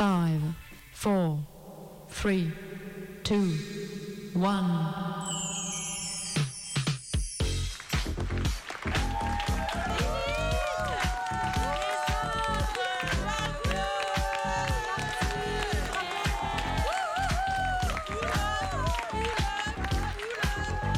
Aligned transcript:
five, 0.00 0.40
four, 0.92 1.38
three, 2.08 2.50
two, 3.22 3.52
one. 4.34 4.64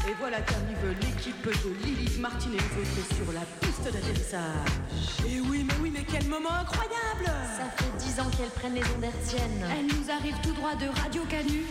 Et 0.06 0.14
voilà 0.20 0.40
qu'arrive 0.42 0.96
l'équipe 1.00 1.44
de 1.44 1.84
Lilith 1.84 2.20
Martin 2.20 2.50
et 2.52 3.14
sur 3.16 3.32
la 3.32 3.61
piste 3.82 3.94
d'atterrissage. 3.94 4.68
Et 5.26 5.40
oui, 5.40 5.64
mais 5.64 5.74
oui, 5.80 5.90
mais 5.92 6.04
quel 6.04 6.26
moment 6.28 6.52
incroyable 6.52 7.24
Ça 7.24 7.64
fait 7.76 7.96
dix 7.98 8.20
ans 8.20 8.30
qu'elles 8.36 8.50
prennent 8.50 8.74
les 8.74 8.82
ondes 8.82 9.04
hertziennes. 9.04 9.64
Elle 9.78 9.86
nous 9.86 10.10
arrive 10.10 10.34
tout 10.42 10.52
droit 10.52 10.74
de 10.74 10.86
Radio 11.00 11.22
Canu. 11.28 11.64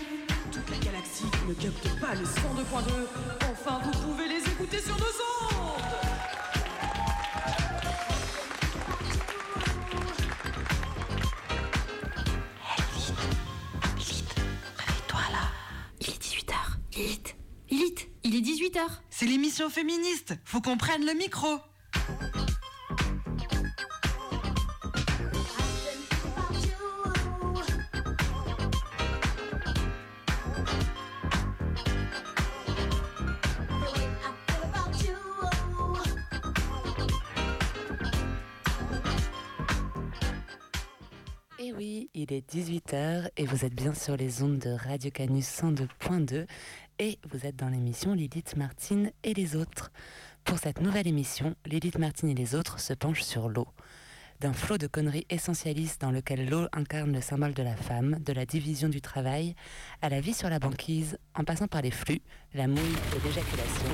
Toute 0.51 0.69
la 0.69 0.77
galaxie 0.77 1.23
qui 1.23 1.47
ne 1.47 1.53
capte 1.53 1.99
pas 1.99 2.13
le 2.15 2.25
102.2. 2.25 3.07
Enfin, 3.51 3.79
vous 3.83 3.91
pouvez 3.91 4.27
les 4.27 4.39
écouter 4.39 4.79
sur 4.79 4.97
nos 4.97 5.03
ondes 5.03 5.81
Réveille-toi 14.77 15.19
là. 15.31 15.49
Il 16.01 16.09
est 16.09 16.21
18h. 16.21 16.53
Lilith. 16.97 17.35
Lilith, 17.69 18.09
il 18.23 18.35
est 18.35 18.41
18h. 18.41 18.81
C'est 19.09 19.25
l'émission 19.25 19.69
féministe, 19.69 20.33
faut 20.43 20.61
qu'on 20.61 20.77
prenne 20.77 21.05
le 21.05 21.13
micro 21.13 21.47
18h 42.51 43.29
et 43.37 43.45
vous 43.45 43.63
êtes 43.63 43.73
bien 43.73 43.93
sur 43.93 44.17
les 44.17 44.43
ondes 44.43 44.57
de 44.57 44.71
Radio 44.71 45.09
Canus 45.09 45.45
102.2 45.45 46.45
et 46.99 47.17
vous 47.29 47.45
êtes 47.45 47.55
dans 47.55 47.69
l'émission 47.69 48.13
Lilith 48.13 48.57
Martine 48.57 49.11
et 49.23 49.33
les 49.33 49.55
autres. 49.55 49.89
Pour 50.43 50.59
cette 50.59 50.81
nouvelle 50.81 51.07
émission, 51.07 51.55
Lilith 51.65 51.97
Martine 51.97 52.27
et 52.27 52.33
les 52.33 52.53
autres 52.53 52.81
se 52.81 52.93
penchent 52.93 53.23
sur 53.23 53.47
l'eau. 53.47 53.67
D'un 54.41 54.51
flot 54.51 54.77
de 54.77 54.87
conneries 54.87 55.25
essentialistes 55.29 56.01
dans 56.01 56.11
lequel 56.11 56.49
l'eau 56.49 56.67
incarne 56.73 57.13
le 57.13 57.21
symbole 57.21 57.53
de 57.53 57.63
la 57.63 57.75
femme, 57.77 58.19
de 58.19 58.33
la 58.33 58.45
division 58.45 58.89
du 58.89 58.99
travail, 58.99 59.55
à 60.01 60.09
la 60.09 60.19
vie 60.19 60.33
sur 60.33 60.49
la 60.49 60.59
banquise, 60.59 61.17
en 61.35 61.45
passant 61.45 61.67
par 61.67 61.81
les 61.81 61.91
flux, 61.91 62.21
la 62.53 62.67
mouille 62.67 62.97
et 63.15 63.27
l'éjaculation, 63.27 63.91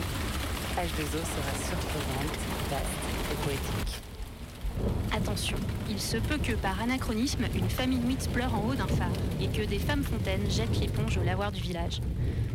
H2O 0.75 1.11
sera 1.11 1.53
surprenante, 1.63 2.37
vaste 2.71 3.31
et 3.31 3.45
poétique. 3.45 4.06
Attention, 5.11 5.57
il 5.89 5.99
se 5.99 6.17
peut 6.17 6.37
que 6.37 6.53
par 6.53 6.81
anachronisme, 6.81 7.45
une 7.55 7.69
famille 7.69 7.99
nuite 7.99 8.29
pleure 8.31 8.53
en 8.53 8.67
haut 8.67 8.75
d'un 8.75 8.87
phare 8.87 9.11
et 9.41 9.47
que 9.47 9.65
des 9.65 9.79
femmes 9.79 10.03
fontaines 10.03 10.49
jettent 10.49 10.79
l'éponge 10.79 11.17
au 11.17 11.23
lavoir 11.23 11.51
du 11.51 11.61
village. 11.61 12.01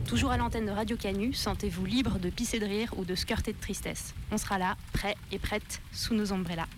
Toujours 0.06 0.30
à 0.30 0.36
l'antenne 0.36 0.66
de 0.66 0.70
Radio 0.70 0.96
Canu, 0.96 1.32
sentez-vous 1.32 1.84
libre 1.84 2.18
de 2.18 2.30
pisser 2.30 2.58
de 2.58 2.66
rire 2.66 2.92
ou 2.96 3.04
de 3.04 3.14
skirter 3.14 3.52
de 3.52 3.58
tristesse. 3.58 4.14
On 4.30 4.38
sera 4.38 4.58
là, 4.58 4.76
prêts 4.92 5.16
et 5.30 5.38
prêtes, 5.38 5.80
sous 5.92 6.14
nos 6.14 6.32
ombrellas. 6.32 6.68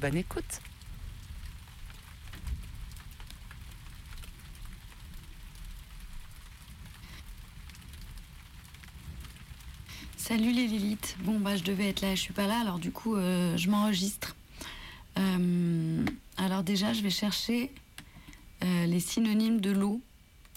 Bonne 0.00 0.16
écoute 0.16 0.60
Salut 10.30 10.52
les 10.52 10.68
Lilith. 10.68 11.16
Bon 11.24 11.40
bah 11.40 11.56
je 11.56 11.64
devais 11.64 11.88
être 11.88 12.02
là, 12.02 12.14
je 12.14 12.20
suis 12.20 12.32
pas 12.32 12.46
là, 12.46 12.60
alors 12.60 12.78
du 12.78 12.92
coup 12.92 13.16
euh, 13.16 13.56
je 13.56 13.68
m'enregistre. 13.68 14.36
Euh, 15.18 16.04
alors 16.36 16.62
déjà 16.62 16.92
je 16.92 17.02
vais 17.02 17.10
chercher 17.10 17.72
euh, 18.62 18.86
les 18.86 19.00
synonymes 19.00 19.60
de 19.60 19.72
l'eau 19.72 20.00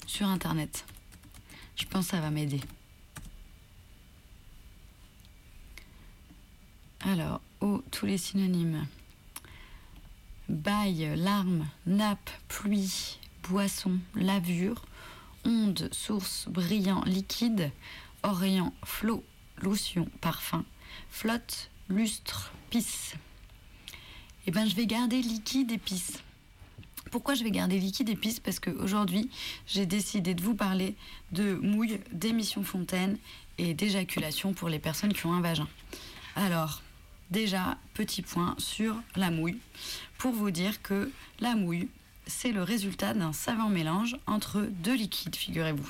sur 0.06 0.28
internet. 0.28 0.86
Je 1.76 1.86
pense 1.86 2.06
que 2.06 2.12
ça 2.12 2.22
va 2.22 2.30
m'aider. 2.30 2.62
Alors, 7.02 7.42
eau, 7.60 7.84
tous 7.90 8.06
les 8.06 8.20
synonymes. 8.20 8.86
Bail, 10.50 11.16
larme, 11.16 11.66
nappe, 11.88 12.30
pluie, 12.48 13.18
boisson, 13.50 13.98
lavure, 14.14 14.86
onde, 15.46 15.90
source, 15.92 16.48
brillant, 16.48 17.02
liquide, 17.06 17.72
orient, 18.22 18.72
flot, 18.86 19.24
lotion, 19.64 20.08
parfum, 20.22 20.66
flotte, 21.10 21.70
lustre, 21.90 22.52
pisse. 22.70 23.16
Eh 24.46 24.52
ben, 24.52 24.68
je 24.68 24.76
vais 24.76 24.86
garder 24.86 25.22
liquide 25.22 25.72
et 25.72 25.78
pisse. 25.78 26.22
Pourquoi 27.12 27.34
je 27.34 27.44
vais 27.44 27.52
garder 27.52 27.80
liquide 27.80 28.10
et 28.10 28.16
pisse? 28.16 28.40
Parce 28.40 28.60
qu'aujourd'hui, 28.60 29.30
j'ai 29.68 29.86
décidé 29.86 30.34
de 30.34 30.42
vous 30.42 30.56
parler 30.56 30.96
de 31.32 31.54
mouille, 31.56 32.00
d'émission 32.12 32.64
fontaine 32.64 33.18
et 33.58 33.74
d'éjaculation 33.74 34.54
pour 34.54 34.70
les 34.70 34.80
personnes 34.80 35.14
qui 35.14 35.26
ont 35.26 35.34
un 35.34 35.42
vagin. 35.42 35.68
Alors, 36.36 36.82
déjà, 37.30 37.78
petit 37.94 38.22
point 38.22 38.56
sur 38.58 38.96
la 39.16 39.32
mouille, 39.32 39.60
pour 40.18 40.34
vous 40.34 40.52
dire 40.52 40.82
que 40.82 41.12
la 41.40 41.56
mouille, 41.56 41.88
c'est 42.26 42.52
le 42.52 42.64
résultat 42.64 43.14
d'un 43.14 43.34
savant 43.34 43.70
mélange 43.70 44.18
entre 44.28 44.62
deux 44.62 44.96
liquides, 44.96 45.36
figurez-vous. 45.36 45.90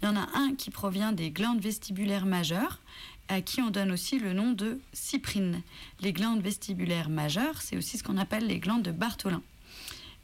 Il 0.00 0.06
y 0.06 0.08
en 0.08 0.16
a 0.16 0.28
un 0.34 0.54
qui 0.54 0.70
provient 0.70 1.12
des 1.12 1.30
glandes 1.30 1.60
vestibulaires 1.60 2.26
majeures, 2.26 2.80
à 3.28 3.40
qui 3.40 3.60
on 3.60 3.70
donne 3.70 3.90
aussi 3.90 4.18
le 4.18 4.32
nom 4.32 4.52
de 4.52 4.80
cyprine. 4.92 5.62
Les 6.00 6.12
glandes 6.12 6.42
vestibulaires 6.42 7.08
majeures, 7.08 7.60
c'est 7.60 7.76
aussi 7.76 7.98
ce 7.98 8.04
qu'on 8.04 8.18
appelle 8.18 8.46
les 8.46 8.58
glandes 8.58 8.82
de 8.82 8.92
Bartholin. 8.92 9.42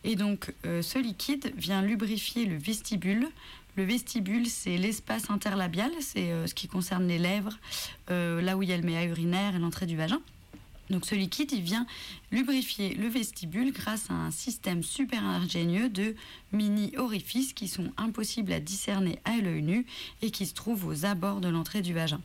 Et 0.05 0.17
donc, 0.17 0.53
euh, 0.67 0.83
ce 0.83 0.99
liquide 0.99 1.53
vient 1.57 1.83
lubrifier 1.83 2.45
le 2.45 2.57
vestibule. 2.57 3.29
Le 3.77 3.85
vestibule, 3.85 4.47
c'est 4.47 4.77
l'espace 4.77 5.31
interlabial, 5.31 5.91
c'est 6.01 6.33
euh, 6.33 6.47
ce 6.47 6.55
qui 6.55 6.69
concerne 6.69 7.07
les 7.07 7.19
lèvres, 7.19 7.59
euh, 8.11 8.43
là 8.43 8.57
où 8.57 8.63
il 8.63 8.69
y 8.69 8.73
a 8.73 8.77
le 8.77 8.83
méa 8.83 9.05
urinaire 9.05 9.55
et 9.55 9.59
l'entrée 9.59 9.87
du 9.87 9.97
vagin. 9.97 10.21
Donc 10.93 11.07
ce 11.07 11.15
liquide, 11.15 11.51
il 11.53 11.63
vient 11.63 11.87
lubrifier 12.31 12.95
le 12.95 13.09
vestibule 13.09 13.73
grâce 13.73 14.11
à 14.11 14.15
un 14.15 14.31
système 14.31 14.83
super 14.83 15.25
ingénieux 15.25 15.89
de 15.89 16.15
mini 16.53 16.93
orifices 16.99 17.55
qui 17.55 17.67
sont 17.67 17.91
impossibles 17.97 18.53
à 18.53 18.61
discerner 18.61 19.19
à 19.25 19.39
l'œil 19.39 19.63
nu 19.63 19.87
et 20.21 20.31
qui 20.31 20.45
se 20.45 20.53
trouvent 20.53 20.87
aux 20.87 21.07
abords 21.07 21.41
de 21.41 21.49
l'entrée 21.49 21.81
du 21.81 21.95
vagin. 21.95 22.21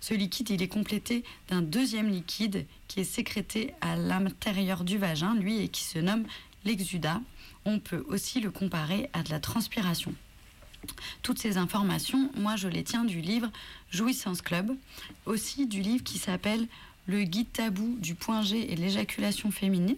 Ce 0.00 0.14
liquide, 0.14 0.50
il 0.50 0.62
est 0.62 0.68
complété 0.68 1.22
d'un 1.48 1.62
deuxième 1.62 2.10
liquide 2.10 2.66
qui 2.88 2.98
est 2.98 3.04
sécrété 3.04 3.72
à 3.80 3.94
l'intérieur 3.94 4.82
du 4.82 4.98
vagin, 4.98 5.36
lui, 5.36 5.60
et 5.60 5.68
qui 5.68 5.84
se 5.84 6.00
nomme 6.00 6.24
l'exudat. 6.64 7.20
On 7.64 7.78
peut 7.78 8.04
aussi 8.08 8.40
le 8.40 8.50
comparer 8.50 9.10
à 9.12 9.22
de 9.22 9.30
la 9.30 9.38
transpiration. 9.38 10.12
Toutes 11.22 11.38
ces 11.38 11.56
informations, 11.56 12.32
moi, 12.34 12.56
je 12.56 12.66
les 12.66 12.82
tiens 12.82 13.04
du 13.04 13.20
livre 13.20 13.48
Jouissance 13.90 14.42
Club, 14.42 14.76
aussi 15.24 15.68
du 15.68 15.80
livre 15.80 16.02
qui 16.02 16.18
s'appelle 16.18 16.66
Le 17.06 17.24
guide 17.24 17.52
tabou 17.52 17.96
du 17.98 18.14
point 18.14 18.42
G 18.42 18.72
et 18.72 18.76
l'éjaculation 18.76 19.50
féminine. 19.50 19.96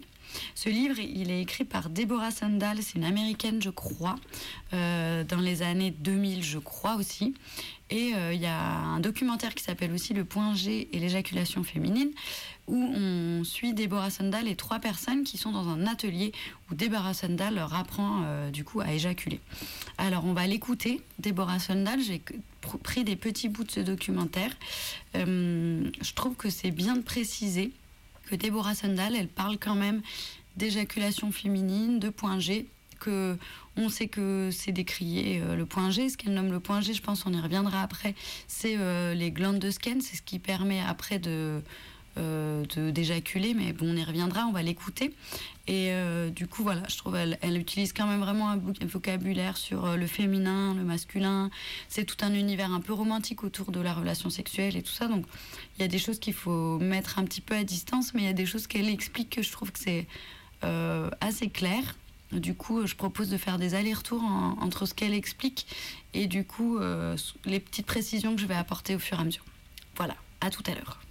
Ce 0.54 0.68
livre, 0.68 0.98
il 0.98 1.30
est 1.30 1.40
écrit 1.40 1.64
par 1.64 1.90
Deborah 1.90 2.30
Sandal, 2.30 2.78
c'est 2.82 2.96
une 2.96 3.04
américaine, 3.04 3.60
je 3.62 3.70
crois, 3.70 4.16
euh, 4.72 5.24
dans 5.24 5.40
les 5.40 5.62
années 5.62 5.90
2000, 5.90 6.42
je 6.42 6.58
crois 6.58 6.96
aussi. 6.96 7.34
Et 7.90 8.14
euh, 8.14 8.32
il 8.32 8.40
y 8.40 8.46
a 8.46 8.60
un 8.60 9.00
documentaire 9.00 9.54
qui 9.54 9.62
s'appelle 9.62 9.92
aussi 9.92 10.14
Le 10.14 10.24
point 10.24 10.54
G 10.54 10.88
et 10.92 10.98
l'éjaculation 10.98 11.62
féminine, 11.64 12.10
où 12.66 12.76
on 12.76 13.44
suit 13.44 13.74
Deborah 13.74 14.10
Sandal 14.10 14.48
et 14.48 14.56
trois 14.56 14.78
personnes 14.78 15.22
qui 15.22 15.36
sont 15.36 15.52
dans 15.52 15.68
un 15.68 15.86
atelier 15.86 16.32
où 16.70 16.74
Deborah 16.74 17.12
Sandal 17.12 17.54
leur 17.54 17.74
apprend 17.74 18.22
euh, 18.24 18.50
du 18.50 18.64
coup 18.64 18.80
à 18.80 18.92
éjaculer. 18.92 19.40
Alors 19.98 20.24
on 20.24 20.32
va 20.32 20.46
l'écouter, 20.46 21.02
Deborah 21.18 21.58
Sandal, 21.58 22.00
j'ai 22.00 22.22
pris 22.82 23.04
des 23.04 23.16
petits 23.16 23.48
bouts 23.48 23.64
de 23.64 23.70
ce 23.70 23.80
documentaire. 23.80 24.50
Je 25.14 26.14
trouve 26.14 26.34
que 26.34 26.48
c'est 26.48 26.70
bien 26.70 26.96
de 26.96 27.02
préciser 27.02 27.72
que 28.26 28.36
Deborah 28.36 28.74
Sandal, 28.74 29.14
elle 29.14 29.28
parle 29.28 29.58
quand 29.58 29.74
même 29.74 30.02
d'éjaculation 30.56 31.32
féminine, 31.32 31.98
de 31.98 32.08
point 32.10 32.38
G, 32.38 32.66
que 33.00 33.36
on 33.76 33.88
sait 33.88 34.06
que 34.06 34.50
c'est 34.52 34.70
décrié 34.72 35.40
euh, 35.40 35.56
le 35.56 35.66
point 35.66 35.90
G. 35.90 36.08
Ce 36.08 36.16
qu'elle 36.16 36.32
nomme 36.34 36.52
le 36.52 36.60
point 36.60 36.80
G, 36.80 36.94
je 36.94 37.02
pense, 37.02 37.26
on 37.26 37.32
y 37.32 37.40
reviendra 37.40 37.82
après. 37.82 38.14
C'est 38.46 38.76
euh, 38.78 39.14
les 39.14 39.30
glandes 39.32 39.58
de 39.58 39.70
Skene, 39.70 40.00
c'est 40.00 40.16
ce 40.16 40.22
qui 40.22 40.38
permet 40.38 40.80
après 40.80 41.18
de- 41.18 41.60
d'éjaculer, 42.16 43.54
mais 43.54 43.72
bon, 43.72 43.92
on 43.92 43.96
y 43.96 44.04
reviendra, 44.04 44.46
on 44.46 44.52
va 44.52 44.62
l'écouter. 44.62 45.12
Et 45.66 45.92
euh, 45.92 46.28
du 46.28 46.46
coup, 46.46 46.62
voilà, 46.62 46.82
je 46.88 46.98
trouve 46.98 47.16
elle, 47.16 47.56
utilise 47.56 47.94
quand 47.94 48.06
même 48.06 48.20
vraiment 48.20 48.50
un 48.50 48.60
vocabulaire 48.82 49.56
sur 49.56 49.86
euh, 49.86 49.96
le 49.96 50.06
féminin, 50.06 50.74
le 50.74 50.84
masculin. 50.84 51.50
C'est 51.88 52.04
tout 52.04 52.18
un 52.20 52.34
univers 52.34 52.70
un 52.70 52.80
peu 52.80 52.92
romantique 52.92 53.44
autour 53.44 53.72
de 53.72 53.80
la 53.80 53.94
relation 53.94 54.28
sexuelle 54.28 54.76
et 54.76 54.82
tout 54.82 54.92
ça. 54.92 55.08
Donc, 55.08 55.24
il 55.78 55.82
y 55.82 55.84
a 55.84 55.88
des 55.88 55.98
choses 55.98 56.18
qu'il 56.18 56.34
faut 56.34 56.78
mettre 56.78 57.18
un 57.18 57.24
petit 57.24 57.40
peu 57.40 57.54
à 57.54 57.64
distance, 57.64 58.12
mais 58.12 58.22
il 58.22 58.26
y 58.26 58.28
a 58.28 58.34
des 58.34 58.44
choses 58.44 58.66
qu'elle 58.66 58.90
explique 58.90 59.30
que 59.30 59.42
je 59.42 59.50
trouve 59.52 59.72
que 59.72 59.78
c'est 59.78 60.06
euh, 60.64 61.08
assez 61.22 61.48
clair. 61.48 61.96
Du 62.30 62.54
coup, 62.54 62.86
je 62.86 62.94
propose 62.94 63.30
de 63.30 63.38
faire 63.38 63.58
des 63.58 63.74
allers-retours 63.74 64.22
entre 64.22 64.86
ce 64.86 64.92
qu'elle 64.92 65.14
explique 65.14 65.66
et 66.14 66.26
du 66.26 66.44
coup 66.44 66.80
les 67.44 67.60
petites 67.60 67.86
précisions 67.86 68.34
que 68.34 68.40
je 68.40 68.46
vais 68.46 68.56
apporter 68.56 68.96
au 68.96 68.98
fur 68.98 69.18
et 69.18 69.20
à 69.20 69.24
mesure. 69.24 69.44
Voilà, 69.96 70.16
à 70.40 70.50
tout 70.50 70.64
à 70.66 70.74
l'heure. 70.74 71.03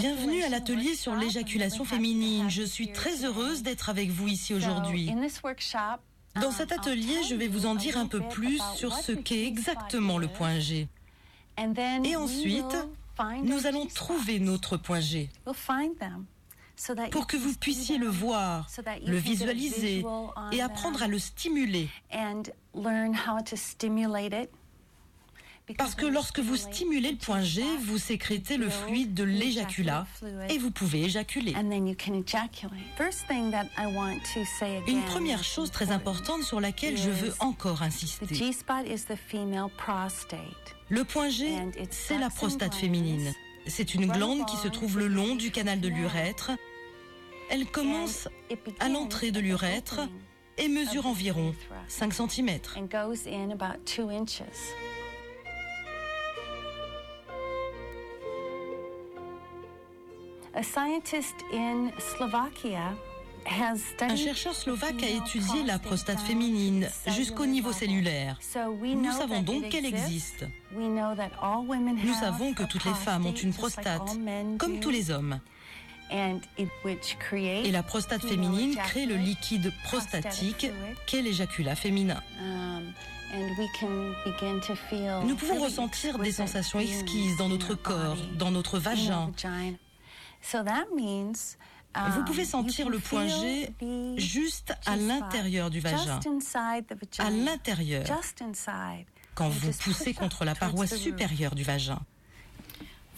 Bienvenue 0.00 0.42
à 0.42 0.48
l'atelier 0.48 0.94
sur 0.94 1.14
l'éjaculation 1.14 1.84
féminine. 1.84 2.48
Je 2.48 2.62
suis 2.62 2.92
très 2.92 3.24
heureuse 3.24 3.62
d'être 3.62 3.90
avec 3.90 4.10
vous 4.10 4.28
ici 4.28 4.54
aujourd'hui. 4.54 5.12
Dans 6.40 6.52
cet 6.52 6.72
um, 6.72 6.78
atelier, 6.78 7.22
je 7.28 7.34
vais 7.34 7.48
vous 7.48 7.66
en 7.66 7.74
dire 7.74 7.98
un 7.98 8.06
peu 8.06 8.20
plus 8.28 8.60
sur 8.76 8.94
ce 8.94 9.12
qu'est 9.12 9.46
exactement 9.46 10.18
le 10.18 10.28
point 10.28 10.58
G. 10.60 10.88
Et 12.04 12.16
ensuite, 12.16 12.76
nous 13.42 13.66
allons 13.66 13.86
trouver 13.86 14.38
notre 14.38 14.76
point 14.76 15.00
G 15.00 15.28
pour 17.10 17.26
que 17.26 17.36
vous 17.36 17.54
puissiez 17.54 17.98
le 17.98 18.06
voir, 18.06 18.68
le 19.04 19.16
visualiser 19.16 20.04
et 20.52 20.62
apprendre 20.62 21.02
à 21.02 21.08
le 21.08 21.18
stimuler. 21.18 21.88
Parce 25.76 25.94
que 25.94 26.06
lorsque 26.06 26.38
vous 26.40 26.56
stimulez 26.56 27.12
le 27.12 27.16
point 27.18 27.42
G, 27.42 27.62
vous 27.82 27.98
sécrétez 27.98 28.56
le 28.56 28.70
fluide 28.70 29.14
de 29.14 29.24
l'éjaculat 29.24 30.06
et 30.48 30.58
vous 30.58 30.70
pouvez 30.70 31.04
éjaculer. 31.04 31.54
Une 34.86 35.02
première 35.02 35.44
chose 35.44 35.70
très 35.70 35.90
importante 35.90 36.42
sur 36.42 36.60
laquelle 36.60 36.96
je 36.96 37.10
veux 37.10 37.34
encore 37.40 37.82
insister. 37.82 38.26
Le 40.88 41.04
point 41.04 41.28
G, 41.28 41.52
c'est 41.90 42.18
la 42.18 42.30
prostate 42.30 42.74
féminine. 42.74 43.32
C'est 43.66 43.94
une 43.94 44.06
glande 44.06 44.46
qui 44.46 44.56
se 44.56 44.68
trouve 44.68 44.98
le 44.98 45.08
long 45.08 45.34
du 45.34 45.50
canal 45.50 45.80
de 45.80 45.88
l'urètre. 45.88 46.52
Elle 47.50 47.66
commence 47.66 48.28
à 48.80 48.88
l'entrée 48.88 49.30
de 49.30 49.40
l'urètre 49.40 50.00
et 50.56 50.68
mesure 50.68 51.06
environ 51.06 51.54
5 51.88 52.12
cm. 52.12 52.58
Un 64.00 64.16
chercheur 64.16 64.54
slovaque 64.54 65.02
a 65.02 65.08
étudié 65.08 65.62
la 65.64 65.78
prostate 65.78 66.20
féminine 66.20 66.88
jusqu'au 67.06 67.46
niveau 67.46 67.72
cellulaire. 67.72 68.38
Nous 68.82 69.12
savons 69.12 69.42
donc 69.42 69.68
qu'elle 69.68 69.86
existe. 69.86 70.44
Nous 70.72 72.14
savons 72.14 72.54
que 72.54 72.64
toutes 72.64 72.84
les 72.84 72.94
femmes 72.94 73.26
ont 73.26 73.32
une 73.32 73.52
prostate, 73.52 74.18
comme 74.58 74.80
tous 74.80 74.90
les 74.90 75.10
hommes. 75.10 75.40
Et 76.10 77.70
la 77.70 77.82
prostate 77.82 78.22
féminine 78.26 78.76
crée 78.76 79.06
le 79.06 79.16
liquide 79.16 79.72
prostatique 79.84 80.70
qu'est 81.06 81.22
l'éjaculat 81.22 81.76
féminin. 81.76 82.22
Nous 85.24 85.36
pouvons 85.36 85.62
ressentir 85.62 86.18
des 86.18 86.32
sensations 86.32 86.80
exquises 86.80 87.36
dans 87.36 87.48
notre 87.48 87.74
corps, 87.74 88.16
dans 88.38 88.50
notre 88.50 88.78
vagin, 88.78 89.30
vous 92.10 92.24
pouvez 92.24 92.42
um, 92.42 92.48
sentir 92.48 92.88
le 92.90 92.98
point 92.98 93.26
G 93.26 93.72
juste 94.16 94.72
à 94.86 94.96
l'intérieur 94.96 95.70
du 95.70 95.80
vagin, 95.80 96.20
à 97.18 97.30
l'intérieur, 97.30 98.04
quand 99.34 99.48
vous 99.48 99.70
poussez 99.72 100.14
contre 100.14 100.44
la 100.44 100.54
paroi 100.54 100.86
supérieure 100.86 101.54
du 101.54 101.62
vagin. 101.62 102.00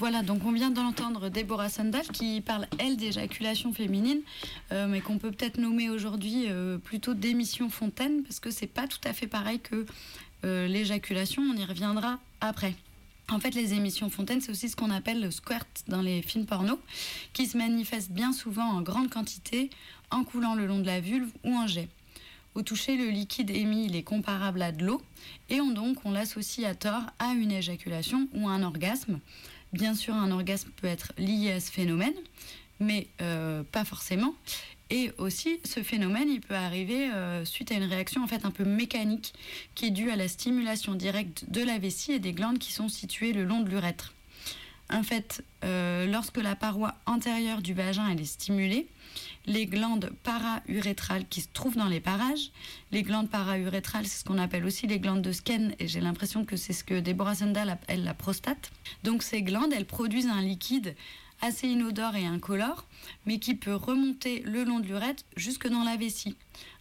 Voilà, 0.00 0.22
donc 0.22 0.46
on 0.46 0.52
vient 0.52 0.70
d'entendre 0.70 1.28
Deborah 1.28 1.68
Sandal 1.68 2.06
qui 2.08 2.40
parle, 2.40 2.66
elle, 2.78 2.96
d'éjaculation 2.96 3.74
féminine, 3.74 4.22
euh, 4.72 4.86
mais 4.86 5.02
qu'on 5.02 5.18
peut 5.18 5.30
peut-être 5.30 5.58
nommer 5.58 5.90
aujourd'hui 5.90 6.46
euh, 6.48 6.78
plutôt 6.78 7.12
d'émission 7.12 7.68
fontaine, 7.68 8.22
parce 8.22 8.40
que 8.40 8.50
c'est 8.50 8.66
pas 8.66 8.86
tout 8.86 9.00
à 9.04 9.12
fait 9.12 9.26
pareil 9.26 9.60
que 9.60 9.84
euh, 10.44 10.66
l'éjaculation, 10.66 11.42
on 11.42 11.54
y 11.54 11.66
reviendra 11.66 12.18
après. 12.40 12.74
En 13.30 13.38
fait, 13.38 13.54
les 13.54 13.74
émissions 13.74 14.10
fontaines, 14.10 14.40
c'est 14.40 14.50
aussi 14.50 14.68
ce 14.68 14.74
qu'on 14.74 14.90
appelle 14.90 15.20
le 15.20 15.30
squirt 15.30 15.66
dans 15.86 16.02
les 16.02 16.20
films 16.20 16.46
porno, 16.46 16.80
qui 17.32 17.46
se 17.46 17.56
manifeste 17.56 18.10
bien 18.10 18.32
souvent 18.32 18.64
en 18.64 18.82
grande 18.82 19.08
quantité, 19.08 19.70
en 20.10 20.24
coulant 20.24 20.56
le 20.56 20.66
long 20.66 20.80
de 20.80 20.86
la 20.86 21.00
vulve 21.00 21.30
ou 21.44 21.54
en 21.54 21.68
jet. 21.68 21.88
Au 22.56 22.62
toucher, 22.62 22.96
le 22.96 23.08
liquide 23.08 23.50
émis 23.50 23.86
il 23.86 23.94
est 23.94 24.02
comparable 24.02 24.60
à 24.60 24.72
de 24.72 24.84
l'eau, 24.84 25.00
et 25.48 25.60
on, 25.60 25.70
donc 25.70 26.04
on 26.04 26.10
l'associe 26.10 26.68
à 26.68 26.74
tort 26.74 27.04
à 27.20 27.32
une 27.32 27.52
éjaculation 27.52 28.28
ou 28.34 28.48
à 28.48 28.52
un 28.52 28.64
orgasme. 28.64 29.20
Bien 29.72 29.94
sûr, 29.94 30.14
un 30.14 30.32
orgasme 30.32 30.70
peut 30.74 30.88
être 30.88 31.12
lié 31.16 31.52
à 31.52 31.60
ce 31.60 31.70
phénomène, 31.70 32.14
mais 32.80 33.06
euh, 33.20 33.62
pas 33.62 33.84
forcément. 33.84 34.34
Et 34.90 35.12
aussi, 35.18 35.60
ce 35.64 35.82
phénomène, 35.82 36.28
il 36.28 36.40
peut 36.40 36.56
arriver 36.56 37.10
euh, 37.10 37.44
suite 37.44 37.70
à 37.70 37.76
une 37.76 37.84
réaction 37.84 38.24
en 38.24 38.26
fait 38.26 38.44
un 38.44 38.50
peu 38.50 38.64
mécanique 38.64 39.32
qui 39.76 39.86
est 39.86 39.90
due 39.90 40.10
à 40.10 40.16
la 40.16 40.26
stimulation 40.26 40.94
directe 40.94 41.44
de 41.48 41.62
la 41.62 41.78
vessie 41.78 42.12
et 42.12 42.18
des 42.18 42.32
glandes 42.32 42.58
qui 42.58 42.72
sont 42.72 42.88
situées 42.88 43.32
le 43.32 43.44
long 43.44 43.60
de 43.60 43.70
l'urètre. 43.70 44.14
En 44.92 45.04
fait, 45.04 45.44
euh, 45.62 46.06
lorsque 46.06 46.38
la 46.38 46.56
paroi 46.56 46.94
antérieure 47.06 47.62
du 47.62 47.74
vagin 47.74 48.08
elle 48.10 48.20
est 48.20 48.24
stimulée, 48.24 48.88
les 49.46 49.66
glandes 49.66 50.10
para-urétrales 50.24 51.24
qui 51.28 51.40
se 51.40 51.48
trouvent 51.52 51.76
dans 51.76 51.86
les 51.86 52.00
parages, 52.00 52.50
les 52.90 53.02
glandes 53.02 53.30
para-urétrales, 53.30 54.06
c'est 54.06 54.20
ce 54.20 54.24
qu'on 54.24 54.38
appelle 54.38 54.64
aussi 54.64 54.88
les 54.88 54.98
glandes 54.98 55.22
de 55.22 55.30
Skene, 55.30 55.74
et 55.78 55.86
j'ai 55.86 56.00
l'impression 56.00 56.44
que 56.44 56.56
c'est 56.56 56.72
ce 56.72 56.82
que 56.82 56.98
Deborah 56.98 57.36
Sandal 57.36 57.70
appelle 57.70 58.02
la 58.02 58.14
prostate. 58.14 58.72
Donc 59.04 59.22
ces 59.22 59.42
glandes, 59.42 59.72
elles 59.72 59.86
produisent 59.86 60.28
un 60.28 60.42
liquide 60.42 60.96
assez 61.40 61.68
inodore 61.68 62.16
et 62.16 62.26
incolore, 62.26 62.86
mais 63.26 63.38
qui 63.38 63.54
peut 63.54 63.74
remonter 63.74 64.40
le 64.40 64.64
long 64.64 64.80
de 64.80 64.86
l'urètre 64.86 65.24
jusque 65.36 65.68
dans 65.68 65.84
la 65.84 65.96
vessie. 65.96 66.36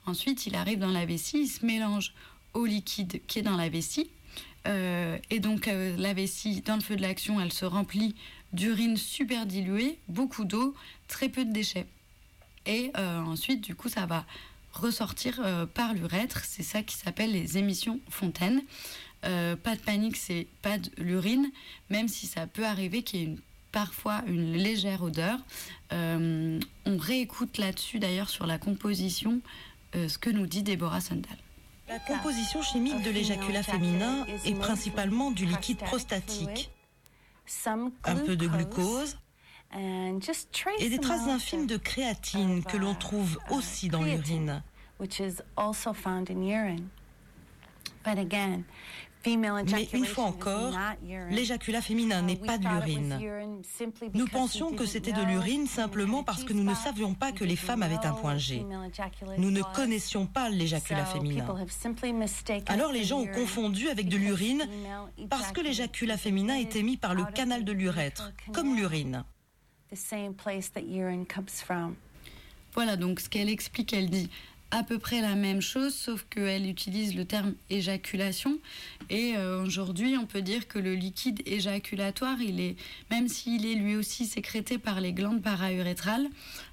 Ensuite, 0.06 0.47
il 0.47 0.56
arrive 0.56 0.79
dans 0.79 0.91
la 0.91 1.06
vessie, 1.06 1.41
il 1.41 1.47
se 1.47 1.65
mélange 1.65 2.13
au 2.53 2.65
liquide 2.65 3.21
qui 3.27 3.39
est 3.39 3.44
dans 3.44 3.57
la 3.57 3.69
vessie. 3.69 4.09
Euh, 4.67 5.17
et 5.29 5.39
donc 5.39 5.67
euh, 5.67 5.95
la 5.97 6.13
vessie, 6.13 6.61
dans 6.61 6.75
le 6.75 6.81
feu 6.81 6.95
de 6.95 7.01
l'action, 7.01 7.39
elle 7.39 7.53
se 7.53 7.65
remplit 7.65 8.15
d'urine 8.51 8.97
super 8.97 9.45
diluée, 9.45 10.00
beaucoup 10.07 10.45
d'eau, 10.45 10.75
très 11.07 11.29
peu 11.29 11.45
de 11.45 11.51
déchets. 11.51 11.85
Et 12.65 12.91
euh, 12.97 13.19
ensuite, 13.19 13.62
du 13.62 13.75
coup, 13.75 13.89
ça 13.89 14.05
va 14.05 14.25
ressortir 14.73 15.41
par 15.73 15.94
l'urètre. 15.94 16.44
C'est 16.45 16.63
ça 16.63 16.83
qui 16.83 16.95
s'appelle 16.95 17.31
les 17.31 17.57
émissions 17.57 18.00
fontaines. 18.09 18.62
pas 19.21 19.75
de 19.75 19.81
panique, 19.83 20.15
c'est 20.15 20.47
pas 20.62 20.77
de 20.77 20.89
l'urine, 20.97 21.51
même 21.89 22.07
si 22.07 22.27
ça 22.27 22.45
peut 22.45 22.65
arriver 22.65 23.01
qu'il 23.01 23.19
y 23.19 23.23
ait 23.23 23.25
une 23.25 23.39
parfois 23.71 24.21
une 24.27 24.54
légère 24.54 25.04
odeur. 25.04 25.39
Euh, 25.92 26.60
on 26.86 26.98
réécoute 26.98 27.57
là-dessus 27.57 28.00
d'ailleurs 28.00 28.30
sur 28.30 28.45
la 28.45 28.57
composition 28.57 29.42
euh, 29.95 30.07
ce 30.07 30.18
que 30.18 30.30
nous 30.30 30.46
dit 30.46 30.63
Deborah 30.63 31.01
Sandal. 31.01 31.38
La 31.88 32.00
composition 32.00 32.62
chimique 32.62 33.01
de 33.01 33.10
l'éjaculat 33.10 33.63
féminin 33.63 34.25
est 34.46 34.53
principalement 34.53 35.32
du 35.32 35.46
liquide 35.46 35.79
prostatique, 35.79 36.70
un 37.65 38.15
peu 38.15 38.36
de 38.36 38.48
glucose 38.48 39.17
et 40.79 40.89
des 40.89 41.00
traces 41.00 41.27
infimes 41.27 41.65
de 41.65 41.77
créatine 41.77 42.63
que 42.63 42.77
l'on 42.77 42.93
trouve 42.93 43.39
aussi 43.50 43.89
dans 43.89 44.03
l'urine. 44.03 44.62
Mais 49.25 49.89
une 49.93 50.05
fois 50.05 50.25
encore, 50.25 50.73
l'éjaculat 51.29 51.81
féminin 51.81 52.21
n'est 52.21 52.38
pas 52.38 52.57
de 52.57 52.67
l'urine. 52.67 53.19
Nous 54.13 54.27
pensions 54.27 54.73
que 54.73 54.85
c'était 54.85 55.11
de 55.11 55.21
l'urine 55.23 55.67
simplement 55.67 56.23
parce 56.23 56.43
que 56.43 56.53
nous 56.53 56.63
ne 56.63 56.73
savions 56.73 57.13
pas 57.13 57.31
que 57.31 57.43
les 57.43 57.55
femmes 57.55 57.83
avaient 57.83 58.05
un 58.05 58.13
point 58.13 58.38
G. 58.38 58.65
Nous 59.38 59.51
ne 59.51 59.61
connaissions 59.75 60.25
pas 60.25 60.49
l'éjaculat 60.49 61.05
féminin. 61.05 61.45
Alors 62.67 62.91
les 62.91 63.03
gens 63.03 63.19
ont 63.19 63.27
confondu 63.27 63.89
avec 63.89 64.07
de 64.07 64.17
l'urine 64.17 64.67
parce 65.29 65.51
que 65.51 65.61
l'éjaculat 65.61 66.17
féminin 66.17 66.55
est 66.55 66.75
émis 66.75 66.97
par 66.97 67.13
le 67.13 67.25
canal 67.25 67.65
de 67.65 67.71
l'urètre, 67.71 68.31
comme 68.53 68.75
l'urine. 68.75 69.23
Voilà 72.73 72.95
donc 72.95 73.19
ce 73.19 73.29
qu'elle 73.29 73.49
explique, 73.49 73.93
elle 73.93 74.09
dit 74.09 74.29
à 74.71 74.83
peu 74.83 74.99
près 74.99 75.21
la 75.21 75.35
même 75.35 75.61
chose, 75.61 75.95
sauf 75.95 76.25
qu'elle 76.29 76.67
utilise 76.67 77.15
le 77.15 77.25
terme 77.25 77.53
éjaculation. 77.69 78.59
Et 79.09 79.35
euh, 79.35 79.63
aujourd'hui, 79.63 80.15
on 80.17 80.25
peut 80.25 80.41
dire 80.41 80.67
que 80.67 80.79
le 80.79 80.93
liquide 80.93 81.41
éjaculatoire, 81.45 82.41
il 82.41 82.59
est, 82.59 82.75
même 83.09 83.27
s'il 83.27 83.65
est 83.65 83.75
lui 83.75 83.95
aussi 83.95 84.25
sécrété 84.25 84.77
par 84.77 85.01
les 85.01 85.13
glandes 85.13 85.41
paraurétrales, 85.41 86.27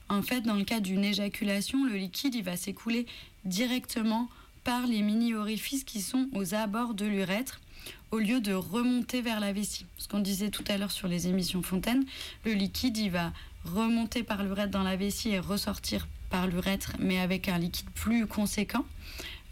en 0.09 0.23
fait, 0.23 0.43
dans 0.43 0.55
le 0.55 0.65
cas 0.65 0.81
d'une 0.81 1.05
éjaculation, 1.05 1.85
le 1.85 1.97
liquide, 1.97 2.35
il 2.35 2.45
va 2.45 2.57
s'écouler 2.57 3.07
directement 3.45 4.29
par 4.63 4.87
les 4.87 5.03
mini-orifices 5.03 5.85
qui 5.85 6.01
sont 6.01 6.29
aux 6.35 6.55
abords 6.55 6.95
de 6.95 7.07
l'urètre 7.07 7.61
au 8.11 8.19
lieu 8.19 8.41
de 8.41 8.53
remonter 8.53 9.21
vers 9.21 9.41
la 9.41 9.53
vessie. 9.53 9.87
Ce 9.99 10.09
qu'on 10.09 10.21
disait 10.21 10.51
tout 10.51 10.65
à 10.69 10.77
l'heure 10.77 10.93
sur 10.93 11.09
les 11.09 11.29
émissions 11.29 11.63
fontaines, 11.63 12.05
le 12.45 12.53
liquide, 12.53 12.97
il 12.99 13.11
va 13.11 13.33
remonter 13.65 14.23
par 14.23 14.45
l'urètre 14.45 14.71
dans 14.71 14.83
la 14.83 14.97
vessie 14.97 15.31
et 15.31 15.41
ressortir 15.41 16.07
par 16.31 16.47
l'urètre, 16.47 16.93
mais 16.99 17.19
avec 17.19 17.49
un 17.49 17.59
liquide 17.59 17.91
plus 17.91 18.27
conséquent 18.27 18.85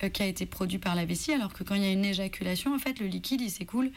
euh, 0.03 0.09
qui 0.09 0.23
a 0.23 0.27
été 0.27 0.47
produit 0.47 0.79
par 0.79 0.95
la 0.95 1.05
vessie, 1.05 1.33
alors 1.33 1.53
que 1.53 1.65
quand 1.65 1.75
il 1.75 1.83
y 1.83 1.87
a 1.87 1.93
une 1.93 2.05
éjaculation, 2.05 2.75
en 2.75 2.79
fait, 2.79 3.01
le 3.01 3.07
liquide, 3.07 3.41
il 3.41 3.51
s'écoule 3.51 3.91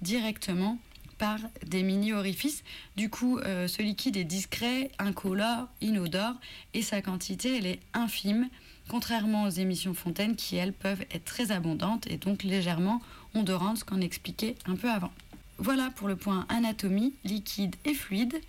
directement 0.00 0.78
par 1.18 1.38
des 1.66 1.82
mini-orifices. 1.82 2.64
Du 2.96 3.10
coup, 3.10 3.38
euh, 3.38 3.68
ce 3.68 3.82
liquide 3.82 4.16
est 4.16 4.24
discret, 4.24 4.90
incolore, 4.98 5.68
inodore 5.82 6.34
et 6.72 6.80
sa 6.80 7.02
quantité, 7.02 7.58
elle 7.58 7.66
est 7.66 7.80
infime, 7.92 8.48
contrairement 8.88 9.44
aux 9.44 9.50
émissions 9.50 9.92
fontaines 9.92 10.34
qui, 10.34 10.56
elles, 10.56 10.72
peuvent 10.72 11.02
être 11.10 11.24
très 11.26 11.52
abondantes 11.52 12.06
et 12.10 12.16
donc 12.16 12.42
légèrement 12.42 13.02
odorantes, 13.34 13.78
ce 13.78 13.84
qu'on 13.84 14.00
expliquait 14.00 14.56
un 14.66 14.76
peu 14.76 14.90
avant. 14.90 15.12
Voilà 15.58 15.90
pour 15.90 16.08
le 16.08 16.16
point 16.16 16.46
anatomie, 16.48 17.12
liquide 17.24 17.76
et 17.84 17.92
fluide. 17.92 18.40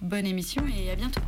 Bonne 0.00 0.26
émission 0.26 0.64
et 0.66 0.90
à 0.90 0.96
bientôt. 0.96 1.20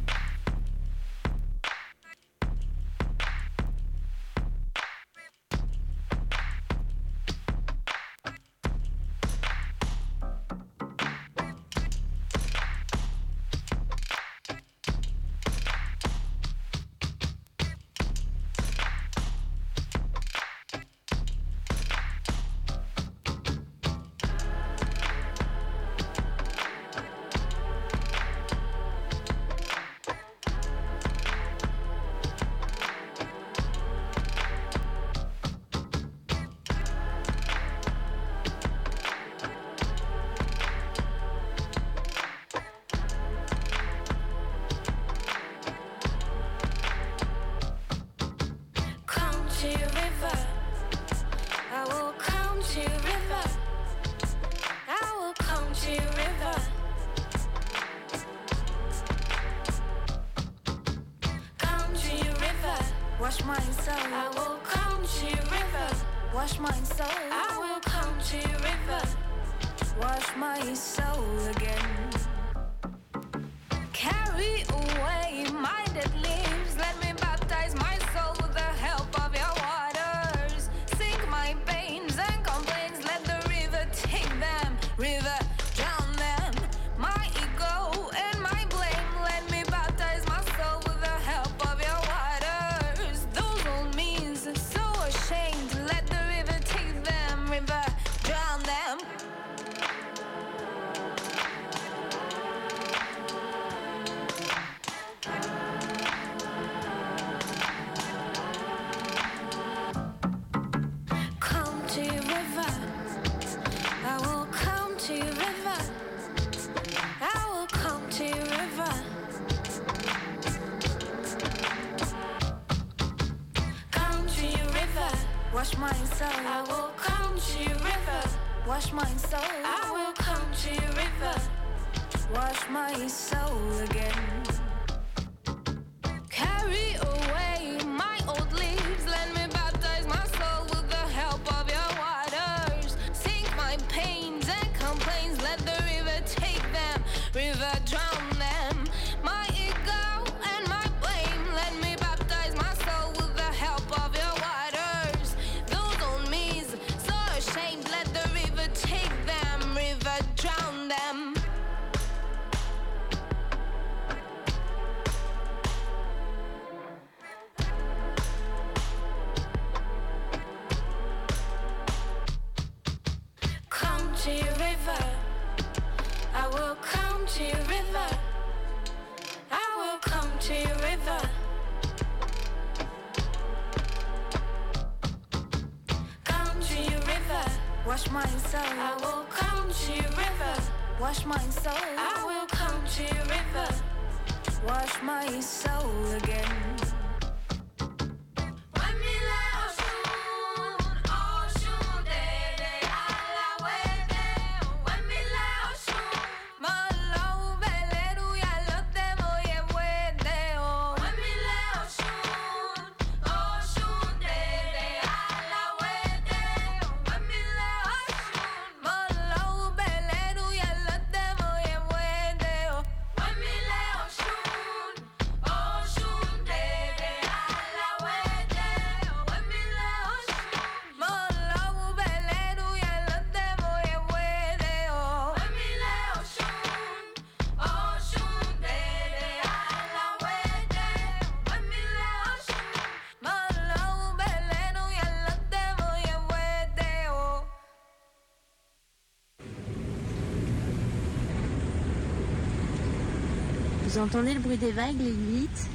Vous 253.96 254.02
entendez 254.02 254.34
le 254.34 254.40
bruit 254.40 254.58
des 254.58 254.72
vagues, 254.72 254.98
les 254.98 255.10
limites 255.10 255.70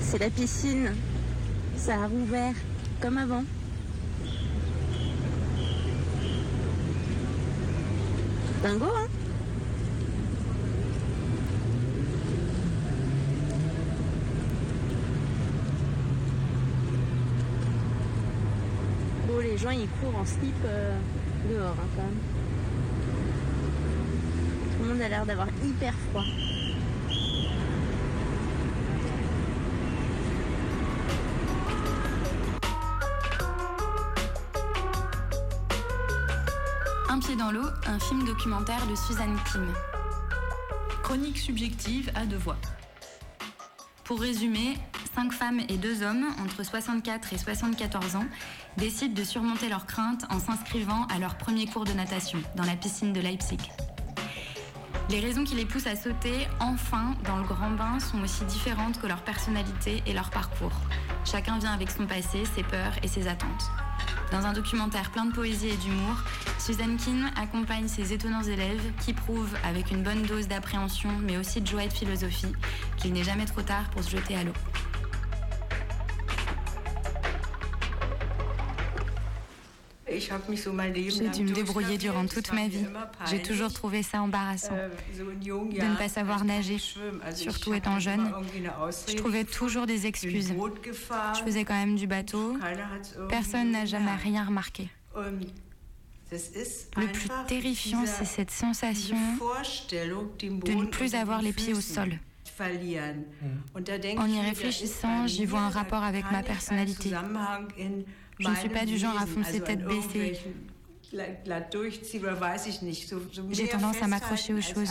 C'est 0.00 0.18
la 0.18 0.30
piscine. 0.30 0.90
Ça 1.76 1.94
a 1.94 2.06
rouvert, 2.08 2.54
comme 3.00 3.18
avant. 3.18 3.44
Dingo, 8.64 8.86
hein 8.86 9.06
gens 19.58 19.70
ils 19.70 19.88
courent 20.00 20.20
en 20.20 20.24
slip 20.24 20.54
dehors 21.46 21.76
hein, 21.78 21.88
quand 21.96 22.02
même. 22.02 22.18
Tout 24.76 24.82
le 24.82 24.88
monde 24.90 25.02
a 25.02 25.08
l'air 25.08 25.26
d'avoir 25.26 25.48
hyper 25.64 25.94
froid. 26.10 26.24
Un 37.08 37.18
pied 37.20 37.36
dans 37.36 37.50
l'eau, 37.50 37.66
un 37.86 37.98
film 37.98 38.24
documentaire 38.24 38.86
de 38.86 38.94
Suzanne 38.94 39.36
Kim. 39.50 39.66
Chronique 41.02 41.38
subjective 41.38 42.10
à 42.14 42.26
deux 42.26 42.36
voix. 42.36 42.58
Pour 44.04 44.20
résumer, 44.20 44.78
cinq 45.14 45.32
femmes 45.32 45.60
et 45.68 45.76
deux 45.76 46.02
hommes 46.02 46.26
entre 46.42 46.62
64 46.62 47.32
et 47.32 47.38
74 47.38 48.16
ans 48.16 48.26
décident 48.78 49.12
de 49.12 49.24
surmonter 49.24 49.68
leurs 49.68 49.86
craintes 49.86 50.24
en 50.30 50.38
s'inscrivant 50.38 51.04
à 51.14 51.18
leur 51.18 51.36
premier 51.36 51.66
cours 51.66 51.84
de 51.84 51.92
natation 51.92 52.38
dans 52.54 52.64
la 52.64 52.76
piscine 52.76 53.12
de 53.12 53.20
Leipzig. 53.20 53.58
Les 55.10 55.20
raisons 55.20 55.44
qui 55.44 55.54
les 55.54 55.64
poussent 55.64 55.86
à 55.86 55.96
sauter 55.96 56.46
enfin 56.60 57.14
dans 57.24 57.38
le 57.38 57.42
grand 57.42 57.70
bain 57.70 57.98
sont 57.98 58.22
aussi 58.22 58.44
différentes 58.44 59.00
que 59.00 59.06
leur 59.06 59.22
personnalité 59.22 60.02
et 60.06 60.12
leur 60.12 60.30
parcours. 60.30 60.72
Chacun 61.24 61.58
vient 61.58 61.72
avec 61.72 61.90
son 61.90 62.06
passé, 62.06 62.44
ses 62.54 62.62
peurs 62.62 62.92
et 63.02 63.08
ses 63.08 63.26
attentes. 63.26 63.70
Dans 64.30 64.46
un 64.46 64.52
documentaire 64.52 65.10
plein 65.10 65.24
de 65.24 65.32
poésie 65.32 65.70
et 65.70 65.76
d'humour, 65.76 66.22
Suzanne 66.58 66.98
Keane 66.98 67.32
accompagne 67.36 67.88
ses 67.88 68.12
étonnants 68.12 68.42
élèves 68.42 68.92
qui 69.00 69.12
prouvent, 69.12 69.56
avec 69.64 69.90
une 69.90 70.02
bonne 70.02 70.22
dose 70.22 70.46
d'appréhension 70.46 71.10
mais 71.20 71.36
aussi 71.36 71.60
de 71.60 71.66
joie 71.66 71.84
et 71.84 71.88
de 71.88 71.92
philosophie, 71.92 72.52
qu'il 72.96 73.12
n'est 73.12 73.24
jamais 73.24 73.46
trop 73.46 73.62
tard 73.62 73.90
pour 73.90 74.04
se 74.04 74.10
jeter 74.10 74.36
à 74.36 74.44
l'eau. 74.44 74.52
J'ai 80.30 81.28
dû 81.28 81.44
me 81.44 81.52
débrouiller 81.52 81.98
durant 81.98 82.26
toute 82.26 82.52
ma 82.52 82.68
vie. 82.68 82.84
J'ai 83.26 83.42
toujours 83.42 83.72
trouvé 83.72 84.02
ça 84.02 84.22
embarrassant 84.22 84.74
de 84.74 85.52
ne 85.52 85.96
pas 85.96 86.08
savoir 86.08 86.44
nager, 86.44 86.78
surtout 87.34 87.74
étant 87.74 87.98
jeune. 87.98 88.32
Je 89.08 89.14
trouvais 89.14 89.44
toujours 89.44 89.86
des 89.86 90.06
excuses. 90.06 90.52
Je 91.34 91.42
faisais 91.42 91.64
quand 91.64 91.74
même 91.74 91.96
du 91.96 92.06
bateau. 92.06 92.56
Personne 93.28 93.70
n'a 93.70 93.84
jamais 93.84 94.14
rien 94.16 94.44
remarqué. 94.44 94.88
Le 96.96 97.06
plus 97.06 97.28
terrifiant, 97.46 98.04
c'est 98.06 98.26
cette 98.26 98.50
sensation 98.50 99.16
de 100.40 100.72
ne 100.72 100.84
plus 100.86 101.14
avoir 101.14 101.42
les 101.42 101.52
pieds 101.52 101.74
au 101.74 101.80
sol. 101.80 102.18
En 104.16 104.26
y 104.26 104.40
réfléchissant, 104.40 105.26
j'y 105.26 105.44
vois 105.44 105.60
un 105.60 105.70
rapport 105.70 106.02
avec 106.02 106.24
ma 106.30 106.42
personnalité. 106.42 107.12
Je 108.38 108.48
ne 108.48 108.54
suis 108.56 108.68
pas 108.68 108.84
du 108.84 108.98
genre 108.98 109.18
à 109.18 109.26
foncer 109.26 109.60
tête 109.60 109.84
baissée. 109.84 110.38
J'ai 113.50 113.68
tendance 113.68 114.02
à 114.02 114.06
m'accrocher 114.06 114.54
aux 114.54 114.60
choses. 114.60 114.90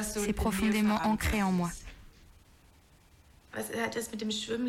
C'est 0.00 0.32
profondément 0.32 1.00
ancré 1.04 1.42
en 1.42 1.52
moi. 1.52 1.70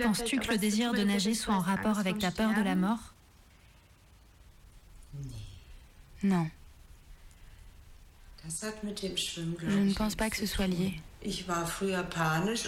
Penses-tu 0.04 0.40
que 0.40 0.52
le 0.52 0.58
désir 0.58 0.94
de 0.94 1.04
nager 1.04 1.34
soit 1.34 1.54
en 1.54 1.60
rapport 1.60 2.00
avec 2.00 2.18
ta 2.18 2.32
peur 2.32 2.54
de 2.54 2.62
la 2.62 2.76
mort? 2.76 3.14
Non. 6.24 6.50
Je 8.50 9.80
ne 9.80 9.94
pense 9.94 10.16
pas 10.16 10.30
que 10.30 10.38
ce 10.38 10.46
soit 10.46 10.68
lié. 10.68 10.94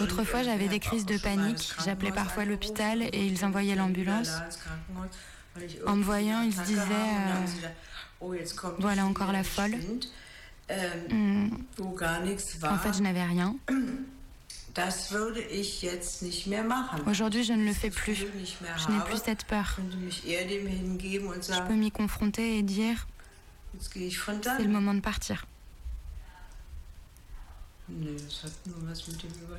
Autrefois, 0.02 0.44
j'avais 0.44 0.68
des 0.68 0.80
crises 0.80 1.06
de 1.06 1.18
panique. 1.18 1.74
J'appelais 1.84 2.12
parfois 2.12 2.46
l'hôpital 2.46 3.02
et 3.02 3.26
ils 3.26 3.46
envoyaient 3.46 3.76
l'ambulance. 3.76 4.32
En 5.86 5.96
me 5.96 6.04
voyant, 6.04 6.42
ils 6.42 6.54
se 6.54 6.62
disaient 6.62 6.82
euh, 8.22 8.38
Voilà 8.80 9.06
encore 9.06 9.32
la 9.32 9.44
folle. 9.44 9.76
Hmm. 11.10 11.50
En 12.64 12.78
fait, 12.78 12.94
je 12.94 13.02
n'avais 13.02 13.24
rien. 13.24 13.56
Aujourd'hui, 17.08 17.44
je 17.44 17.54
ne 17.54 17.66
le 17.66 17.74
fais 17.74 17.90
plus. 17.90 18.16
Je 18.16 18.92
n'ai 18.92 19.04
plus 19.04 19.18
cette 19.24 19.46
peur. 19.46 19.78
Je 20.18 21.68
peux 21.68 21.74
m'y 21.74 21.92
confronter 21.92 22.58
et 22.58 22.64
dire 22.64 23.08
C'est 23.80 24.64
le 24.64 24.70
moment 24.70 24.94
de 24.94 25.02
partir. 25.02 25.46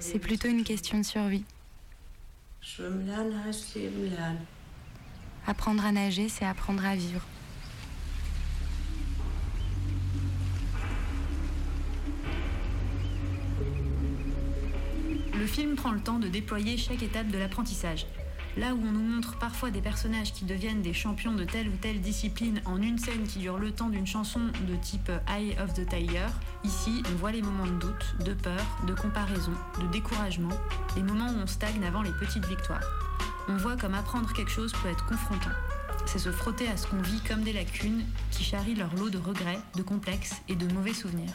C'est 0.00 0.18
plutôt 0.18 0.48
une 0.48 0.64
question 0.64 0.98
de 0.98 1.04
survie. 1.04 1.44
Apprendre 5.46 5.84
à 5.84 5.92
nager, 5.92 6.28
c'est 6.28 6.44
apprendre 6.44 6.84
à 6.84 6.94
vivre. 6.94 7.26
Le 15.34 15.46
film 15.46 15.74
prend 15.74 15.90
le 15.90 16.00
temps 16.00 16.20
de 16.20 16.28
déployer 16.28 16.76
chaque 16.76 17.02
étape 17.02 17.28
de 17.28 17.38
l'apprentissage. 17.38 18.06
Là 18.58 18.74
où 18.74 18.80
on 18.86 18.92
nous 18.92 19.02
montre 19.02 19.38
parfois 19.38 19.70
des 19.70 19.80
personnages 19.80 20.34
qui 20.34 20.44
deviennent 20.44 20.82
des 20.82 20.92
champions 20.92 21.32
de 21.32 21.44
telle 21.44 21.68
ou 21.68 21.76
telle 21.80 22.02
discipline 22.02 22.60
en 22.66 22.82
une 22.82 22.98
scène 22.98 23.26
qui 23.26 23.38
dure 23.38 23.56
le 23.58 23.72
temps 23.72 23.88
d'une 23.88 24.06
chanson 24.06 24.40
de 24.68 24.76
type 24.76 25.10
Eye 25.26 25.56
of 25.58 25.72
the 25.72 25.88
Tiger, 25.88 26.26
ici 26.62 27.02
on 27.10 27.16
voit 27.16 27.32
les 27.32 27.40
moments 27.40 27.66
de 27.66 27.78
doute, 27.78 28.14
de 28.26 28.34
peur, 28.34 28.60
de 28.86 28.92
comparaison, 28.92 29.52
de 29.80 29.86
découragement, 29.90 30.52
les 30.96 31.02
moments 31.02 31.28
où 31.28 31.42
on 31.42 31.46
stagne 31.46 31.82
avant 31.86 32.02
les 32.02 32.12
petites 32.12 32.44
victoires. 32.44 32.84
On 33.48 33.56
voit 33.56 33.78
comme 33.78 33.94
apprendre 33.94 34.30
quelque 34.34 34.50
chose 34.50 34.72
peut 34.82 34.90
être 34.90 35.06
confrontant. 35.06 35.50
C'est 36.04 36.18
se 36.18 36.30
frotter 36.30 36.68
à 36.68 36.76
ce 36.76 36.86
qu'on 36.86 37.00
vit 37.00 37.20
comme 37.26 37.42
des 37.42 37.54
lacunes 37.54 38.04
qui 38.30 38.44
charrient 38.44 38.74
leur 38.74 38.94
lot 38.96 39.08
de 39.08 39.18
regrets, 39.18 39.60
de 39.76 39.82
complexes 39.82 40.42
et 40.48 40.56
de 40.56 40.70
mauvais 40.74 40.92
souvenirs. 40.92 41.32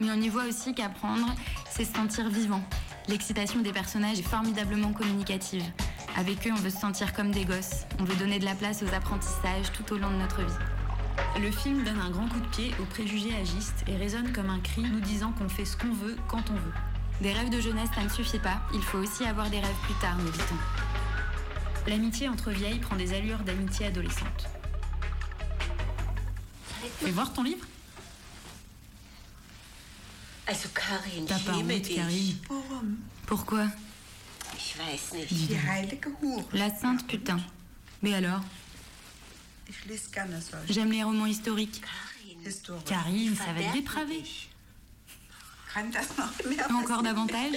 Mais 0.00 0.10
on 0.10 0.20
y 0.20 0.28
voit 0.28 0.46
aussi 0.46 0.74
qu'apprendre, 0.74 1.32
c'est 1.70 1.84
se 1.84 1.94
sentir 1.94 2.28
vivant. 2.28 2.62
L'excitation 3.08 3.60
des 3.60 3.72
personnages 3.72 4.18
est 4.18 4.28
formidablement 4.28 4.92
communicative. 4.92 5.62
Avec 6.16 6.46
eux, 6.46 6.52
on 6.52 6.56
veut 6.56 6.70
se 6.70 6.78
sentir 6.78 7.12
comme 7.12 7.30
des 7.30 7.44
gosses. 7.44 7.86
On 7.98 8.04
veut 8.04 8.16
donner 8.16 8.38
de 8.38 8.44
la 8.44 8.54
place 8.54 8.82
aux 8.82 8.94
apprentissages 8.94 9.72
tout 9.72 9.92
au 9.94 9.98
long 9.98 10.10
de 10.10 10.16
notre 10.16 10.42
vie. 10.42 11.40
Le 11.40 11.50
film 11.50 11.84
donne 11.84 12.00
un 12.00 12.10
grand 12.10 12.28
coup 12.28 12.40
de 12.40 12.46
pied 12.48 12.74
aux 12.80 12.84
préjugés 12.84 13.34
agistes 13.36 13.84
et 13.86 13.96
résonne 13.96 14.32
comme 14.32 14.50
un 14.50 14.60
cri 14.60 14.82
nous 14.82 15.00
disant 15.00 15.32
qu'on 15.32 15.48
fait 15.48 15.64
ce 15.64 15.76
qu'on 15.76 15.92
veut 15.92 16.16
quand 16.28 16.50
on 16.50 16.54
veut. 16.54 16.72
Des 17.20 17.32
rêves 17.32 17.50
de 17.50 17.60
jeunesse, 17.60 17.90
ça 17.94 18.02
ne 18.02 18.08
suffit 18.08 18.38
pas. 18.38 18.60
Il 18.74 18.82
faut 18.82 18.98
aussi 18.98 19.24
avoir 19.24 19.48
des 19.50 19.60
rêves 19.60 19.80
plus 19.84 19.94
tard, 19.94 20.16
nous 20.16 20.30
dit-on. 20.30 21.90
L'amitié 21.90 22.28
entre 22.28 22.50
vieilles 22.50 22.78
prend 22.78 22.96
des 22.96 23.14
allures 23.14 23.40
d'amitié 23.40 23.86
adolescente. 23.86 24.48
Fais 26.98 27.10
voir 27.10 27.32
ton 27.32 27.42
livre? 27.42 27.66
T'as 31.26 31.38
pas 31.38 31.52
honte, 31.52 31.82
Karine 31.82 32.36
Pourquoi? 33.26 33.66
La 36.52 36.74
sainte 36.74 37.06
putain. 37.06 37.38
Mais 38.02 38.14
alors 38.14 38.40
J'aime 40.68 40.92
les 40.92 41.02
romans 41.02 41.26
historiques. 41.26 41.82
Karine, 42.86 43.36
ça 43.36 43.52
va 43.52 43.60
être 43.60 43.72
dépravé. 43.72 44.22
Encore 46.74 47.02
davantage 47.02 47.54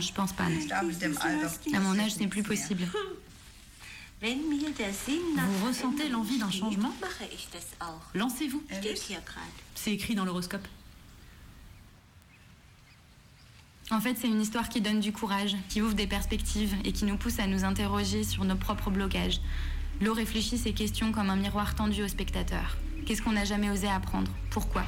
Je 0.00 0.12
pense 0.12 0.32
pas. 0.32 0.44
À 1.74 1.80
mon 1.80 1.98
âge, 1.98 2.14
ce 2.14 2.18
n'est 2.20 2.28
plus 2.28 2.42
possible. 2.42 2.84
Vous 4.22 5.66
ressentez 5.66 6.08
l'envie 6.08 6.38
d'un 6.38 6.50
changement? 6.50 6.94
Lancez-vous. 8.14 8.62
C'est 9.74 9.92
écrit 9.92 10.14
dans 10.14 10.24
l'horoscope. 10.24 10.66
En 13.92 14.00
fait, 14.00 14.16
c'est 14.20 14.26
une 14.26 14.40
histoire 14.40 14.68
qui 14.68 14.80
donne 14.80 14.98
du 14.98 15.12
courage, 15.12 15.56
qui 15.68 15.80
ouvre 15.80 15.94
des 15.94 16.08
perspectives 16.08 16.74
et 16.84 16.90
qui 16.90 17.04
nous 17.04 17.16
pousse 17.16 17.38
à 17.38 17.46
nous 17.46 17.64
interroger 17.64 18.24
sur 18.24 18.44
nos 18.44 18.56
propres 18.56 18.90
blocages. 18.90 19.40
L'eau 20.00 20.12
réfléchit 20.12 20.58
ces 20.58 20.72
questions 20.72 21.12
comme 21.12 21.30
un 21.30 21.36
miroir 21.36 21.76
tendu 21.76 22.02
au 22.02 22.08
spectateur. 22.08 22.76
Qu'est-ce 23.06 23.22
qu'on 23.22 23.32
n'a 23.32 23.44
jamais 23.44 23.70
osé 23.70 23.86
apprendre? 23.86 24.30
Pourquoi? 24.50 24.82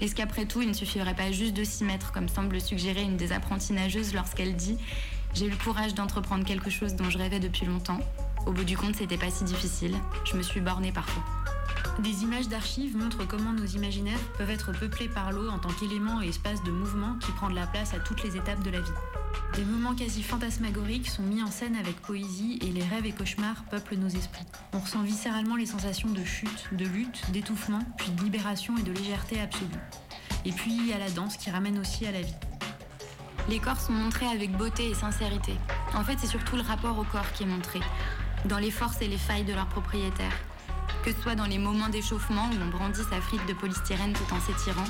Est-ce 0.00 0.14
qu'après 0.14 0.46
tout, 0.46 0.62
il 0.62 0.68
ne 0.68 0.72
suffirait 0.72 1.14
pas 1.14 1.30
juste 1.30 1.52
de 1.52 1.62
s'y 1.62 1.84
mettre, 1.84 2.10
comme 2.10 2.28
semble 2.28 2.58
suggérer 2.58 3.02
une 3.02 3.18
des 3.18 3.32
apprenties 3.32 3.74
nageuses 3.74 4.14
lorsqu'elle 4.14 4.56
dit 4.56 4.78
J'ai 5.34 5.46
eu 5.46 5.50
le 5.50 5.56
courage 5.56 5.92
d'entreprendre 5.92 6.44
quelque 6.44 6.70
chose 6.70 6.94
dont 6.94 7.10
je 7.10 7.18
rêvais 7.18 7.40
depuis 7.40 7.66
longtemps. 7.66 8.00
Au 8.48 8.52
bout 8.52 8.64
du 8.64 8.78
compte, 8.78 8.96
c'était 8.96 9.18
pas 9.18 9.30
si 9.30 9.44
difficile. 9.44 9.94
Je 10.24 10.34
me 10.34 10.40
suis 10.40 10.62
bornée 10.62 10.90
parfois. 10.90 11.22
Des 11.98 12.22
images 12.22 12.48
d'archives 12.48 12.96
montrent 12.96 13.26
comment 13.26 13.52
nos 13.52 13.66
imaginaires 13.66 14.18
peuvent 14.38 14.48
être 14.48 14.72
peuplés 14.72 15.10
par 15.10 15.32
l'eau 15.32 15.50
en 15.50 15.58
tant 15.58 15.68
qu'élément 15.68 16.22
et 16.22 16.28
espace 16.28 16.62
de 16.62 16.70
mouvement 16.70 17.16
qui 17.20 17.30
prend 17.32 17.50
de 17.50 17.54
la 17.54 17.66
place 17.66 17.92
à 17.92 17.98
toutes 17.98 18.22
les 18.22 18.38
étapes 18.38 18.62
de 18.62 18.70
la 18.70 18.80
vie. 18.80 18.90
Des 19.54 19.64
moments 19.66 19.94
quasi 19.94 20.22
fantasmagoriques 20.22 21.10
sont 21.10 21.24
mis 21.24 21.42
en 21.42 21.50
scène 21.50 21.76
avec 21.76 22.00
poésie 22.00 22.58
et 22.62 22.72
les 22.72 22.82
rêves 22.84 23.04
et 23.04 23.12
cauchemars 23.12 23.64
peuplent 23.70 23.96
nos 23.96 24.08
esprits. 24.08 24.46
On 24.72 24.78
ressent 24.78 25.02
viscéralement 25.02 25.56
les 25.56 25.66
sensations 25.66 26.08
de 26.08 26.24
chute, 26.24 26.68
de 26.72 26.86
lutte, 26.86 27.30
d'étouffement, 27.32 27.82
puis 27.98 28.12
de 28.12 28.22
libération 28.22 28.78
et 28.78 28.82
de 28.82 28.92
légèreté 28.92 29.42
absolue. 29.42 29.66
Et 30.46 30.52
puis 30.52 30.72
il 30.74 30.86
y 30.86 30.94
a 30.94 30.98
la 30.98 31.10
danse 31.10 31.36
qui 31.36 31.50
ramène 31.50 31.78
aussi 31.78 32.06
à 32.06 32.12
la 32.12 32.22
vie. 32.22 32.34
Les 33.50 33.60
corps 33.60 33.80
sont 33.80 33.92
montrés 33.92 34.26
avec 34.26 34.52
beauté 34.52 34.90
et 34.90 34.94
sincérité. 34.94 35.54
En 35.94 36.04
fait, 36.04 36.16
c'est 36.18 36.26
surtout 36.26 36.56
le 36.56 36.62
rapport 36.62 36.98
au 36.98 37.04
corps 37.04 37.32
qui 37.32 37.44
est 37.44 37.46
montré, 37.46 37.80
dans 38.44 38.58
les 38.58 38.70
forces 38.70 39.00
et 39.02 39.08
les 39.08 39.18
failles 39.18 39.44
de 39.44 39.52
leurs 39.52 39.68
propriétaires. 39.68 40.36
Que 41.04 41.12
ce 41.12 41.20
soit 41.20 41.34
dans 41.34 41.46
les 41.46 41.58
moments 41.58 41.88
d'échauffement 41.88 42.48
où 42.50 42.62
on 42.62 42.68
brandit 42.70 43.02
sa 43.10 43.20
frite 43.20 43.46
de 43.46 43.52
polystyrène 43.52 44.12
tout 44.12 44.34
en 44.34 44.40
s'étirant, 44.40 44.84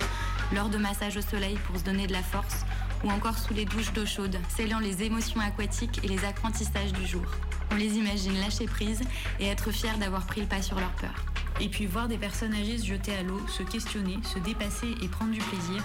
lors 0.55 0.69
de 0.69 0.79
massages 0.79 1.17
au 1.17 1.23
soleil 1.23 1.59
pour 1.67 1.79
se 1.79 1.85
donner 1.85 2.07
de 2.07 2.13
la 2.13 2.23
force, 2.23 2.65
ou 3.05 3.11
encore 3.11 3.39
sous 3.39 3.55
les 3.55 3.65
douches 3.65 3.93
d'eau 3.93 4.07
chaude, 4.07 4.39
scellant 4.49 4.81
les 4.81 5.03
émotions 5.03 5.41
aquatiques 5.41 6.01
et 6.03 6.09
les 6.09 6.25
apprentissages 6.25 6.93
du 6.93 7.07
jour. 7.07 7.27
On 7.71 7.77
les 7.77 7.97
imagine 7.97 8.39
lâcher 8.41 8.67
prise 8.67 9.03
et 9.39 9.47
être 9.47 9.71
fiers 9.71 9.99
d'avoir 10.01 10.27
pris 10.27 10.41
le 10.41 10.47
pas 10.47 10.63
sur 10.63 10.79
leur 10.81 10.93
peur. 10.93 11.15
Et 11.61 11.69
puis 11.69 11.87
voir 11.87 12.09
des 12.09 12.19
personnes 12.19 12.55
âgées 12.55 12.79
se 12.79 12.87
jeter 12.87 13.15
à 13.17 13.23
l'eau, 13.23 13.41
se 13.49 13.63
questionner, 13.63 14.19
se 14.23 14.39
dépasser 14.39 14.95
et 15.03 15.09
prendre 15.09 15.33
du 15.33 15.41
plaisir, 15.41 15.83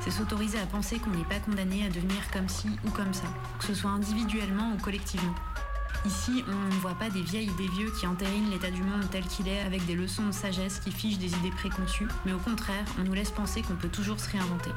c'est 0.00 0.10
s'autoriser 0.10 0.58
à 0.58 0.66
penser 0.66 0.98
qu'on 0.98 1.10
n'est 1.10 1.24
pas 1.24 1.40
condamné 1.40 1.84
à 1.84 1.88
devenir 1.88 2.30
comme 2.32 2.48
ci 2.48 2.68
ou 2.86 2.90
comme 2.90 3.12
ça, 3.12 3.26
que 3.58 3.66
ce 3.66 3.74
soit 3.74 3.90
individuellement 3.90 4.72
ou 4.72 4.82
collectivement. 4.82 5.34
Ici, 6.06 6.44
on 6.48 6.74
ne 6.74 6.80
voit 6.80 6.94
pas 6.94 7.10
des 7.10 7.22
vieilles 7.22 7.50
et 7.50 7.62
des 7.62 7.68
vieux 7.68 7.90
qui 7.98 8.06
entérinent 8.06 8.50
l'état 8.50 8.70
du 8.70 8.82
monde 8.82 9.04
tel 9.10 9.24
qu'il 9.24 9.48
est 9.48 9.60
avec 9.60 9.84
des 9.86 9.94
leçons 9.94 10.26
de 10.26 10.32
sagesse 10.32 10.80
qui 10.80 10.90
fichent 10.90 11.18
des 11.18 11.32
idées 11.34 11.50
préconçues, 11.50 12.08
mais 12.24 12.32
au 12.32 12.38
contraire, 12.38 12.84
on 12.98 13.04
nous 13.04 13.12
laisse 13.12 13.30
penser 13.30 13.62
qu'on 13.62 13.76
peut 13.76 13.88
toujours 13.88 14.18
se 14.18 14.30
réinventer. 14.30 14.70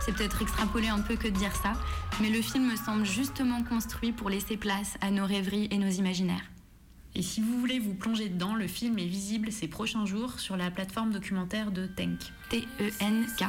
C'est 0.00 0.12
peut-être 0.12 0.42
extrapoler 0.42 0.88
un 0.88 1.00
peu 1.00 1.16
que 1.16 1.28
de 1.28 1.36
dire 1.36 1.54
ça, 1.54 1.72
mais 2.20 2.30
le 2.30 2.42
film 2.42 2.70
me 2.70 2.76
semble 2.76 3.04
justement 3.04 3.62
construit 3.62 4.12
pour 4.12 4.30
laisser 4.30 4.56
place 4.56 4.96
à 5.00 5.10
nos 5.10 5.26
rêveries 5.26 5.68
et 5.70 5.78
nos 5.78 5.88
imaginaires. 5.88 6.44
Et 7.14 7.22
si 7.22 7.40
vous 7.40 7.58
voulez 7.60 7.78
vous 7.78 7.94
plonger 7.94 8.28
dedans, 8.28 8.54
le 8.54 8.66
film 8.66 8.98
est 8.98 9.06
visible 9.06 9.52
ces 9.52 9.68
prochains 9.68 10.04
jours 10.04 10.40
sur 10.40 10.56
la 10.56 10.70
plateforme 10.70 11.12
documentaire 11.12 11.70
de 11.70 11.86
Tenk. 11.86 12.20
T-E-N-K.fr. 12.50 13.44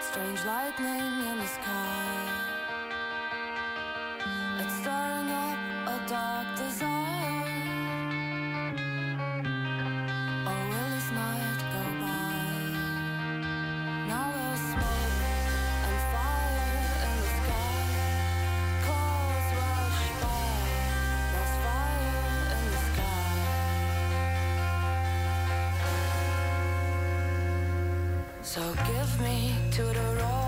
Strange 0.00 0.44
lightning 0.44 1.26
in 1.26 1.42
the 1.42 1.46
sky. 1.46 2.41
Stirring 4.82 5.30
up 5.30 5.58
a 5.86 5.96
dark 6.08 6.46
desire. 6.56 7.44
Will 10.44 10.88
this 10.90 11.08
night 11.12 11.60
go 11.72 11.82
by? 12.02 12.34
Now 14.08 14.26
there's 14.34 14.64
smoke 14.72 15.18
and 15.86 15.98
fire 16.10 16.74
in 17.06 17.12
the 17.22 17.28
sky. 17.38 17.78
Rush 19.54 20.10
by. 20.20 20.50
There's 21.32 21.54
fire 21.62 22.26
in 22.56 22.64
the 22.74 22.80
sky. 22.90 23.34
So 28.42 28.62
give 28.90 29.12
me 29.20 29.38
to 29.76 29.82
the 29.84 30.06
roaring 30.18 30.41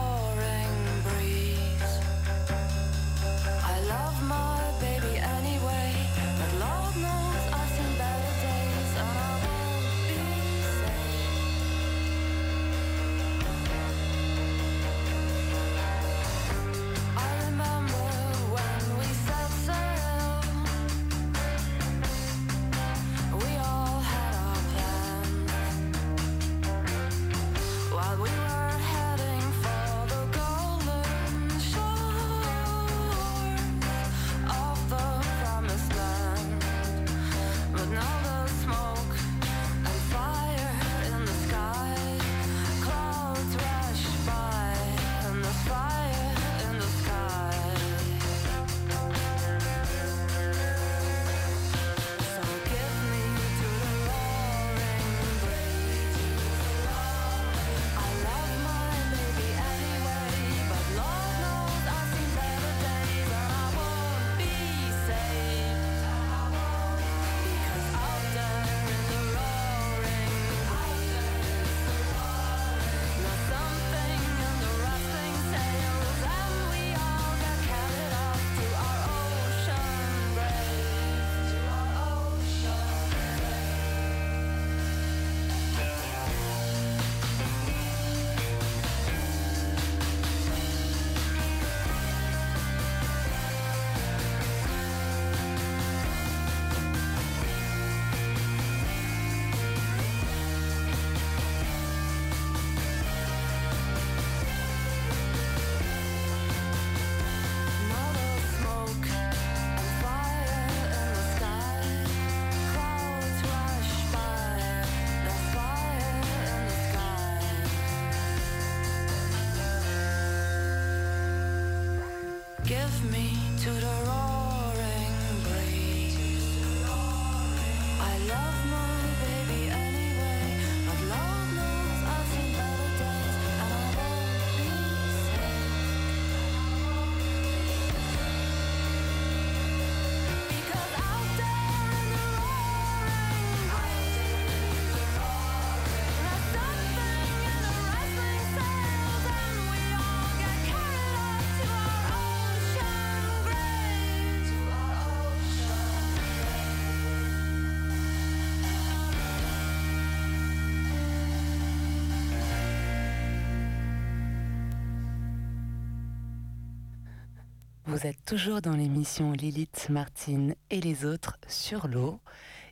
Vous 167.87 168.07
êtes 168.07 168.25
toujours 168.25 168.63
dans 168.63 168.73
l'émission 168.73 169.33
Lilith, 169.33 169.89
Martine 169.91 170.55
et 170.71 170.81
les 170.81 171.05
autres 171.05 171.37
sur 171.47 171.87
l'eau. 171.87 172.19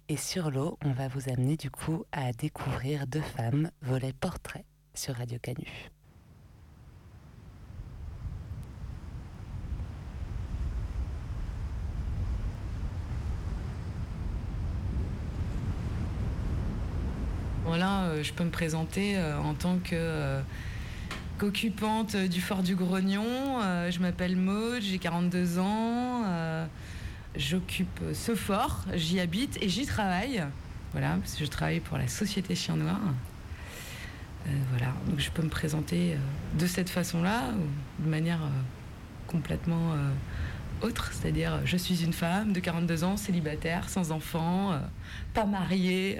Et 0.09 0.16
sur 0.16 0.51
l'eau, 0.51 0.79
on 0.83 0.92
va 0.92 1.09
vous 1.09 1.29
amener 1.29 1.59
du 1.59 1.70
coup 1.70 2.07
à 2.12 2.33
découvrir 2.33 3.07
deux 3.07 3.20
femmes, 3.20 3.70
volet 3.83 4.14
portrait 4.14 4.64
sur 4.94 5.14
Radio 5.14 5.38
Canu. 5.38 5.66
Voilà, 17.66 18.05
euh, 18.05 18.22
je 18.22 18.33
peux 18.33 18.44
me 18.44 18.51
présenter 18.51 19.18
euh, 19.18 19.38
en 19.38 19.53
tant 19.53 19.79
que 19.79 20.42
euh, 21.42 21.46
qu'occupante 21.46 22.16
du 22.16 22.40
fort 22.40 22.62
du 22.62 22.76
Grognon. 22.76 23.61
Euh, 23.62 23.90
je 23.90 24.00
m'appelle 24.00 24.37
Maud, 24.37 24.81
j'ai 24.81 24.98
42 24.98 25.59
ans. 25.59 26.22
euh, 26.26 26.66
J'occupe 27.35 28.00
ce 28.12 28.35
fort, 28.35 28.85
j'y 28.94 29.18
habite 29.18 29.59
et 29.62 29.68
j'y 29.68 29.87
travaille. 29.87 30.44
Voilà, 30.92 31.16
parce 31.20 31.35
que 31.35 31.44
je 31.44 31.50
travaille 31.50 31.81
pour 31.81 31.96
la 31.96 32.07
société 32.07 32.55
Chien 32.55 32.76
Noir. 32.76 33.00
voilà, 34.70 34.92
donc 35.09 35.18
je 35.18 35.31
peux 35.31 35.42
me 35.42 35.48
présenter 35.48 36.16
de 36.59 36.66
cette 36.66 36.90
façon-là, 36.90 37.44
de 38.00 38.09
manière 38.09 38.40
complètement 39.26 39.94
autre, 40.84 41.12
c'est-à-dire 41.12 41.60
je 41.64 41.76
suis 41.76 42.04
une 42.04 42.12
femme 42.12 42.52
de 42.52 42.60
42 42.60 43.04
ans, 43.04 43.16
célibataire, 43.16 43.88
sans 43.88 44.12
enfant, 44.12 44.80
pas 45.34 45.44
mariée, 45.44 46.18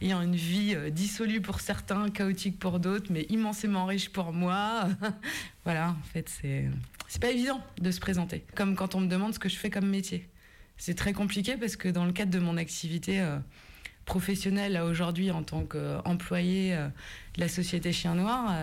ayant 0.00 0.22
une 0.22 0.36
vie 0.36 0.76
dissolue 0.90 1.40
pour 1.40 1.60
certains, 1.60 2.08
chaotique 2.10 2.58
pour 2.58 2.80
d'autres, 2.80 3.10
mais 3.10 3.26
immensément 3.28 3.86
riche 3.86 4.10
pour 4.10 4.32
moi. 4.32 4.88
voilà, 5.64 5.90
en 5.90 6.06
fait, 6.12 6.28
c'est 6.28 7.20
pas 7.20 7.30
évident 7.30 7.60
de 7.80 7.90
se 7.90 8.00
présenter, 8.00 8.44
comme 8.54 8.76
quand 8.76 8.94
on 8.94 9.00
me 9.00 9.08
demande 9.08 9.34
ce 9.34 9.38
que 9.38 9.48
je 9.48 9.56
fais 9.56 9.70
comme 9.70 9.86
métier. 9.86 10.28
C'est 10.76 10.94
très 10.94 11.12
compliqué 11.12 11.56
parce 11.56 11.76
que 11.76 11.88
dans 11.88 12.04
le 12.04 12.12
cadre 12.12 12.30
de 12.30 12.38
mon 12.38 12.56
activité 12.56 13.22
professionnelle 14.06 14.80
aujourd'hui 14.80 15.30
en 15.30 15.42
tant 15.42 15.64
qu'employé 15.64 16.74
de 16.74 17.40
la 17.40 17.48
société 17.48 17.92
Chien 17.92 18.14
Noir, 18.14 18.54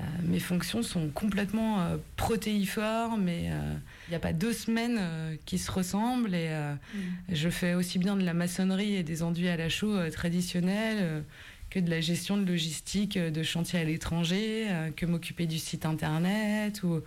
euh, 0.00 0.02
mes 0.22 0.40
fonctions 0.40 0.82
sont 0.82 1.08
complètement 1.08 1.80
euh, 1.80 1.96
protéiformes 2.16 3.28
euh, 3.28 3.76
il 4.06 4.10
n'y 4.10 4.16
a 4.16 4.20
pas 4.20 4.32
deux 4.32 4.52
semaines 4.52 5.00
qui 5.44 5.58
se 5.58 5.70
ressemblent 5.70 6.34
et 6.34 6.48
mm. 6.48 7.34
je 7.34 7.48
fais 7.48 7.74
aussi 7.74 7.98
bien 7.98 8.16
de 8.16 8.24
la 8.24 8.34
maçonnerie 8.34 8.94
et 8.94 9.02
des 9.02 9.22
enduits 9.22 9.48
à 9.48 9.56
la 9.56 9.68
chaux 9.68 9.98
traditionnels 10.10 11.24
que 11.70 11.80
de 11.80 11.90
la 11.90 12.00
gestion 12.00 12.36
de 12.36 12.44
logistique 12.44 13.18
de 13.18 13.42
chantier 13.42 13.80
à 13.80 13.84
l'étranger, 13.84 14.68
que 14.96 15.06
m'occuper 15.06 15.46
du 15.46 15.58
site 15.58 15.86
internet 15.86 16.82
ou 16.84 17.02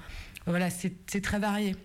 voilà, 0.45 0.69
c'est 0.69 1.21
très 1.21 1.39
varié. 1.39 1.75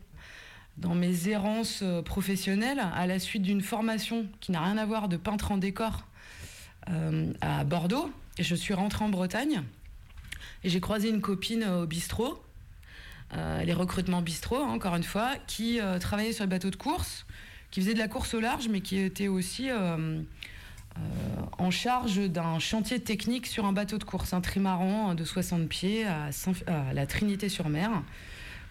Dans 0.78 0.96
mes 0.96 1.28
errances 1.28 1.84
professionnelles, 2.04 2.82
à 2.94 3.06
la 3.06 3.20
suite 3.20 3.42
d'une 3.42 3.60
formation 3.60 4.26
qui 4.40 4.50
n'a 4.50 4.64
rien 4.64 4.76
à 4.78 4.84
voir 4.84 5.08
de 5.08 5.16
peintre 5.16 5.52
en 5.52 5.58
décor 5.58 6.06
à 7.40 7.64
Bordeaux, 7.64 8.10
je 8.38 8.54
suis 8.56 8.74
rentrée 8.74 9.04
en 9.04 9.08
Bretagne 9.08 9.62
et 10.64 10.68
j'ai 10.68 10.80
croisé 10.80 11.08
une 11.08 11.20
copine 11.20 11.62
euh, 11.62 11.82
au 11.82 11.86
bistrot, 11.86 12.32
euh, 12.32 12.36
les 13.64 13.72
recrutements 13.72 14.22
bistrot, 14.22 14.56
hein, 14.56 14.70
encore 14.70 14.94
une 14.96 15.02
fois, 15.02 15.32
qui 15.46 15.80
euh, 15.80 15.98
travaillait 15.98 16.32
sur 16.32 16.44
le 16.44 16.50
bateau 16.50 16.70
de 16.70 16.76
course, 16.76 17.26
qui 17.70 17.80
faisait 17.80 17.94
de 17.94 17.98
la 17.98 18.08
course 18.08 18.34
au 18.34 18.40
large, 18.40 18.68
mais 18.68 18.80
qui 18.80 18.98
était 18.98 19.28
aussi 19.28 19.68
en 21.58 21.70
charge 21.72 22.18
d'un 22.30 22.60
chantier 22.60 23.00
technique 23.00 23.48
sur 23.48 23.64
un 23.64 23.72
bateau 23.72 23.98
de 23.98 24.04
course, 24.04 24.32
un 24.32 24.40
trimaran 24.40 25.16
de 25.16 25.24
60 25.24 25.68
pieds 25.68 26.06
à, 26.06 26.30
la 26.92 27.06
Trinité-sur-Mer, 27.06 27.90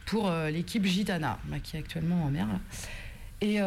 pour 0.05 0.31
l'équipe 0.49 0.85
Gitana, 0.85 1.37
bah, 1.45 1.57
qui 1.61 1.75
est 1.75 1.79
actuellement 1.79 2.23
en 2.23 2.29
mer. 2.29 2.47
Et 3.41 3.59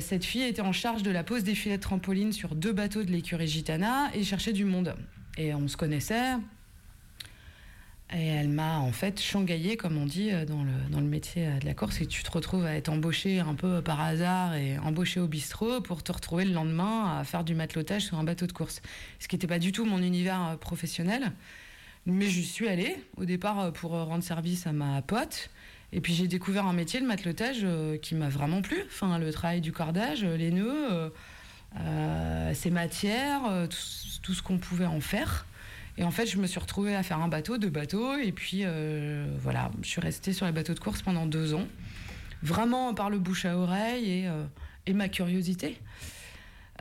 cette 0.00 0.24
fille 0.24 0.42
était 0.42 0.60
en 0.60 0.72
charge 0.72 1.04
de 1.04 1.12
la 1.12 1.22
pose 1.22 1.44
des 1.44 1.54
filets 1.54 1.76
de 1.76 1.82
trampoline 1.82 2.32
sur 2.32 2.56
deux 2.56 2.72
bateaux 2.72 3.04
de 3.04 3.12
l'écurie 3.12 3.46
Gitana 3.46 4.10
et 4.12 4.24
cherchait 4.24 4.52
du 4.52 4.64
monde. 4.64 4.96
Et 5.36 5.54
on 5.54 5.68
se 5.68 5.76
connaissait, 5.76 6.34
et 8.12 8.26
elle 8.26 8.48
m'a 8.48 8.78
en 8.78 8.90
fait 8.90 9.20
changaillé, 9.20 9.76
comme 9.76 9.96
on 9.96 10.06
dit 10.06 10.32
euh, 10.32 10.44
dans 10.44 10.64
le, 10.64 10.72
dans 10.90 11.00
le 11.00 11.06
métier 11.06 11.46
euh, 11.46 11.58
de 11.58 11.66
la 11.66 11.74
course, 11.74 12.00
et 12.00 12.06
tu 12.06 12.22
te 12.24 12.30
retrouves 12.30 12.64
à 12.64 12.74
être 12.74 12.88
embauché 12.88 13.38
un 13.38 13.54
peu 13.54 13.82
par 13.82 14.00
hasard 14.00 14.54
et 14.54 14.78
embauché 14.78 15.20
au 15.20 15.28
bistrot 15.28 15.80
pour 15.80 16.02
te 16.02 16.10
retrouver 16.10 16.44
le 16.44 16.52
lendemain 16.52 17.18
à 17.18 17.24
faire 17.24 17.44
du 17.44 17.54
matelotage 17.54 18.02
sur 18.02 18.18
un 18.18 18.24
bateau 18.24 18.46
de 18.46 18.52
course. 18.52 18.82
Ce 19.20 19.28
qui 19.28 19.36
n'était 19.36 19.46
pas 19.46 19.60
du 19.60 19.70
tout 19.70 19.84
mon 19.84 20.02
univers 20.02 20.44
euh, 20.44 20.56
professionnel. 20.56 21.32
Mais 22.06 22.26
je 22.26 22.40
suis 22.40 22.66
allée 22.66 22.96
au 23.18 23.26
départ 23.26 23.72
pour 23.74 23.90
rendre 23.90 24.24
service 24.24 24.66
à 24.66 24.72
ma 24.72 25.02
pote. 25.02 25.50
Et 25.92 26.00
puis 26.00 26.14
j'ai 26.14 26.28
découvert 26.28 26.66
un 26.66 26.72
métier, 26.72 26.98
le 26.98 27.06
matelotage, 27.06 27.66
qui 28.00 28.14
m'a 28.14 28.30
vraiment 28.30 28.62
plu. 28.62 28.82
Enfin, 28.86 29.18
le 29.18 29.30
travail 29.32 29.60
du 29.60 29.70
cordage, 29.70 30.24
les 30.24 30.50
nœuds, 30.50 31.12
ces 32.54 32.70
matières, 32.70 33.42
tout 34.22 34.32
ce 34.32 34.42
qu'on 34.42 34.56
pouvait 34.56 34.86
en 34.86 35.00
faire. 35.00 35.44
Et 36.00 36.04
en 36.04 36.10
fait, 36.10 36.24
je 36.24 36.38
me 36.38 36.46
suis 36.46 36.58
retrouvée 36.58 36.96
à 36.96 37.02
faire 37.02 37.18
un 37.20 37.28
bateau, 37.28 37.58
deux 37.58 37.68
bateaux, 37.68 38.16
et 38.16 38.32
puis 38.32 38.62
euh, 38.64 39.26
voilà, 39.38 39.70
je 39.82 39.88
suis 39.88 40.00
restée 40.00 40.32
sur 40.32 40.46
les 40.46 40.52
bateaux 40.52 40.72
de 40.72 40.78
course 40.78 41.02
pendant 41.02 41.26
deux 41.26 41.52
ans, 41.52 41.66
vraiment 42.42 42.94
par 42.94 43.10
le 43.10 43.18
bouche 43.18 43.44
à 43.44 43.58
oreille 43.58 44.10
et, 44.10 44.26
euh, 44.26 44.94
ma 44.94 45.10
curiosité. 45.10 45.76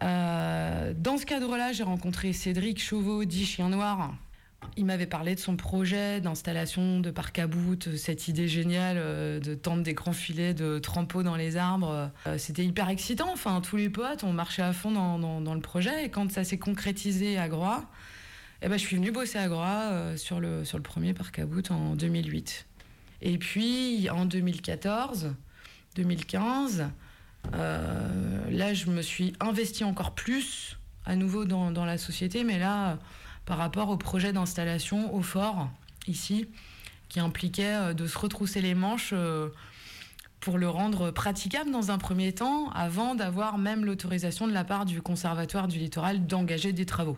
Euh, 0.04 0.94
dans 0.98 1.18
ce 1.18 1.26
cadre-là, 1.26 1.74
j'ai 1.74 1.84
rencontré 1.84 2.32
Cédric 2.32 2.82
Chauveau, 2.82 3.26
dit 3.26 3.46
Chien 3.46 3.68
Noir. 3.68 4.16
Il 4.78 4.86
m'avait 4.86 5.06
parlé 5.06 5.36
de 5.36 5.40
son 5.42 5.58
projet 5.58 6.22
d'installation 6.22 7.02
de 7.02 7.12
parc 7.12 7.40
à 7.40 7.48
bout, 7.48 7.98
cette 7.98 8.30
idée 8.30 8.48
géniale 8.48 9.42
de 9.42 9.54
tendre 9.54 9.84
des 9.84 9.94
grands 9.94 10.14
filets 10.14 10.54
de 10.54 10.80
trampo 10.80 11.24
dans 11.24 11.36
les 11.36 11.58
arbres. 11.58 12.10
C'était 12.38 12.66
hyper 12.66 12.90
excitant. 12.90 13.32
Enfin, 13.32 13.62
tous 13.62 13.78
les 13.78 13.90
potes, 13.90 14.24
on 14.24 14.34
marchait 14.34 14.62
à 14.62 14.74
fond 14.74 14.92
dans, 14.92 15.20
dans 15.42 15.54
le 15.54 15.62
projet. 15.62 16.06
Et 16.06 16.10
quand 16.10 16.32
ça 16.32 16.44
s'est 16.44 16.58
concrétisé 16.58 17.38
à 17.38 17.48
Groix, 17.48 17.90
eh 18.62 18.68
ben, 18.68 18.78
je 18.78 18.86
suis 18.86 18.98
venue 18.98 19.12
bosser 19.12 19.38
à 19.38 19.48
Groix 19.48 19.68
euh, 19.68 20.18
sur, 20.18 20.40
le, 20.40 20.66
sur 20.66 20.78
le 20.78 20.84
premier 20.84 21.14
parc 21.14 21.40
à 21.40 21.46
bout 21.46 21.72
en 21.72 21.96
2008. 21.96 22.68
Et 23.22 23.38
puis 23.38 24.10
en 24.10 24.26
2014, 24.26 25.34
2015, 25.96 26.90
euh, 27.54 28.52
là 28.52 28.74
je 28.74 28.90
me 28.90 29.02
suis 29.02 29.34
investie 29.40 29.86
encore 29.86 30.14
plus 30.14 30.78
à 31.06 31.16
nouveau 31.16 31.46
dans, 31.46 31.72
dans, 31.72 31.86
la 31.86 31.98
société, 31.98 32.44
mais 32.44 32.60
là 32.60 32.98
par 33.46 33.58
rapport 33.58 33.90
au 33.90 33.98
projet 33.98 34.34
d'installation 34.34 35.14
au 35.16 35.22
fort 35.22 35.70
ici, 36.08 36.48
qui 37.08 37.20
impliquait 37.20 37.76
euh, 37.76 37.94
de 37.94 38.08
se 38.08 38.18
retrousser 38.18 38.62
les 38.62 38.76
manches 38.76 39.14
pour 40.42 40.58
le 40.58 40.70
rendre 40.70 41.12
praticable 41.12 41.72
dans 41.72 41.92
un 41.92 41.98
premier 41.98 42.34
temps, 42.34 42.70
avant 42.72 43.16
d'avoir 43.16 43.58
même 43.58 43.86
l'autorisation 43.86 44.48
de 44.48 44.54
la 44.54 44.64
part 44.66 44.86
du 44.86 45.02
Conservatoire 45.02 45.68
du 45.68 45.80
littoral 45.80 46.28
d'engager 46.28 46.74
des 46.74 46.86
travaux. 46.86 47.18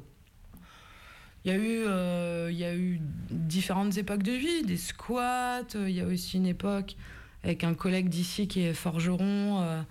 Il 1.44 1.52
y, 1.52 1.56
a 1.56 1.58
eu, 1.58 1.84
euh, 1.88 2.50
il 2.52 2.58
y 2.58 2.66
a 2.66 2.76
eu 2.76 3.00
différentes 3.32 3.98
époques 3.98 4.22
de 4.22 4.32
vie, 4.32 4.62
des 4.62 4.78
squats, 4.78 5.64
il 5.74 5.90
y 5.90 6.00
a 6.00 6.06
aussi 6.06 6.38
une 6.38 6.46
époque 6.46 6.96
avec 7.44 7.64
un 7.64 7.74
collègue 7.74 8.10
d'ici 8.10 8.48
qui 8.48 8.62
est 8.62 8.76
forgeron, 8.76 9.64
euh, 9.64 9.82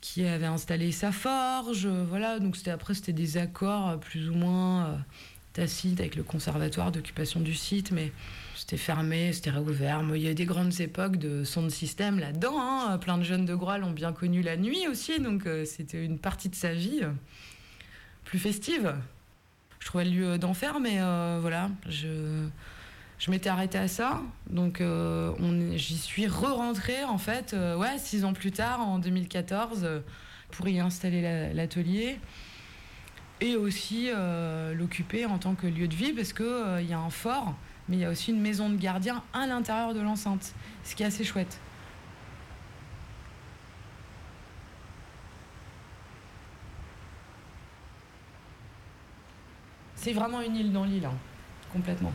qui 0.00 0.24
avait 0.24 0.46
installé 0.46 0.92
sa 0.92 1.10
forge, 1.10 1.88
voilà, 1.88 2.38
donc 2.38 2.54
c'était, 2.54 2.70
après 2.70 2.94
c'était 2.94 3.12
des 3.12 3.38
accords 3.38 3.98
plus 3.98 4.30
ou 4.30 4.34
moins 4.34 4.86
euh, 4.86 4.96
tacites 5.52 5.98
avec 5.98 6.14
le 6.14 6.22
conservatoire 6.22 6.92
d'occupation 6.92 7.40
du 7.40 7.54
site, 7.54 7.90
mais 7.90 8.12
c'était 8.54 8.76
fermé, 8.76 9.32
c'était 9.32 9.50
réouvert. 9.50 10.00
il 10.14 10.22
y 10.22 10.28
a 10.28 10.30
eu 10.30 10.34
des 10.36 10.46
grandes 10.46 10.80
époques 10.80 11.16
de 11.16 11.42
son 11.42 11.64
de 11.64 11.70
système 11.70 12.20
là-dedans, 12.20 12.60
hein. 12.60 12.98
plein 12.98 13.18
de 13.18 13.24
jeunes 13.24 13.46
de 13.46 13.54
Groix 13.56 13.78
l'ont 13.78 13.90
bien 13.90 14.12
connu 14.12 14.42
la 14.42 14.56
nuit 14.56 14.86
aussi, 14.86 15.18
donc 15.18 15.48
c'était 15.64 16.04
une 16.04 16.20
partie 16.20 16.50
de 16.50 16.54
sa 16.54 16.72
vie 16.72 17.00
plus 18.24 18.38
festive 18.38 18.94
je 19.84 19.90
trouvais 19.90 20.06
le 20.06 20.10
lieu 20.12 20.38
d'enfer, 20.38 20.80
mais 20.80 20.96
euh, 20.98 21.40
voilà, 21.42 21.68
je, 21.90 22.48
m'étais 23.28 23.50
arrêtée 23.50 23.76
à 23.76 23.86
ça. 23.86 24.22
Donc 24.48 24.80
euh, 24.80 25.34
j'y 25.76 25.98
suis 25.98 26.26
re-rentrée, 26.26 27.04
en 27.04 27.18
fait, 27.18 27.52
euh, 27.52 27.76
ouais, 27.76 27.98
six 27.98 28.24
ans 28.24 28.32
plus 28.32 28.50
tard, 28.50 28.80
en 28.80 28.98
2014, 28.98 29.86
pour 30.52 30.68
y 30.68 30.80
installer 30.80 31.52
l'atelier. 31.52 32.18
Et 33.42 33.56
aussi 33.56 34.08
l'occuper 34.72 35.26
en 35.26 35.36
tant 35.36 35.54
que 35.54 35.66
lieu 35.66 35.86
de 35.86 35.94
vie, 35.94 36.14
parce 36.14 36.32
qu'il 36.32 36.86
y 36.88 36.94
a 36.94 36.98
un 36.98 37.10
fort, 37.10 37.54
mais 37.90 37.96
il 37.96 38.00
y 38.00 38.06
a 38.06 38.10
aussi 38.10 38.30
une 38.30 38.40
maison 38.40 38.70
de 38.70 38.76
gardien 38.76 39.22
à 39.34 39.46
l'intérieur 39.46 39.92
de 39.92 40.00
l'enceinte, 40.00 40.54
ce 40.82 40.94
qui 40.94 41.02
est 41.02 41.06
assez 41.06 41.24
chouette. 41.24 41.60
C'est 50.04 50.12
vraiment 50.12 50.42
une 50.42 50.54
île 50.54 50.70
dans 50.70 50.84
l'île, 50.84 51.06
hein, 51.06 51.16
complètement. 51.72 52.12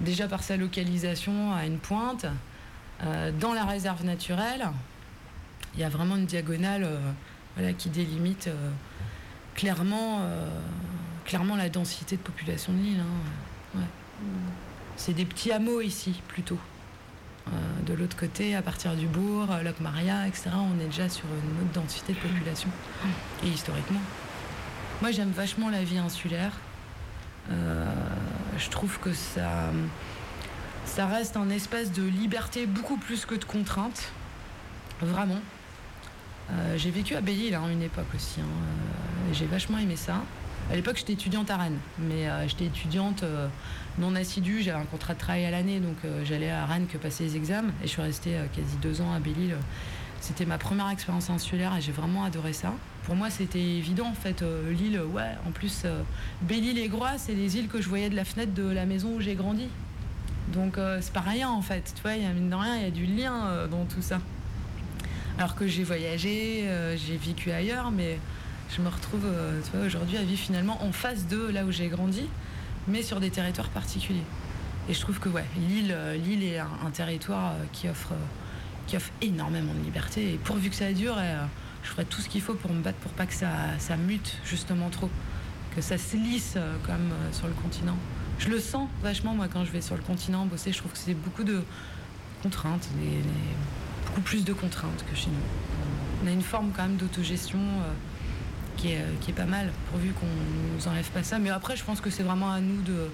Déjà 0.00 0.28
par 0.28 0.44
sa 0.44 0.56
localisation 0.56 1.52
à 1.52 1.66
une 1.66 1.78
pointe, 1.78 2.24
euh, 3.02 3.32
dans 3.32 3.52
la 3.52 3.64
réserve 3.64 4.04
naturelle, 4.04 4.68
il 5.74 5.80
y 5.80 5.82
a 5.82 5.88
vraiment 5.88 6.14
une 6.14 6.26
diagonale 6.26 6.84
euh, 6.84 7.00
voilà, 7.56 7.72
qui 7.72 7.88
délimite 7.88 8.46
euh, 8.46 8.70
clairement, 9.56 10.20
clairement 11.24 11.56
la 11.56 11.68
densité 11.68 12.14
de 12.14 12.20
population 12.20 12.72
de 12.72 12.78
l'île. 12.78 13.00
Hein, 13.00 13.80
C'est 14.96 15.14
des 15.14 15.24
petits 15.24 15.50
hameaux 15.50 15.80
ici, 15.80 16.22
plutôt. 16.28 16.60
de 17.84 17.92
l'autre 17.92 18.16
côté, 18.16 18.54
à 18.54 18.62
partir 18.62 18.94
du 18.94 19.08
bourg, 19.08 19.48
Loc 19.64 19.80
Maria, 19.80 20.28
etc., 20.28 20.50
on 20.54 20.80
est 20.80 20.86
déjà 20.86 21.08
sur 21.08 21.24
une 21.24 21.64
autre 21.64 21.72
densité 21.72 22.12
de 22.12 22.18
population. 22.18 22.68
Et 23.42 23.48
historiquement. 23.48 24.02
Moi, 25.02 25.10
j'aime 25.10 25.32
vachement 25.32 25.70
la 25.70 25.82
vie 25.82 25.98
insulaire. 25.98 26.52
Euh, 27.50 27.84
je 28.58 28.68
trouve 28.70 28.98
que 28.98 29.12
ça, 29.12 29.70
ça 30.84 31.06
reste 31.06 31.36
un 31.36 31.50
espace 31.50 31.92
de 31.92 32.02
liberté 32.02 32.66
beaucoup 32.66 32.96
plus 32.96 33.26
que 33.26 33.34
de 33.34 33.44
contrainte. 33.44 34.12
Vraiment. 35.00 35.40
Euh, 36.50 36.78
j'ai 36.78 36.90
vécu 36.90 37.14
à 37.14 37.20
Belle-Île 37.20 37.54
hein, 37.54 37.68
une 37.70 37.82
époque 37.82 38.06
aussi. 38.14 38.40
Hein. 38.40 38.44
Euh, 38.44 39.32
j'ai 39.32 39.46
vachement 39.46 39.78
aimé 39.78 39.96
ça. 39.96 40.22
À 40.70 40.74
l'époque, 40.74 40.96
j'étais 40.96 41.12
étudiante 41.12 41.50
à 41.50 41.58
Rennes, 41.58 41.78
mais 41.96 42.26
j'étais 42.48 42.64
étudiante 42.64 43.22
non 43.98 44.16
assidue. 44.16 44.62
J'avais 44.62 44.80
un 44.80 44.84
contrat 44.86 45.14
de 45.14 45.20
travail 45.20 45.44
à 45.44 45.52
l'année, 45.52 45.78
donc 45.78 45.94
j'allais 46.24 46.50
à 46.50 46.66
Rennes 46.66 46.88
que 46.88 46.98
passer 46.98 47.22
les 47.22 47.36
examens. 47.36 47.70
Et 47.84 47.86
je 47.86 47.92
suis 47.92 48.02
restée 48.02 48.36
quasi 48.52 48.76
deux 48.82 49.00
ans 49.00 49.12
à 49.14 49.20
Belle-Île 49.20 49.54
C'était 50.20 50.46
ma 50.46 50.58
première 50.58 50.88
expérience 50.90 51.30
insulaire 51.30 51.76
et 51.76 51.80
j'ai 51.80 51.92
vraiment 51.92 52.24
adoré 52.24 52.52
ça. 52.52 52.72
Pour 53.04 53.14
moi, 53.14 53.30
c'était 53.30 53.62
évident 53.62 54.08
en 54.08 54.14
fait. 54.14 54.42
Euh, 54.42 54.72
l'île, 54.72 55.00
ouais, 55.00 55.36
en 55.46 55.52
plus, 55.52 55.82
euh, 55.84 56.02
Belle-Île 56.42 56.78
et 56.78 56.88
Groix, 56.88 57.18
c'est 57.18 57.34
les 57.34 57.56
îles 57.56 57.68
que 57.68 57.80
je 57.80 57.88
voyais 57.88 58.10
de 58.10 58.16
la 58.16 58.24
fenêtre 58.24 58.52
de 58.52 58.68
la 58.68 58.84
maison 58.86 59.14
où 59.14 59.20
j'ai 59.20 59.34
grandi. 59.36 59.68
Donc 60.52 60.78
euh, 60.78 60.98
c'est 61.00 61.12
pas 61.12 61.20
rien 61.20 61.48
en 61.48 61.62
fait. 61.62 61.92
Tu 61.94 62.02
vois, 62.02 62.14
il 62.14 62.24
y 62.24 62.26
a 62.26 62.32
mine 62.32 62.50
de 62.50 62.54
rien, 62.54 62.76
il 62.78 62.82
y 62.82 62.86
a 62.86 62.90
du 62.90 63.06
lien 63.06 63.68
dans 63.70 63.84
tout 63.84 64.02
ça. 64.02 64.20
Alors 65.38 65.54
que 65.54 65.68
j'ai 65.68 65.84
voyagé, 65.84 66.68
j'ai 66.96 67.16
vécu 67.16 67.52
ailleurs, 67.52 67.90
mais 67.90 68.18
je 68.74 68.80
me 68.80 68.88
retrouve 68.88 69.26
tu 69.64 69.76
vois, 69.76 69.86
aujourd'hui 69.86 70.16
à 70.16 70.22
vivre 70.22 70.40
finalement 70.40 70.82
en 70.82 70.92
face 70.92 71.28
de 71.28 71.46
là 71.48 71.64
où 71.64 71.70
j'ai 71.70 71.88
grandi, 71.88 72.24
mais 72.88 73.02
sur 73.02 73.20
des 73.20 73.30
territoires 73.30 73.68
particuliers. 73.68 74.24
Et 74.88 74.94
je 74.94 75.00
trouve 75.00 75.20
que 75.20 75.28
ouais, 75.28 75.44
l'île, 75.68 76.42
est 76.42 76.58
un, 76.58 76.90
territoire 76.92 77.52
qui 77.72 77.88
offre, 77.88 78.14
qui 78.86 78.96
offre 78.96 79.10
énormément 79.22 79.72
de 79.74 79.80
liberté. 79.84 80.34
Et 80.34 80.38
pourvu 80.38 80.70
que 80.70 80.76
ça 80.76 80.92
dure, 80.92 81.16
euh, 81.18 81.44
je 81.82 81.88
ferai 81.90 82.04
tout 82.04 82.20
ce 82.20 82.28
qu'il 82.28 82.40
faut 82.40 82.54
pour 82.54 82.72
me 82.72 82.82
battre 82.82 82.98
pour 82.98 83.12
pas 83.12 83.26
que 83.26 83.34
ça, 83.34 83.48
ça 83.78 83.96
mute 83.96 84.38
justement 84.44 84.88
trop, 84.90 85.10
que 85.74 85.80
ça 85.82 85.98
se 85.98 86.16
lisse 86.16 86.54
euh, 86.56 86.76
comme 86.86 87.10
euh, 87.12 87.32
sur 87.32 87.46
le 87.46 87.52
continent. 87.54 87.96
Je 88.38 88.48
le 88.48 88.60
sens 88.60 88.88
vachement 89.02 89.34
moi 89.34 89.48
quand 89.52 89.64
je 89.64 89.70
vais 89.72 89.80
sur 89.80 89.96
le 89.96 90.02
continent 90.02 90.46
bosser. 90.46 90.72
Je 90.72 90.78
trouve 90.78 90.92
que 90.92 90.98
c'est 90.98 91.14
beaucoup 91.14 91.42
de 91.44 91.62
contraintes, 92.42 92.88
beaucoup 94.06 94.20
plus 94.20 94.44
de 94.44 94.52
contraintes 94.52 95.04
que 95.10 95.16
chez 95.16 95.28
nous. 95.28 96.24
On 96.24 96.28
a 96.28 96.30
une 96.30 96.42
forme 96.42 96.70
quand 96.76 96.82
même 96.82 96.96
d'autogestion. 96.96 97.58
qui 98.76 98.88
est, 98.92 99.02
qui 99.22 99.30
est 99.30 99.34
pas 99.34 99.46
mal, 99.46 99.72
pourvu 99.90 100.12
qu'on 100.12 100.26
nous 100.26 100.86
enlève 100.86 101.08
pas 101.10 101.22
ça. 101.22 101.38
Mais 101.38 101.48
après, 101.48 101.76
je 101.76 101.82
pense 101.84 102.02
que 102.02 102.10
c'est 102.10 102.22
vraiment 102.22 102.50
à 102.52 102.60
nous 102.60 102.82
de, 102.82 103.08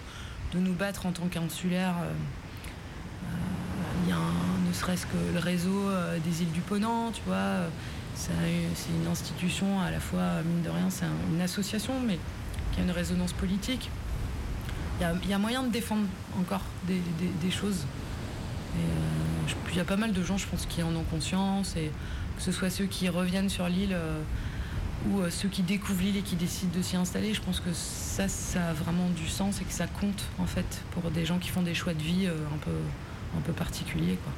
de 0.54 0.58
nous 0.58 0.72
battre 0.74 1.06
en 1.06 1.12
tant 1.12 1.28
qu'insulaires. 1.28 1.94
Il 4.02 4.08
y 4.10 4.12
a 4.12 4.16
un- 4.16 4.41
ne 4.72 4.76
serait-ce 4.76 5.04
que 5.06 5.16
le 5.34 5.38
réseau 5.38 5.88
euh, 5.90 6.18
des 6.24 6.42
îles 6.42 6.50
du 6.52 6.60
Ponant, 6.60 7.10
tu 7.12 7.20
vois. 7.26 7.36
euh, 7.36 7.68
C'est 8.14 8.30
une 8.90 9.10
institution, 9.10 9.80
à 9.80 9.90
la 9.90 10.00
fois, 10.00 10.42
mine 10.44 10.62
de 10.62 10.70
rien, 10.70 10.88
c'est 10.90 11.04
un- 11.04 11.34
une 11.34 11.40
association, 11.40 11.92
mais 12.06 12.18
qui 12.72 12.80
a 12.80 12.84
une 12.84 12.90
résonance 12.90 13.32
politique. 13.32 13.90
Il 15.00 15.28
y 15.28 15.32
a, 15.34 15.38
moyen 15.38 15.62
de 15.64 15.70
défendre 15.70 16.06
encore 16.38 16.60
des, 16.86 17.00
choses. 17.50 17.84
Euh, 18.76 19.52
il 19.70 19.76
y 19.76 19.80
a 19.80 19.84
pas 19.84 19.96
mal 19.96 20.12
de 20.12 20.22
gens, 20.22 20.38
je 20.38 20.46
pense, 20.46 20.64
qui 20.66 20.82
en 20.82 20.94
ont 20.94 21.02
conscience, 21.10 21.74
et 21.76 21.90
que 22.36 22.42
ce 22.42 22.52
soit 22.52 22.70
ceux 22.70 22.86
qui 22.86 23.08
reviennent 23.08 23.48
sur 23.48 23.66
l'île 23.68 23.94
euh, 23.94 24.20
ou 25.08 25.20
euh, 25.20 25.30
ceux 25.30 25.48
qui 25.48 25.62
découvrent 25.62 26.02
l'île 26.02 26.16
et 26.18 26.22
qui 26.22 26.36
décident 26.36 26.70
de 26.76 26.82
s'y 26.82 26.96
installer, 26.96 27.34
je 27.34 27.40
pense 27.40 27.58
que 27.60 27.72
ça, 27.72 28.28
ça 28.28 28.68
a 28.68 28.72
vraiment 28.72 29.08
du 29.16 29.26
sens 29.28 29.60
et 29.60 29.64
que 29.64 29.72
ça 29.72 29.86
compte 29.88 30.22
en 30.38 30.46
fait 30.46 30.82
pour 30.92 31.10
des 31.10 31.24
gens 31.26 31.38
qui 31.38 31.48
font 31.48 31.62
des 31.62 31.74
choix 31.74 31.94
de 31.94 32.02
vie 32.02 32.26
euh, 32.26 32.36
un 32.54 32.58
peu, 32.58 32.70
un 33.36 33.40
peu 33.40 33.52
particuliers. 33.52 34.18
Quoi. 34.22 34.32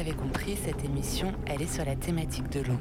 L'avez 0.00 0.16
compris, 0.16 0.56
cette 0.56 0.82
émission, 0.82 1.30
elle 1.44 1.60
est 1.60 1.70
sur 1.70 1.84
la 1.84 1.94
thématique 1.94 2.48
de 2.48 2.60
l'eau. 2.60 2.78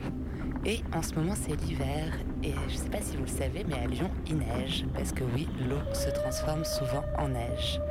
Et 0.65 0.79
en 0.95 1.01
ce 1.01 1.15
moment, 1.15 1.33
c'est 1.35 1.53
l'hiver. 1.65 2.17
Et 2.43 2.53
je 2.69 2.73
ne 2.75 2.77
sais 2.77 2.89
pas 2.89 3.01
si 3.01 3.17
vous 3.17 3.23
le 3.23 3.27
savez, 3.27 3.65
mais 3.67 3.75
à 3.75 3.87
Lyon, 3.87 4.09
il 4.25 4.37
neige. 4.37 4.85
Parce 4.93 5.11
que 5.11 5.25
oui, 5.35 5.49
l'eau 5.67 5.81
se 5.93 6.09
transforme 6.11 6.63
souvent 6.63 7.03
en 7.17 7.27
neige. 7.27 7.81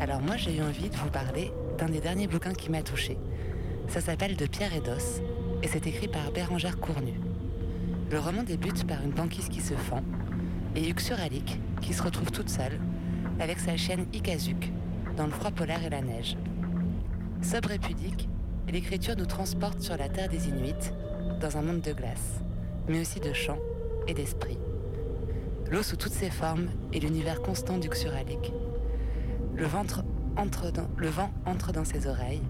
Alors 0.00 0.20
moi, 0.20 0.36
j'ai 0.36 0.56
eu 0.56 0.60
envie 0.60 0.90
de 0.90 0.96
vous 0.96 1.08
parler 1.08 1.52
d'un 1.78 1.88
des 1.88 2.00
derniers 2.00 2.26
bouquins 2.26 2.52
qui 2.52 2.68
m'a 2.68 2.82
touché. 2.82 3.16
Ça 3.86 4.00
s'appelle 4.00 4.34
De 4.34 4.46
pierre 4.46 4.74
et 4.74 4.80
d'os. 4.80 5.22
Et 5.62 5.68
c'est 5.68 5.86
écrit 5.86 6.08
par 6.08 6.32
Bérangère 6.32 6.80
Cournu. 6.80 7.12
Le 8.10 8.18
roman 8.18 8.42
débute 8.42 8.88
par 8.88 9.04
une 9.04 9.12
banquise 9.12 9.48
qui 9.48 9.60
se 9.60 9.74
fend. 9.74 10.02
Et 10.74 10.88
Uxuralik, 10.88 11.60
qui 11.80 11.94
se 11.94 12.02
retrouve 12.02 12.32
toute 12.32 12.48
seule, 12.48 12.80
avec 13.38 13.60
sa 13.60 13.76
chienne 13.76 14.06
Ikazuk, 14.12 14.72
dans 15.16 15.26
le 15.26 15.32
froid 15.32 15.52
polaire 15.52 15.84
et 15.84 15.90
la 15.90 16.02
neige. 16.02 16.36
Sobre 17.40 17.70
et 17.70 17.78
pudique, 17.78 18.27
l'écriture 18.72 19.16
nous 19.16 19.26
transporte 19.26 19.80
sur 19.80 19.96
la 19.96 20.08
terre 20.08 20.28
des 20.28 20.48
Inuits, 20.48 20.92
dans 21.40 21.56
un 21.56 21.62
monde 21.62 21.80
de 21.80 21.92
glace, 21.92 22.40
mais 22.88 23.00
aussi 23.00 23.20
de 23.20 23.32
chants 23.32 23.58
et 24.06 24.14
d'esprit. 24.14 24.58
L'eau 25.70 25.82
sous 25.82 25.96
toutes 25.96 26.12
ses 26.12 26.30
formes 26.30 26.68
et 26.92 27.00
l'univers 27.00 27.42
constant 27.42 27.78
du 27.78 27.88
Xuralik. 27.88 28.52
Le, 29.54 29.66
entre 30.36 30.70
dans- 30.72 30.88
le 30.96 31.08
vent 31.08 31.30
entre 31.46 31.72
dans 31.72 31.84
ses 31.84 32.06
oreilles 32.06 32.42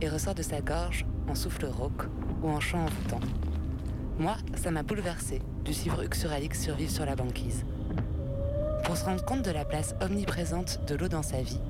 et 0.00 0.08
ressort 0.08 0.34
de 0.34 0.42
sa 0.42 0.60
gorge 0.60 1.04
en 1.28 1.34
souffle 1.34 1.66
rauque 1.66 2.04
ou 2.42 2.48
en 2.48 2.60
chant 2.60 2.80
envoûtant. 2.84 3.20
Moi, 4.18 4.36
ça 4.54 4.70
m'a 4.70 4.82
bouleversé 4.82 5.40
de 5.64 5.72
suivre 5.72 6.02
Uxuralik 6.04 6.54
survivre 6.54 6.90
sur 6.90 7.06
la 7.06 7.16
banquise. 7.16 7.64
Pour 8.84 8.96
se 8.96 9.04
rendre 9.04 9.24
compte 9.24 9.42
de 9.42 9.50
la 9.50 9.64
place 9.64 9.94
omniprésente 10.00 10.80
de 10.86 10.94
l'eau 10.94 11.08
dans 11.08 11.22
sa 11.22 11.40
vie, 11.42 11.60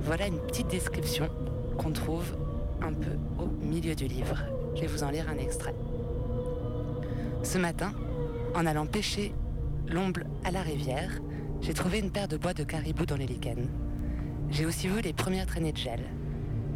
voilà 0.00 0.26
une 0.26 0.38
petite 0.38 0.68
description 0.68 1.28
qu'on 1.76 1.90
trouve 1.92 2.36
un 2.82 2.92
peu 2.92 3.16
au 3.38 3.46
milieu 3.64 3.94
du 3.94 4.06
livre. 4.06 4.38
Je 4.74 4.82
vais 4.82 4.86
vous 4.86 5.02
en 5.02 5.10
lire 5.10 5.26
un 5.28 5.38
extrait. 5.38 5.74
Ce 7.42 7.58
matin, 7.58 7.92
en 8.54 8.66
allant 8.66 8.86
pêcher 8.86 9.32
l'omble 9.88 10.26
à 10.44 10.50
la 10.50 10.62
rivière, 10.62 11.20
j'ai 11.60 11.74
trouvé 11.74 11.98
une 11.98 12.10
paire 12.10 12.28
de 12.28 12.36
bois 12.36 12.54
de 12.54 12.64
caribou 12.64 13.06
dans 13.06 13.16
les 13.16 13.26
lichens. 13.26 13.68
J'ai 14.50 14.66
aussi 14.66 14.88
vu 14.88 15.00
les 15.00 15.12
premières 15.12 15.46
traînées 15.46 15.72
de 15.72 15.78
gel. 15.78 16.00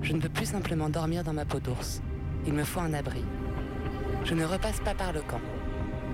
Je 0.02 0.12
ne 0.12 0.20
peux 0.20 0.28
plus 0.28 0.46
simplement 0.46 0.88
dormir 0.88 1.24
dans 1.24 1.32
ma 1.32 1.44
peau 1.44 1.60
d'ours. 1.60 2.02
Il 2.46 2.52
me 2.52 2.64
faut 2.64 2.80
un 2.80 2.92
abri. 2.92 3.24
Je 4.24 4.34
ne 4.34 4.44
repasse 4.44 4.80
pas 4.80 4.94
par 4.94 5.12
le 5.12 5.22
camp. 5.22 5.40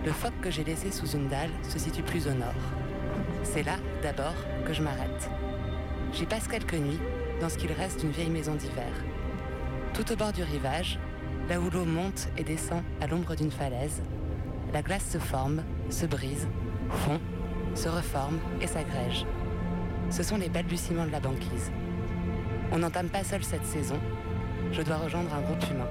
Le 0.04 0.12
phoque 0.12 0.40
que 0.40 0.50
j'ai 0.50 0.64
laissé 0.64 0.90
sous 0.90 1.08
une 1.08 1.28
dalle 1.28 1.50
se 1.62 1.78
situe 1.78 2.02
plus 2.02 2.26
au 2.26 2.32
nord. 2.32 2.54
C'est 3.42 3.62
là, 3.62 3.76
d'abord, 4.02 4.34
que 4.66 4.72
je 4.72 4.82
m'arrête. 4.82 5.30
J'y 6.12 6.26
passe 6.26 6.48
quelques 6.48 6.74
nuits, 6.74 7.00
dans 7.40 7.48
ce 7.48 7.58
qu'il 7.58 7.72
reste 7.72 8.00
d'une 8.00 8.10
vieille 8.10 8.30
maison 8.30 8.54
d'hiver. 8.54 8.92
Tout 10.00 10.12
au 10.14 10.16
bord 10.16 10.32
du 10.32 10.42
rivage, 10.42 10.98
là 11.50 11.60
où 11.60 11.68
l'eau 11.68 11.84
monte 11.84 12.30
et 12.38 12.42
descend 12.42 12.82
à 13.02 13.06
l'ombre 13.06 13.34
d'une 13.34 13.50
falaise, 13.50 14.02
la 14.72 14.80
glace 14.80 15.04
se 15.04 15.18
forme, 15.18 15.62
se 15.90 16.06
brise, 16.06 16.48
fond, 16.88 17.20
se 17.74 17.86
reforme 17.86 18.38
et 18.62 18.66
s'agrège. 18.66 19.26
Ce 20.08 20.22
sont 20.22 20.38
les 20.38 20.48
balbutiements 20.48 21.04
de 21.04 21.10
la 21.10 21.20
banquise. 21.20 21.70
On 22.72 22.78
n'entame 22.78 23.10
pas 23.10 23.24
seul 23.24 23.44
cette 23.44 23.66
saison. 23.66 24.00
Je 24.72 24.80
dois 24.80 24.96
rejoindre 24.96 25.34
un 25.34 25.42
groupe 25.42 25.70
humain. 25.70 25.88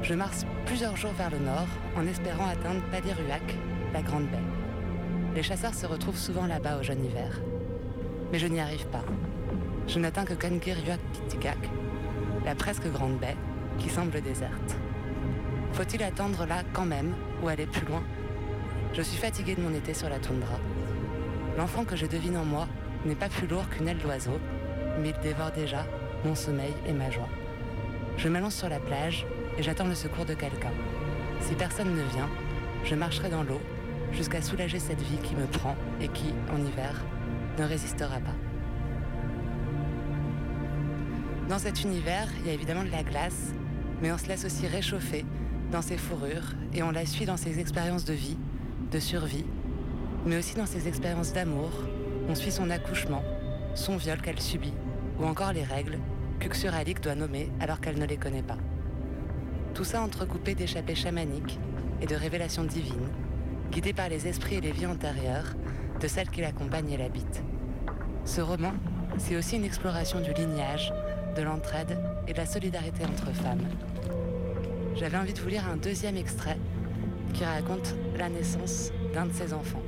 Je 0.00 0.14
marche 0.14 0.46
plusieurs 0.64 0.96
jours 0.96 1.12
vers 1.18 1.30
le 1.30 1.40
nord 1.40 1.68
en 1.98 2.06
espérant 2.06 2.48
atteindre 2.48 2.80
Paliruac, 2.90 3.58
la 3.92 4.00
Grande 4.00 4.30
Baie. 4.30 5.34
Les 5.34 5.42
chasseurs 5.42 5.74
se 5.74 5.84
retrouvent 5.84 6.16
souvent 6.16 6.46
là-bas 6.46 6.78
au 6.78 6.82
jeune 6.82 7.04
hiver. 7.04 7.42
Mais 8.32 8.38
je 8.38 8.46
n'y 8.46 8.60
arrive 8.60 8.86
pas. 8.86 9.04
Je 9.86 9.98
n'atteins 9.98 10.24
que 10.24 10.32
Kangiriuak 10.32 11.00
Pitigak, 11.12 11.58
la 12.46 12.54
presque 12.54 12.86
grande 12.90 13.18
baie 13.18 13.36
qui 13.78 13.90
semble 13.90 14.20
déserte. 14.22 14.76
Faut-il 15.72 16.02
attendre 16.04 16.46
là 16.46 16.62
quand 16.72 16.86
même 16.86 17.12
ou 17.42 17.48
aller 17.48 17.66
plus 17.66 17.84
loin? 17.86 18.02
Je 18.94 19.02
suis 19.02 19.18
fatiguée 19.18 19.56
de 19.56 19.60
mon 19.60 19.74
été 19.74 19.92
sur 19.92 20.08
la 20.08 20.20
toundra. 20.20 20.58
L'enfant 21.58 21.84
que 21.84 21.96
je 21.96 22.06
devine 22.06 22.38
en 22.38 22.44
moi 22.44 22.68
n'est 23.04 23.16
pas 23.16 23.28
plus 23.28 23.48
lourd 23.48 23.68
qu'une 23.68 23.88
aile 23.88 23.98
d'oiseau, 23.98 24.38
mais 25.00 25.10
il 25.10 25.20
dévore 25.22 25.50
déjà 25.50 25.84
mon 26.24 26.36
sommeil 26.36 26.72
et 26.86 26.92
ma 26.92 27.10
joie. 27.10 27.28
Je 28.16 28.28
m'allonge 28.28 28.52
sur 28.52 28.68
la 28.68 28.78
plage 28.78 29.26
et 29.58 29.62
j'attends 29.62 29.88
le 29.88 29.94
secours 29.96 30.24
de 30.24 30.34
quelqu'un. 30.34 30.72
Si 31.40 31.54
personne 31.54 31.94
ne 31.94 32.02
vient, 32.14 32.30
je 32.84 32.94
marcherai 32.94 33.28
dans 33.28 33.42
l'eau 33.42 33.60
jusqu'à 34.12 34.40
soulager 34.40 34.78
cette 34.78 35.02
vie 35.02 35.18
qui 35.18 35.34
me 35.34 35.46
prend 35.46 35.74
et 36.00 36.08
qui, 36.08 36.32
en 36.54 36.64
hiver, 36.64 37.04
ne 37.58 37.64
résistera 37.64 38.18
pas. 38.18 38.45
Dans 41.48 41.58
cet 41.60 41.84
univers, 41.84 42.26
il 42.40 42.48
y 42.48 42.50
a 42.50 42.54
évidemment 42.54 42.82
de 42.82 42.90
la 42.90 43.04
glace, 43.04 43.52
mais 44.02 44.10
on 44.10 44.18
se 44.18 44.26
laisse 44.26 44.44
aussi 44.44 44.66
réchauffer 44.66 45.24
dans 45.70 45.80
ses 45.80 45.96
fourrures 45.96 46.54
et 46.74 46.82
on 46.82 46.90
la 46.90 47.06
suit 47.06 47.24
dans 47.24 47.36
ses 47.36 47.60
expériences 47.60 48.04
de 48.04 48.14
vie, 48.14 48.36
de 48.90 48.98
survie, 48.98 49.44
mais 50.24 50.36
aussi 50.38 50.56
dans 50.56 50.66
ses 50.66 50.88
expériences 50.88 51.32
d'amour. 51.32 51.70
On 52.28 52.34
suit 52.34 52.50
son 52.50 52.68
accouchement, 52.68 53.22
son 53.76 53.96
viol 53.96 54.20
qu'elle 54.20 54.40
subit, 54.40 54.74
ou 55.20 55.24
encore 55.24 55.52
les 55.52 55.62
règles 55.62 55.98
qu'Uxuralik 56.40 57.00
doit 57.00 57.14
nommer 57.14 57.52
alors 57.60 57.80
qu'elle 57.80 57.98
ne 57.98 58.06
les 58.06 58.16
connaît 58.16 58.42
pas. 58.42 58.58
Tout 59.72 59.84
ça 59.84 60.02
entrecoupé 60.02 60.56
d'échappées 60.56 60.96
chamaniques 60.96 61.60
et 62.02 62.06
de 62.06 62.16
révélations 62.16 62.64
divines, 62.64 63.08
guidées 63.70 63.92
par 63.92 64.08
les 64.08 64.26
esprits 64.26 64.56
et 64.56 64.60
les 64.60 64.72
vies 64.72 64.86
antérieures 64.86 65.54
de 66.00 66.08
celles 66.08 66.30
qui 66.30 66.40
l'accompagnent 66.40 66.90
et 66.90 66.96
l'habitent. 66.96 67.44
Ce 68.24 68.40
roman, 68.40 68.72
c'est 69.18 69.36
aussi 69.36 69.56
une 69.56 69.64
exploration 69.64 70.20
du 70.20 70.32
lignage, 70.32 70.92
de 71.36 71.42
l'entraide 71.42 71.98
et 72.26 72.32
de 72.32 72.38
la 72.38 72.46
solidarité 72.46 73.04
entre 73.04 73.32
femmes. 73.32 73.66
J'avais 74.94 75.16
envie 75.16 75.34
de 75.34 75.40
vous 75.40 75.48
lire 75.48 75.68
un 75.68 75.76
deuxième 75.76 76.16
extrait 76.16 76.58
qui 77.34 77.44
raconte 77.44 77.94
la 78.16 78.28
naissance 78.28 78.90
d'un 79.12 79.26
de 79.26 79.32
ses 79.32 79.52
enfants. 79.52 79.82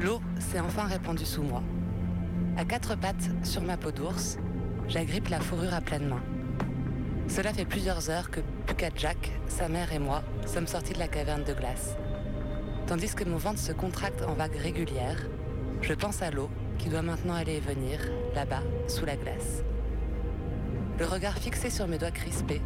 L'eau 0.00 0.20
s'est 0.38 0.60
enfin 0.60 0.84
répandue 0.84 1.26
sous 1.26 1.42
moi. 1.42 1.62
À 2.56 2.64
quatre 2.64 2.96
pattes 2.96 3.30
sur 3.42 3.62
ma 3.62 3.76
peau 3.76 3.90
d'ours, 3.90 4.38
j'agrippe 4.88 5.28
la 5.28 5.40
fourrure 5.40 5.74
à 5.74 5.80
pleine 5.80 6.08
main. 6.08 6.22
Cela 7.28 7.52
fait 7.52 7.64
plusieurs 7.64 8.10
heures 8.10 8.30
que 8.30 8.40
Jack, 8.96 9.32
sa 9.48 9.68
mère 9.68 9.92
et 9.92 9.98
moi 9.98 10.22
sommes 10.46 10.66
sortis 10.66 10.92
de 10.92 10.98
la 10.98 11.08
caverne 11.08 11.44
de 11.44 11.54
glace. 11.54 11.96
Tandis 12.86 13.14
que 13.14 13.24
mon 13.24 13.38
ventre 13.38 13.60
se 13.60 13.72
contracte 13.72 14.22
en 14.22 14.34
vagues 14.34 14.56
régulières, 14.56 15.26
je 15.80 15.94
pense 15.94 16.22
à 16.22 16.30
l'eau 16.30 16.50
qui 16.78 16.88
doit 16.88 17.02
maintenant 17.02 17.34
aller 17.34 17.54
et 17.54 17.60
venir, 17.60 17.98
là-bas, 18.34 18.62
sous 18.88 19.04
la 19.04 19.16
glace. 19.16 19.62
Le 20.98 21.06
regard 21.06 21.38
fixé 21.38 21.70
sur 21.70 21.88
mes 21.88 21.98
doigts 21.98 22.10
crispés, 22.10 22.60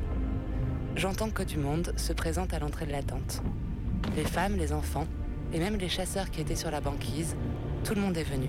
j'entends 0.96 1.30
que 1.30 1.42
du 1.42 1.56
monde 1.56 1.92
se 1.96 2.12
présente 2.12 2.52
à 2.52 2.58
l'entrée 2.58 2.86
de 2.86 2.92
la 2.92 3.02
tente. 3.02 3.42
Les 4.16 4.24
femmes, 4.24 4.56
les 4.56 4.72
enfants, 4.72 5.06
et 5.52 5.58
même 5.58 5.76
les 5.76 5.88
chasseurs 5.88 6.30
qui 6.30 6.40
étaient 6.40 6.54
sur 6.54 6.70
la 6.70 6.80
banquise, 6.80 7.36
tout 7.84 7.94
le 7.94 8.00
monde 8.00 8.16
est 8.16 8.24
venu. 8.24 8.48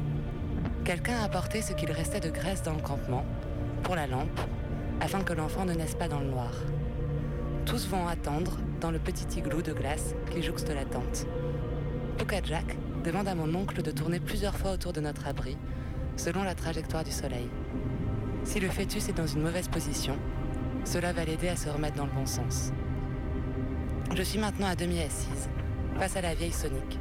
Quelqu'un 0.83 1.17
a 1.17 1.23
apporté 1.23 1.61
ce 1.61 1.73
qu'il 1.73 1.91
restait 1.91 2.19
de 2.19 2.29
graisse 2.29 2.63
dans 2.63 2.73
le 2.73 2.81
campement, 2.81 3.25
pour 3.83 3.95
la 3.95 4.07
lampe, 4.07 4.39
afin 5.01 5.21
que 5.21 5.33
l'enfant 5.33 5.65
ne 5.65 5.73
naisse 5.73 5.95
pas 5.95 6.07
dans 6.07 6.19
le 6.19 6.27
noir. 6.27 6.51
Tous 7.65 7.87
vont 7.87 8.07
attendre 8.07 8.57
dans 8.81 8.91
le 8.91 8.99
petit 8.99 9.39
igloo 9.39 9.61
de 9.61 9.73
glace 9.73 10.15
qui 10.31 10.41
jouxte 10.41 10.69
la 10.73 10.85
tente. 10.85 11.25
Jack 12.43 12.77
demande 13.03 13.27
à 13.27 13.35
mon 13.35 13.53
oncle 13.55 13.81
de 13.81 13.91
tourner 13.91 14.19
plusieurs 14.19 14.57
fois 14.57 14.71
autour 14.71 14.93
de 14.93 15.01
notre 15.01 15.27
abri, 15.27 15.57
selon 16.17 16.43
la 16.43 16.55
trajectoire 16.55 17.03
du 17.03 17.11
soleil. 17.11 17.49
Si 18.43 18.59
le 18.59 18.69
fœtus 18.69 19.09
est 19.09 19.17
dans 19.17 19.27
une 19.27 19.41
mauvaise 19.41 19.67
position, 19.67 20.15
cela 20.83 21.13
va 21.13 21.25
l'aider 21.25 21.49
à 21.49 21.55
se 21.55 21.69
remettre 21.69 21.95
dans 21.97 22.05
le 22.05 22.11
bon 22.11 22.25
sens. 22.25 22.71
Je 24.15 24.23
suis 24.23 24.39
maintenant 24.39 24.67
à 24.67 24.75
demi 24.75 24.99
assise, 25.01 25.49
face 25.97 26.15
à 26.15 26.21
la 26.21 26.33
vieille 26.33 26.51
Sonic. 26.51 26.99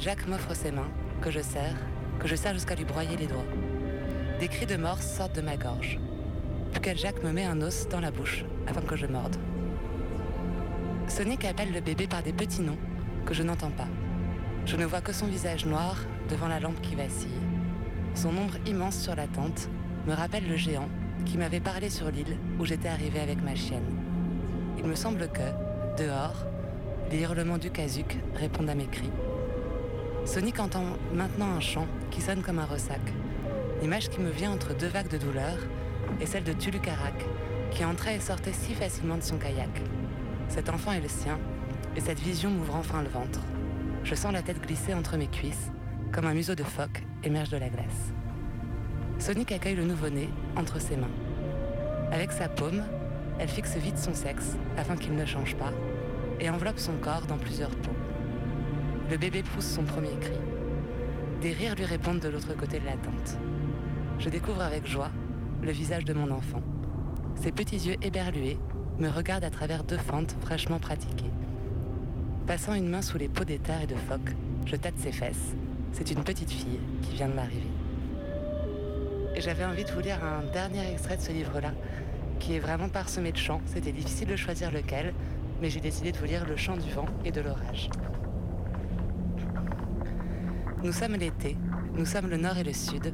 Jack 0.00 0.26
m'offre 0.26 0.54
ses 0.54 0.72
mains, 0.72 0.90
que 1.20 1.30
je 1.30 1.40
serre, 1.40 1.76
que 2.18 2.26
je 2.26 2.34
serre 2.34 2.54
jusqu'à 2.54 2.74
lui 2.74 2.84
broyer 2.84 3.16
les 3.16 3.26
doigts. 3.26 3.44
Des 4.40 4.48
cris 4.48 4.66
de 4.66 4.76
morse 4.76 5.06
sortent 5.06 5.36
de 5.36 5.40
ma 5.40 5.56
gorge. 5.56 5.98
Jack 6.96 7.22
me 7.22 7.32
met 7.32 7.44
un 7.44 7.60
os 7.60 7.88
dans 7.88 8.00
la 8.00 8.10
bouche, 8.10 8.44
afin 8.66 8.80
que 8.80 8.96
je 8.96 9.06
morde. 9.06 9.36
Sonic 11.06 11.44
appelle 11.44 11.72
le 11.72 11.80
bébé 11.80 12.06
par 12.06 12.22
des 12.22 12.32
petits 12.32 12.62
noms 12.62 12.78
que 13.24 13.34
je 13.34 13.42
n'entends 13.42 13.70
pas. 13.70 13.88
Je 14.68 14.76
ne 14.76 14.84
vois 14.84 15.00
que 15.00 15.14
son 15.14 15.24
visage 15.24 15.64
noir 15.64 15.96
devant 16.28 16.46
la 16.46 16.60
lampe 16.60 16.82
qui 16.82 16.94
vacille. 16.94 17.40
Son 18.14 18.28
ombre 18.36 18.58
immense 18.66 19.00
sur 19.00 19.16
la 19.16 19.26
tente 19.26 19.70
me 20.06 20.12
rappelle 20.12 20.46
le 20.46 20.56
géant 20.56 20.90
qui 21.24 21.38
m'avait 21.38 21.58
parlé 21.58 21.88
sur 21.88 22.10
l'île 22.10 22.36
où 22.60 22.66
j'étais 22.66 22.88
arrivé 22.88 23.18
avec 23.18 23.42
ma 23.42 23.54
chienne. 23.54 23.96
Il 24.76 24.84
me 24.84 24.94
semble 24.94 25.26
que, 25.28 26.02
dehors, 26.02 26.44
les 27.10 27.22
hurlements 27.22 27.56
du 27.56 27.70
Kazouk 27.70 28.18
répondent 28.34 28.68
à 28.68 28.74
mes 28.74 28.84
cris. 28.84 29.10
Sonic 30.26 30.60
entend 30.60 30.84
maintenant 31.14 31.50
un 31.56 31.60
chant 31.60 31.86
qui 32.10 32.20
sonne 32.20 32.42
comme 32.42 32.58
un 32.58 32.66
ressac. 32.66 33.00
L'image 33.80 34.10
qui 34.10 34.20
me 34.20 34.28
vient 34.30 34.52
entre 34.52 34.76
deux 34.76 34.88
vagues 34.88 35.08
de 35.08 35.16
douleur 35.16 35.56
est 36.20 36.26
celle 36.26 36.44
de 36.44 36.52
Tulukarak, 36.52 37.24
qui 37.70 37.86
entrait 37.86 38.16
et 38.16 38.20
sortait 38.20 38.52
si 38.52 38.74
facilement 38.74 39.16
de 39.16 39.22
son 39.22 39.38
kayak. 39.38 39.80
Cet 40.50 40.68
enfant 40.68 40.92
est 40.92 41.00
le 41.00 41.08
sien, 41.08 41.38
et 41.96 42.00
cette 42.02 42.20
vision 42.20 42.50
m'ouvre 42.50 42.76
enfin 42.76 43.00
le 43.00 43.08
ventre. 43.08 43.40
Je 44.04 44.14
sens 44.14 44.32
la 44.32 44.42
tête 44.42 44.60
glisser 44.60 44.94
entre 44.94 45.16
mes 45.16 45.26
cuisses, 45.26 45.70
comme 46.12 46.26
un 46.26 46.34
museau 46.34 46.54
de 46.54 46.62
phoque 46.62 47.02
émerge 47.24 47.50
de 47.50 47.56
la 47.56 47.68
glace. 47.68 48.12
Sonic 49.18 49.52
accueille 49.52 49.74
le 49.74 49.84
nouveau-né 49.84 50.28
entre 50.56 50.80
ses 50.80 50.96
mains. 50.96 51.10
Avec 52.12 52.32
sa 52.32 52.48
paume, 52.48 52.82
elle 53.38 53.48
fixe 53.48 53.76
vite 53.76 53.98
son 53.98 54.14
sexe 54.14 54.56
afin 54.76 54.96
qu'il 54.96 55.14
ne 55.14 55.26
change 55.26 55.56
pas 55.56 55.72
et 56.40 56.48
enveloppe 56.48 56.78
son 56.78 56.94
corps 56.94 57.26
dans 57.26 57.36
plusieurs 57.36 57.70
peaux. 57.70 57.96
Le 59.10 59.16
bébé 59.16 59.42
pousse 59.42 59.66
son 59.66 59.82
premier 59.82 60.16
cri. 60.20 60.38
Des 61.40 61.52
rires 61.52 61.74
lui 61.74 61.84
répondent 61.84 62.20
de 62.20 62.28
l'autre 62.28 62.56
côté 62.56 62.78
de 62.80 62.84
la 62.84 62.92
tente. 62.92 63.38
Je 64.18 64.28
découvre 64.28 64.62
avec 64.62 64.86
joie 64.86 65.10
le 65.62 65.70
visage 65.70 66.04
de 66.04 66.12
mon 66.12 66.30
enfant. 66.30 66.62
Ses 67.36 67.52
petits 67.52 67.76
yeux 67.76 67.96
éberlués 68.02 68.58
me 68.98 69.08
regardent 69.08 69.44
à 69.44 69.50
travers 69.50 69.84
deux 69.84 69.98
fentes 69.98 70.36
fraîchement 70.40 70.78
pratiquées. 70.78 71.30
Passant 72.48 72.72
une 72.72 72.88
main 72.88 73.02
sous 73.02 73.18
les 73.18 73.28
peaux 73.28 73.44
d'éther 73.44 73.82
et 73.82 73.86
de 73.86 73.94
phoque, 73.94 74.34
je 74.64 74.74
tâte 74.74 74.96
ses 74.96 75.12
fesses. 75.12 75.54
C'est 75.92 76.10
une 76.10 76.24
petite 76.24 76.50
fille 76.50 76.80
qui 77.02 77.14
vient 77.14 77.28
de 77.28 77.34
m'arriver. 77.34 77.68
J'avais 79.36 79.66
envie 79.66 79.84
de 79.84 79.90
vous 79.90 80.00
lire 80.00 80.24
un 80.24 80.50
dernier 80.50 80.90
extrait 80.90 81.18
de 81.18 81.20
ce 81.20 81.30
livre-là, 81.30 81.74
qui 82.40 82.54
est 82.54 82.58
vraiment 82.58 82.88
parsemé 82.88 83.32
de 83.32 83.36
chants. 83.36 83.60
C'était 83.66 83.92
difficile 83.92 84.28
de 84.28 84.36
choisir 84.36 84.70
lequel, 84.72 85.12
mais 85.60 85.68
j'ai 85.68 85.80
décidé 85.80 86.10
de 86.10 86.16
vous 86.16 86.24
lire 86.24 86.46
Le 86.48 86.56
chant 86.56 86.78
du 86.78 86.90
vent 86.90 87.04
et 87.22 87.32
de 87.32 87.42
l'orage. 87.42 87.90
Nous 90.82 90.92
sommes 90.92 91.16
l'été, 91.16 91.54
nous 91.92 92.06
sommes 92.06 92.30
le 92.30 92.38
nord 92.38 92.56
et 92.56 92.64
le 92.64 92.72
sud, 92.72 93.12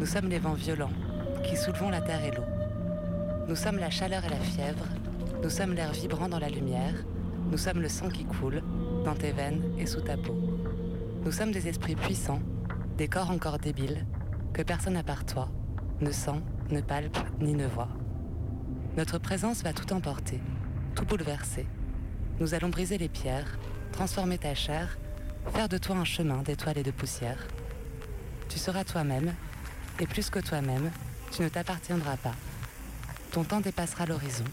nous 0.00 0.06
sommes 0.06 0.30
les 0.30 0.38
vents 0.38 0.54
violents 0.54 0.92
qui 1.44 1.58
soulevons 1.58 1.90
la 1.90 2.00
terre 2.00 2.24
et 2.24 2.30
l'eau. 2.30 2.46
Nous 3.48 3.56
sommes 3.56 3.76
la 3.76 3.90
chaleur 3.90 4.24
et 4.24 4.30
la 4.30 4.36
fièvre, 4.36 4.86
nous 5.42 5.50
sommes 5.50 5.74
l'air 5.74 5.92
vibrant 5.92 6.30
dans 6.30 6.38
la 6.38 6.48
lumière, 6.48 6.94
nous 7.52 7.58
sommes 7.58 7.82
le 7.82 7.88
sang 7.90 8.08
qui 8.08 8.24
coule 8.24 8.62
dans 9.04 9.14
tes 9.14 9.30
veines 9.30 9.62
et 9.78 9.84
sous 9.84 10.00
ta 10.00 10.16
peau. 10.16 10.34
Nous 11.22 11.32
sommes 11.32 11.52
des 11.52 11.68
esprits 11.68 11.96
puissants, 11.96 12.40
des 12.96 13.08
corps 13.08 13.30
encore 13.30 13.58
débiles, 13.58 14.06
que 14.54 14.62
personne 14.62 14.96
à 14.96 15.02
part 15.02 15.26
toi 15.26 15.50
ne 16.00 16.10
sent, 16.10 16.40
ne 16.70 16.80
palpe 16.80 17.18
ni 17.40 17.52
ne 17.52 17.66
voit. 17.66 17.90
Notre 18.96 19.18
présence 19.18 19.62
va 19.62 19.74
tout 19.74 19.92
emporter, 19.92 20.40
tout 20.94 21.04
bouleverser. 21.04 21.66
Nous 22.40 22.54
allons 22.54 22.70
briser 22.70 22.96
les 22.96 23.10
pierres, 23.10 23.58
transformer 23.92 24.38
ta 24.38 24.54
chair, 24.54 24.96
faire 25.52 25.68
de 25.68 25.76
toi 25.76 25.96
un 25.96 26.06
chemin 26.06 26.38
d'étoiles 26.38 26.78
et 26.78 26.82
de 26.82 26.90
poussière. 26.90 27.46
Tu 28.48 28.58
seras 28.58 28.84
toi-même, 28.84 29.34
et 30.00 30.06
plus 30.06 30.30
que 30.30 30.38
toi-même, 30.38 30.90
tu 31.30 31.42
ne 31.42 31.50
t'appartiendras 31.50 32.16
pas. 32.16 32.34
Ton 33.30 33.44
temps 33.44 33.60
dépassera 33.60 34.06
l'horizon, 34.06 34.44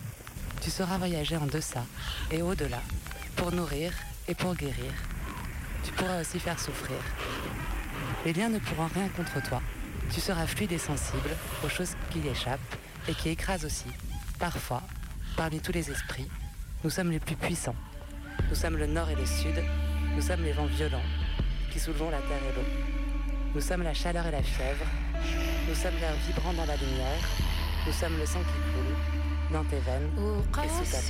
tu 0.61 0.69
sauras 0.69 0.97
voyager 0.97 1.37
en 1.37 1.45
deçà 1.45 1.83
et 2.31 2.41
au-delà, 2.41 2.81
pour 3.35 3.51
nourrir 3.51 3.91
et 4.27 4.35
pour 4.35 4.55
guérir. 4.55 4.91
Tu 5.83 5.91
pourras 5.93 6.21
aussi 6.21 6.39
faire 6.39 6.59
souffrir. 6.59 6.97
Les 8.25 8.33
liens 8.33 8.49
ne 8.49 8.59
pourront 8.59 8.89
rien 8.93 9.07
contre 9.09 9.41
toi. 9.47 9.61
Tu 10.11 10.19
seras 10.19 10.45
fluide 10.47 10.71
et 10.71 10.77
sensible 10.77 11.29
aux 11.63 11.69
choses 11.69 11.95
qui 12.09 12.27
échappent 12.27 12.75
et 13.07 13.13
qui 13.13 13.29
écrasent 13.29 13.65
aussi. 13.65 13.87
Parfois, 14.39 14.81
parmi 15.37 15.59
tous 15.59 15.71
les 15.71 15.89
esprits, 15.89 16.27
nous 16.83 16.89
sommes 16.89 17.11
les 17.11 17.19
plus 17.19 17.35
puissants. 17.35 17.75
Nous 18.49 18.55
sommes 18.55 18.77
le 18.77 18.87
nord 18.87 19.09
et 19.09 19.15
le 19.15 19.25
sud. 19.25 19.63
Nous 20.15 20.21
sommes 20.21 20.43
les 20.43 20.51
vents 20.51 20.65
violents 20.65 21.03
qui 21.71 21.79
soulevons 21.79 22.09
la 22.09 22.17
terre 22.17 22.43
et 22.51 22.55
l'eau. 22.55 22.65
Nous 23.55 23.61
sommes 23.61 23.83
la 23.83 23.93
chaleur 23.93 24.25
et 24.27 24.31
la 24.31 24.43
fièvre. 24.43 24.85
Nous 25.67 25.75
sommes 25.75 25.95
l'air 25.99 26.13
vibrant 26.27 26.53
dans 26.53 26.65
la 26.65 26.75
lumière. 26.75 27.23
Nous 27.85 27.93
sommes 27.93 28.17
le 28.17 28.25
sang 28.25 28.39
qui 28.39 28.73
coule 28.73 29.18
dans 29.51 29.63
tes 29.63 29.79
veines 29.79 30.11
et 30.63 30.69
sous 30.69 30.91
ta 30.91 30.97
peau. 30.97 31.09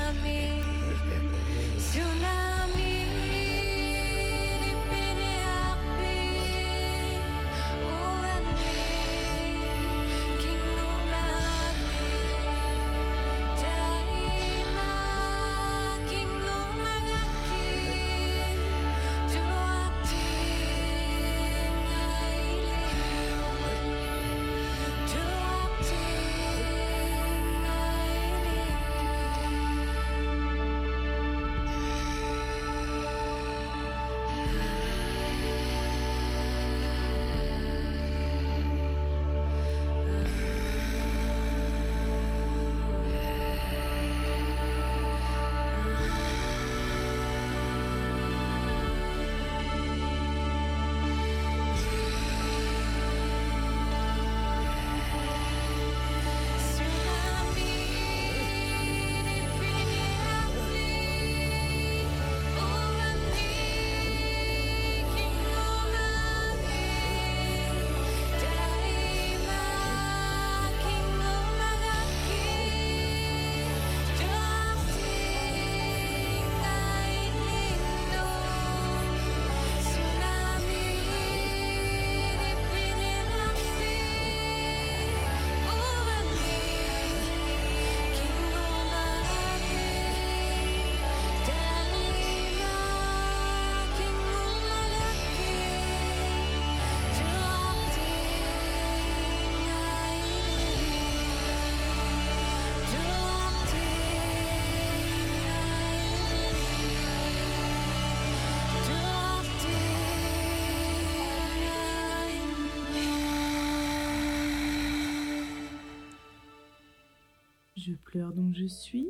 pleure 118.11 118.33
donc 118.33 118.53
je 118.53 118.65
suis. 118.65 119.09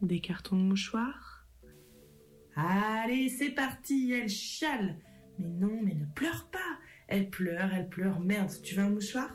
Des 0.00 0.20
cartons 0.20 0.56
de 0.56 0.62
mouchoirs. 0.62 1.46
Allez, 2.56 3.28
c'est 3.28 3.50
parti, 3.50 4.12
elle 4.12 4.28
chiale. 4.28 4.96
Mais 5.38 5.48
non, 5.48 5.80
mais 5.82 5.94
ne 5.94 6.06
pleure 6.06 6.48
pas. 6.50 6.58
Elle 7.08 7.30
pleure, 7.30 7.70
elle 7.72 7.88
pleure. 7.88 8.20
Merde, 8.20 8.50
tu 8.62 8.74
veux 8.74 8.82
un 8.82 8.90
mouchoir? 8.90 9.30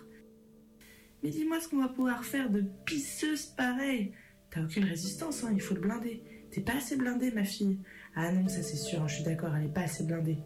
Mais 1.24 1.30
dis-moi 1.30 1.60
ce 1.60 1.70
qu'on 1.70 1.82
va 1.82 1.90
pouvoir 1.90 2.26
faire 2.26 2.50
de 2.50 2.64
pisseuse 2.86 3.46
pareille. 3.46 4.12
T'as 4.52 4.64
aucune 4.64 4.86
résistance, 4.86 5.44
hein, 5.44 5.52
il 5.54 5.62
faut 5.62 5.76
le 5.76 5.82
blinder. 5.82 6.24
T'es 6.52 6.62
pas 6.62 6.78
assez 6.78 6.98
blindée, 6.98 7.32
ma 7.32 7.44
fille. 7.44 7.80
Ah 8.16 8.32
non, 8.32 8.48
ça 8.48 8.64
c'est 8.64 8.78
sûr, 8.78 9.02
hein, 9.02 9.08
je 9.08 9.16
suis 9.16 9.24
d'accord, 9.24 9.56
elle 9.56 9.66
est 9.66 9.74
pas 9.74 9.82
assez 9.82 10.04
blindée. 10.04 10.40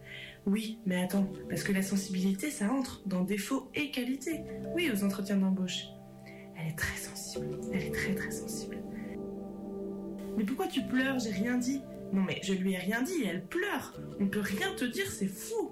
Oui, 0.45 0.79
mais 0.85 1.01
attends, 1.01 1.31
parce 1.49 1.63
que 1.63 1.71
la 1.71 1.83
sensibilité, 1.83 2.49
ça 2.51 2.71
entre 2.71 3.01
dans 3.07 3.23
défaut 3.23 3.69
et 3.75 3.91
qualité. 3.91 4.41
Oui, 4.75 4.89
aux 4.91 5.03
entretiens 5.03 5.37
d'embauche. 5.37 5.85
Elle 6.62 6.72
est 6.72 6.76
très 6.76 6.97
sensible. 6.97 7.59
Elle 7.74 7.84
est 7.84 7.91
très 7.91 8.16
très 8.16 8.32
sensible. 8.32 8.78
Mais 10.38 10.43
pourquoi 10.43 10.68
tu 10.68 10.82
pleures? 10.84 11.20
J'ai 11.20 11.32
rien 11.32 11.57
dit. 11.57 11.82
Non 12.14 12.22
mais 12.22 12.39
je 12.43 12.53
lui 12.53 12.74
ai 12.74 12.78
rien 12.78 13.01
dit, 13.01 13.24
elle 13.26 13.43
pleure. 13.45 13.99
On 14.20 14.28
peut 14.28 14.41
rien 14.41 14.74
te 14.76 14.86
dire, 14.86 15.09
c'est 15.09 15.28
fou. 15.28 15.72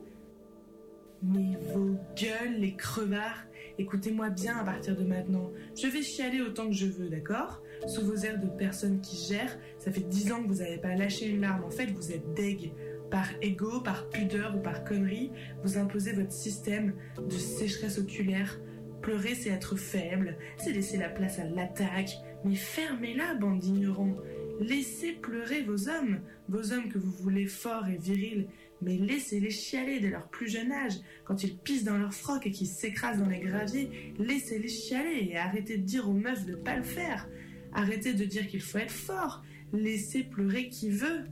Mais 1.22 1.58
vos 1.74 1.98
gueules, 2.16 2.60
les 2.60 2.76
crevards, 2.76 3.44
écoutez-moi 3.78 4.30
bien 4.30 4.58
à 4.58 4.64
partir 4.64 4.96
de 4.96 5.04
maintenant. 5.04 5.52
Je 5.78 5.88
vais 5.88 6.02
chialer 6.02 6.42
autant 6.42 6.68
que 6.68 6.74
je 6.74 6.86
veux, 6.86 7.10
d'accord? 7.10 7.62
Sous 7.88 8.06
vos 8.06 8.16
airs 8.16 8.40
de 8.40 8.48
personnes 8.48 9.02
qui 9.02 9.18
gèrent, 9.18 9.58
ça 9.78 9.92
fait 9.92 10.08
dix 10.08 10.32
ans 10.32 10.42
que 10.42 10.48
vous 10.48 10.60
n'avez 10.60 10.78
pas 10.78 10.96
lâché 10.96 11.28
une 11.28 11.42
larme. 11.42 11.66
En 11.66 11.72
fait, 11.72 11.88
vous 11.88 12.12
êtes 12.14 12.34
deg. 12.36 12.72
Par 13.12 13.28
ego, 13.42 13.82
par 13.82 14.08
pudeur 14.10 14.56
ou 14.56 14.60
par 14.60 14.86
connerie, 14.86 15.32
vous 15.64 15.78
imposez 15.78 16.14
votre 16.14 16.32
système 16.32 16.94
de 17.18 17.38
sécheresse 17.38 17.98
oculaire. 17.98 18.62
Pleurer, 19.02 19.36
c'est 19.36 19.50
être 19.50 19.76
faible, 19.76 20.38
c'est 20.58 20.74
laisser 20.74 20.98
la 20.98 21.10
place 21.10 21.40
à 21.40 21.46
l'attaque. 21.46 22.12
Mais 22.46 22.56
fermez-la, 22.56 23.36
bande 23.36 23.60
d'ignorants. 23.60 24.16
Laissez 24.60 25.14
pleurer 25.14 25.62
vos 25.64 25.88
hommes, 25.88 26.20
vos 26.50 26.74
hommes 26.74 26.90
que 26.90 26.98
vous 26.98 27.12
voulez 27.12 27.46
forts 27.46 27.88
et 27.88 27.98
virils, 27.98 28.48
mais 28.82 28.98
laissez-les 28.98 29.50
chialer 29.50 30.00
dès 30.00 30.10
leur 30.10 30.28
plus 30.28 30.50
jeune 30.50 30.72
âge. 30.72 30.96
Quand 31.26 31.44
ils 31.44 31.58
pissent 31.58 31.86
dans 31.86 31.98
leur 31.98 32.14
froc 32.14 32.46
et 32.46 32.52
qu'ils 32.52 32.68
s'écrasent 32.68 33.20
dans 33.20 33.30
les 33.30 33.40
graviers, 33.40 34.14
laissez-les 34.20 34.68
chialer 34.68 35.30
et 35.30 35.38
arrêtez 35.38 35.78
de 35.78 35.84
dire 35.84 36.10
aux 36.10 36.14
meufs 36.14 36.46
de 36.46 36.56
pas 36.56 36.76
le 36.76 36.84
faire. 36.84 37.30
Arrêtez 37.74 38.14
de 38.14 38.26
dire 38.26 38.48
qu'il 38.48 38.62
faut 38.62 38.80
être 38.80 38.92
fort. 38.92 39.44
Laissez 39.72 40.24
pleurer 40.24 40.70
qui 40.70 40.90
veut. 40.90 41.26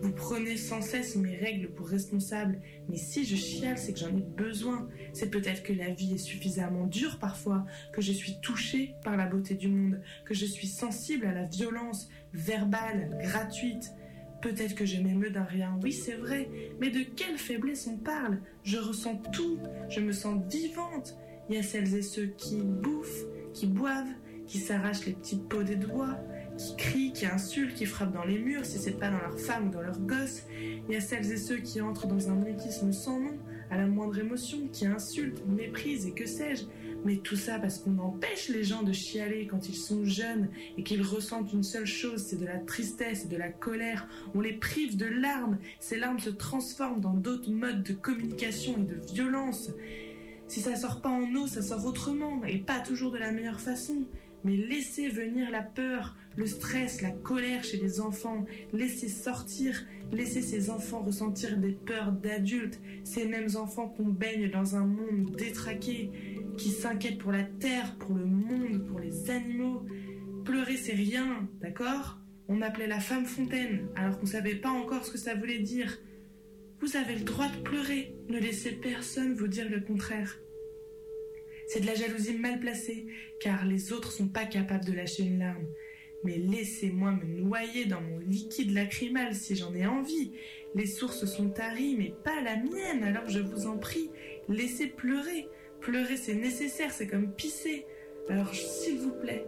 Vous 0.00 0.12
prenez 0.12 0.56
sans 0.56 0.80
cesse 0.80 1.16
mes 1.16 1.36
règles 1.36 1.68
pour 1.68 1.88
responsables, 1.88 2.58
mais 2.88 2.96
si 2.96 3.24
je 3.24 3.36
chiale, 3.36 3.76
c'est 3.76 3.92
que 3.92 3.98
j'en 3.98 4.16
ai 4.16 4.22
besoin. 4.22 4.88
C'est 5.12 5.30
peut-être 5.30 5.62
que 5.62 5.72
la 5.72 5.90
vie 5.90 6.14
est 6.14 6.18
suffisamment 6.18 6.86
dure 6.86 7.18
parfois, 7.18 7.66
que 7.92 8.00
je 8.00 8.12
suis 8.12 8.40
touchée 8.40 8.94
par 9.04 9.16
la 9.16 9.26
beauté 9.26 9.54
du 9.54 9.68
monde, 9.68 10.00
que 10.24 10.34
je 10.34 10.46
suis 10.46 10.68
sensible 10.68 11.26
à 11.26 11.32
la 11.32 11.44
violence 11.44 12.08
verbale, 12.32 13.18
gratuite. 13.20 13.92
Peut-être 14.40 14.74
que 14.74 14.86
je 14.86 15.00
m'émeus 15.00 15.30
d'un 15.30 15.44
rien, 15.44 15.78
oui 15.82 15.92
c'est 15.92 16.16
vrai, 16.16 16.48
mais 16.80 16.90
de 16.90 17.02
quelle 17.02 17.38
faiblesse 17.38 17.86
on 17.86 17.96
parle? 17.96 18.40
Je 18.64 18.78
ressens 18.78 19.16
tout, 19.32 19.58
je 19.88 20.00
me 20.00 20.12
sens 20.12 20.42
vivante. 20.50 21.16
Il 21.48 21.56
y 21.56 21.58
a 21.58 21.62
celles 21.62 21.94
et 21.94 22.02
ceux 22.02 22.26
qui 22.26 22.56
bouffent, 22.56 23.26
qui 23.52 23.66
boivent, 23.66 24.14
qui 24.46 24.58
s'arrachent 24.58 25.06
les 25.06 25.12
petites 25.12 25.48
peaux 25.48 25.62
des 25.62 25.76
doigts, 25.76 26.18
qui 26.56 26.76
crient, 26.76 27.12
qui 27.12 27.26
insultent, 27.26 27.74
qui 27.74 27.86
frappent 27.86 28.12
dans 28.12 28.24
les 28.24 28.38
murs 28.38 28.64
si 28.64 28.78
c'est 28.78 28.98
pas 28.98 29.10
dans 29.10 29.18
leur 29.18 29.38
femme 29.38 29.68
ou 29.68 29.70
dans 29.70 29.82
leur 29.82 29.98
gosse. 30.00 30.42
Il 30.88 30.94
y 30.94 30.96
a 30.96 31.00
celles 31.00 31.30
et 31.32 31.36
ceux 31.36 31.58
qui 31.58 31.80
entrent 31.80 32.06
dans 32.06 32.30
un 32.30 32.34
mutisme 32.34 32.92
sans 32.92 33.20
nom, 33.20 33.38
à 33.70 33.76
la 33.76 33.86
moindre 33.86 34.18
émotion, 34.18 34.68
qui 34.72 34.86
insultent, 34.86 35.42
méprisent 35.46 36.06
et 36.06 36.12
que 36.12 36.26
sais-je. 36.26 36.64
Mais 37.04 37.16
tout 37.16 37.36
ça 37.36 37.58
parce 37.58 37.78
qu'on 37.78 37.98
empêche 37.98 38.48
les 38.48 38.62
gens 38.62 38.82
de 38.82 38.92
chialer 38.92 39.46
quand 39.46 39.68
ils 39.68 39.76
sont 39.76 40.04
jeunes 40.04 40.48
et 40.78 40.84
qu'ils 40.84 41.02
ressentent 41.02 41.52
une 41.52 41.64
seule 41.64 41.86
chose, 41.86 42.22
c'est 42.22 42.36
de 42.36 42.46
la 42.46 42.58
tristesse 42.58 43.24
et 43.24 43.28
de 43.28 43.36
la 43.36 43.48
colère. 43.48 44.06
On 44.34 44.40
les 44.40 44.52
prive 44.52 44.96
de 44.96 45.06
larmes. 45.06 45.58
Ces 45.80 45.98
larmes 45.98 46.20
se 46.20 46.30
transforment 46.30 47.00
dans 47.00 47.14
d'autres 47.14 47.50
modes 47.50 47.82
de 47.82 47.92
communication 47.92 48.76
et 48.78 48.84
de 48.84 49.00
violence. 49.12 49.70
Si 50.46 50.60
ça 50.60 50.76
sort 50.76 51.00
pas 51.00 51.08
en 51.08 51.34
eau, 51.34 51.46
ça 51.46 51.62
sort 51.62 51.86
autrement 51.86 52.44
et 52.44 52.58
pas 52.58 52.78
toujours 52.78 53.10
de 53.10 53.18
la 53.18 53.32
meilleure 53.32 53.60
façon. 53.60 54.04
Mais 54.44 54.56
laissez 54.56 55.08
venir 55.08 55.50
la 55.50 55.62
peur, 55.62 56.16
le 56.36 56.46
stress, 56.46 57.02
la 57.02 57.10
colère 57.10 57.62
chez 57.62 57.76
les 57.76 58.00
enfants. 58.00 58.44
Laissez 58.72 59.08
sortir, 59.08 59.84
laissez 60.12 60.42
ces 60.42 60.70
enfants 60.70 61.02
ressentir 61.02 61.58
des 61.58 61.72
peurs 61.72 62.12
d'adultes. 62.12 62.80
Ces 63.04 63.26
mêmes 63.26 63.56
enfants 63.56 63.88
qu'on 63.88 64.08
baigne 64.08 64.50
dans 64.50 64.76
un 64.76 64.86
monde 64.86 65.36
détraqué, 65.36 66.10
qui 66.56 66.70
s'inquiètent 66.70 67.18
pour 67.18 67.32
la 67.32 67.44
terre, 67.44 67.96
pour 67.98 68.14
le 68.14 68.26
monde, 68.26 68.84
pour 68.86 68.98
les 68.98 69.30
animaux. 69.30 69.86
Pleurer, 70.44 70.76
c'est 70.76 70.94
rien, 70.94 71.48
d'accord? 71.60 72.18
On 72.48 72.56
m'appelait 72.56 72.88
la 72.88 73.00
femme 73.00 73.24
fontaine, 73.24 73.88
alors 73.94 74.18
qu'on 74.18 74.26
savait 74.26 74.56
pas 74.56 74.70
encore 74.70 75.04
ce 75.04 75.12
que 75.12 75.18
ça 75.18 75.34
voulait 75.34 75.60
dire. 75.60 75.96
Vous 76.80 76.96
avez 76.96 77.14
le 77.14 77.24
droit 77.24 77.48
de 77.48 77.62
pleurer, 77.62 78.16
ne 78.28 78.38
laissez 78.38 78.72
personne 78.72 79.34
vous 79.34 79.46
dire 79.46 79.70
le 79.70 79.80
contraire. 79.80 80.36
C'est 81.66 81.80
de 81.80 81.86
la 81.86 81.94
jalousie 81.94 82.34
mal 82.34 82.60
placée, 82.60 83.06
car 83.40 83.64
les 83.64 83.92
autres 83.92 84.12
sont 84.12 84.28
pas 84.28 84.44
capables 84.44 84.84
de 84.84 84.92
lâcher 84.92 85.22
une 85.22 85.38
larme. 85.38 85.66
Mais 86.24 86.36
laissez-moi 86.36 87.12
me 87.12 87.24
noyer 87.24 87.84
dans 87.86 88.00
mon 88.00 88.18
liquide 88.18 88.72
lacrymal 88.72 89.34
si 89.34 89.56
j'en 89.56 89.74
ai 89.74 89.86
envie. 89.86 90.32
Les 90.74 90.86
sources 90.86 91.24
sont 91.24 91.50
taries, 91.50 91.96
mais 91.96 92.14
pas 92.24 92.40
la 92.42 92.56
mienne, 92.56 93.02
alors 93.02 93.28
je 93.28 93.40
vous 93.40 93.66
en 93.66 93.76
prie, 93.76 94.10
laissez 94.48 94.86
pleurer. 94.86 95.48
Pleurer, 95.80 96.16
c'est 96.16 96.34
nécessaire, 96.34 96.92
c'est 96.92 97.08
comme 97.08 97.32
pisser. 97.32 97.86
Alors, 98.28 98.54
s'il 98.54 98.98
vous 98.98 99.10
plaît, 99.10 99.44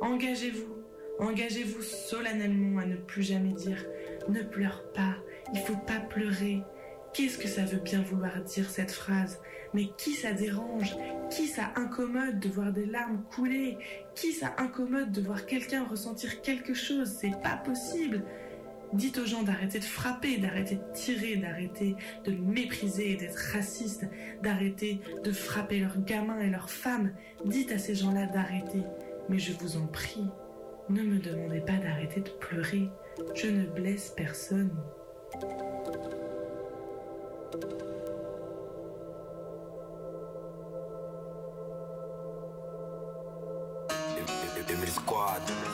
engagez-vous. 0.00 0.76
Engagez-vous 1.18 1.82
solennellement 1.82 2.78
à 2.78 2.86
ne 2.86 2.96
plus 2.96 3.22
jamais 3.22 3.52
dire 3.52 3.86
ne 4.28 4.42
pleure 4.42 4.92
pas, 4.92 5.16
il 5.54 5.60
faut 5.60 5.76
pas 5.86 6.00
pleurer. 6.00 6.60
Qu'est-ce 7.14 7.38
que 7.38 7.48
ça 7.48 7.64
veut 7.64 7.78
bien 7.78 8.02
vouloir 8.02 8.42
dire 8.42 8.68
cette 8.68 8.90
phrase? 8.90 9.40
Mais 9.74 9.90
qui 9.98 10.12
ça 10.12 10.32
dérange? 10.32 10.96
Qui 11.30 11.46
ça 11.46 11.72
incommode 11.76 12.38
de 12.38 12.48
voir 12.48 12.72
des 12.72 12.86
larmes 12.86 13.22
couler? 13.34 13.78
Qui 14.14 14.32
ça 14.32 14.54
incommode 14.58 15.12
de 15.12 15.20
voir 15.20 15.46
quelqu'un 15.46 15.84
ressentir 15.84 16.40
quelque 16.42 16.74
chose? 16.74 17.08
C'est 17.08 17.40
pas 17.42 17.56
possible. 17.56 18.22
Dites 18.92 19.18
aux 19.18 19.26
gens 19.26 19.42
d'arrêter 19.42 19.80
de 19.80 19.84
frapper, 19.84 20.38
d'arrêter 20.38 20.76
de 20.76 20.92
tirer, 20.94 21.36
d'arrêter 21.36 21.96
de 22.24 22.32
mépriser, 22.32 23.16
d'être 23.16 23.38
raciste, 23.52 24.06
d'arrêter 24.42 25.00
de 25.24 25.32
frapper 25.32 25.80
leurs 25.80 26.00
gamins 26.02 26.40
et 26.40 26.50
leurs 26.50 26.70
femmes. 26.70 27.12
Dites 27.44 27.72
à 27.72 27.78
ces 27.78 27.94
gens-là 27.94 28.26
d'arrêter. 28.26 28.82
Mais 29.28 29.38
je 29.38 29.52
vous 29.54 29.76
en 29.76 29.86
prie, 29.86 30.26
ne 30.88 31.02
me 31.02 31.18
demandez 31.18 31.60
pas 31.60 31.76
d'arrêter 31.76 32.20
de 32.20 32.30
pleurer. 32.30 32.88
Je 33.34 33.48
ne 33.48 33.66
blesse 33.66 34.12
personne. 34.16 34.70
Premier 44.76 44.92
Squad. 44.92 45.65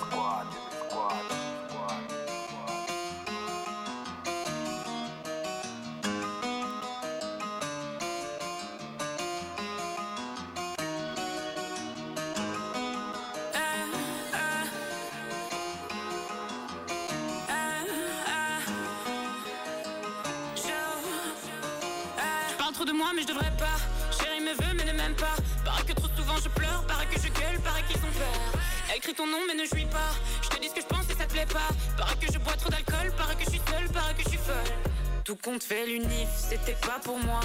Fait 35.61 35.87
l'unif, 35.87 36.29
c'était 36.35 36.77
pas 36.81 36.99
pour 37.05 37.19
moi. 37.19 37.41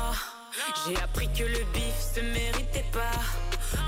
J'ai 0.86 0.96
appris 1.02 1.28
que 1.34 1.44
le 1.44 1.64
bif 1.74 1.94
se 2.16 2.22
méritait 2.22 2.86
pas. 2.94 3.20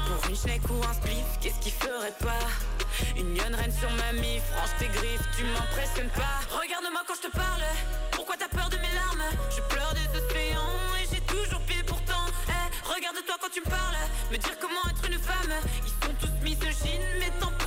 Pour 0.07 0.30
une 0.30 0.36
schneck 0.36 0.61
ou 0.70 0.76
un 0.84 0.93
spliff, 0.93 1.26
qu'est-ce 1.41 1.59
qu'il 1.59 1.72
ferait 1.72 2.13
pas? 2.20 2.45
Une 3.15 3.34
lionne 3.38 3.55
reine 3.55 3.72
sur 3.72 3.89
ma 3.91 4.11
mif, 4.20 4.41
franche 4.53 4.72
tes 4.78 4.88
griffes, 4.88 5.24
tu 5.38 5.43
m'impressionnes 5.45 6.09
pas. 6.09 6.41
Regarde-moi 6.51 7.01
quand 7.07 7.13
je 7.15 7.28
te 7.30 7.32
parle 7.36 7.63
Pourquoi 8.11 8.36
t'as 8.38 8.49
peur 8.49 8.70
de 8.70 8.76
mes 8.78 8.93
larmes? 8.93 9.24
Je 9.55 9.61
pleure 9.74 9.93
des 9.93 10.09
océans 10.20 10.74
et 11.01 11.07
j'ai 11.13 11.22
toujours 11.22 11.61
pied 11.61 11.82
pourtant 11.86 12.26
Eh, 12.49 12.93
Regarde-toi 12.93 13.36
quand 13.41 13.51
tu 13.53 13.61
me 13.61 13.70
parles 13.70 13.97
Me 14.32 14.38
dire 14.38 14.57
comment 14.59 14.84
être 14.91 15.09
une 15.09 15.20
femme. 15.20 15.53
Ils 15.86 16.05
sont 16.05 16.13
tous 16.20 16.43
misogynes 16.43 17.07
mais 17.20 17.32
t'en 17.39 17.47
prends 17.51 17.59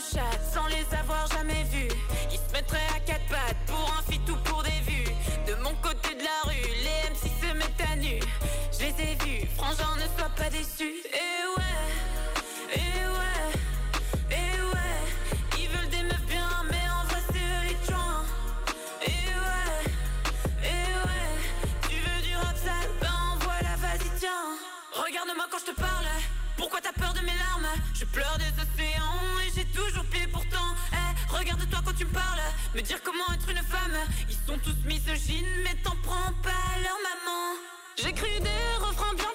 sans 0.00 0.66
les 0.68 0.86
avoir 0.98 1.26
jamais 1.28 1.64
vues 1.64 1.88
Ils 2.30 2.38
se 2.38 2.52
mettraient 2.52 2.88
à 2.96 3.00
quatre 3.00 3.26
pattes 3.28 3.56
pour 3.66 3.94
un 3.98 4.10
fit 4.10 4.20
ou 4.30 4.36
pour 4.48 4.62
des 4.62 4.80
vues. 4.86 5.10
De 5.46 5.54
mon 5.62 5.74
côté 5.82 6.14
de 6.14 6.22
la 6.22 6.40
rue, 6.44 6.68
les 6.84 7.10
MC 7.10 7.30
se 7.40 7.52
mettent 7.54 7.90
à 7.92 7.96
nu. 7.96 8.18
Je 8.72 8.78
les 8.78 8.94
ai 9.02 9.14
vus, 9.24 9.46
frangin 9.56 9.96
ne 9.96 10.18
sois 10.18 10.30
pas 10.36 10.48
déçu 10.48 10.94
Et 11.12 11.40
ouais, 11.56 12.74
et 12.74 13.06
ouais, 13.18 13.50
et 14.30 14.62
ouais. 14.72 15.58
Ils 15.58 15.68
veulent 15.68 15.90
des 15.90 16.02
meufs 16.02 16.26
bien 16.26 16.48
mais 16.70 16.84
en 16.88 17.04
vrai 17.06 17.20
c'est 17.32 17.38
eux 17.38 17.62
les 17.68 17.92
joints. 17.92 18.24
Et 19.02 19.26
ouais, 19.44 19.84
et 20.64 20.92
ouais. 21.06 21.30
Tu 21.88 21.96
veux 21.96 22.22
du 22.26 22.36
rap 22.36 22.56
sale, 22.56 22.90
ben 23.00 23.38
voilà 23.40 23.76
vas-y 23.76 24.08
tiens. 24.18 24.56
Regarde-moi 24.94 25.46
quand 25.50 25.58
je 25.58 25.72
te 25.72 25.78
parle. 25.78 26.06
Pourquoi 26.56 26.80
t'as 26.80 26.92
peur 26.92 27.12
de 27.12 27.20
mes 27.20 27.36
larmes? 27.36 27.68
Je 27.94 28.04
pleure 28.06 28.38
des 28.38 28.52
océans 28.62 28.99
Regarde-toi 31.40 31.80
quand 31.82 31.96
tu 31.96 32.04
me 32.04 32.12
parles. 32.12 32.40
Me 32.74 32.82
dire 32.82 33.02
comment 33.02 33.24
être 33.32 33.48
une 33.48 33.64
femme. 33.64 33.96
Ils 34.28 34.36
sont 34.46 34.58
tous 34.58 34.76
misogynes 34.84 35.48
mais 35.64 35.74
t'en 35.82 35.96
prends 36.02 36.32
pas 36.42 36.68
leur 36.82 36.98
maman. 37.08 37.56
J'écris 37.96 38.40
des 38.40 38.84
refrains 38.84 39.14
bien 39.14 39.32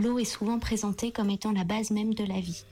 L'eau 0.00 0.18
est 0.18 0.24
souvent 0.24 0.58
présentée 0.58 1.12
comme 1.12 1.28
étant 1.28 1.52
la 1.52 1.64
base 1.64 1.90
même 1.90 2.14
de 2.14 2.24
la 2.24 2.40
vie. 2.40 2.64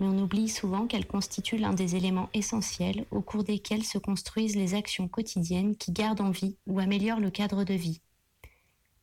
mais 0.00 0.06
on 0.08 0.18
oublie 0.18 0.48
souvent 0.48 0.88
qu'elle 0.88 1.06
constitue 1.06 1.56
l'un 1.56 1.72
des 1.72 1.94
éléments 1.94 2.30
essentiels 2.34 3.06
au 3.12 3.20
cours 3.20 3.44
desquels 3.44 3.84
se 3.84 3.96
construisent 3.96 4.56
les 4.56 4.74
actions 4.74 5.06
quotidiennes 5.06 5.76
qui 5.76 5.92
gardent 5.92 6.20
en 6.20 6.30
vie 6.30 6.56
ou 6.66 6.80
améliorent 6.80 7.20
le 7.20 7.30
cadre 7.30 7.62
de 7.62 7.74
vie. 7.74 8.00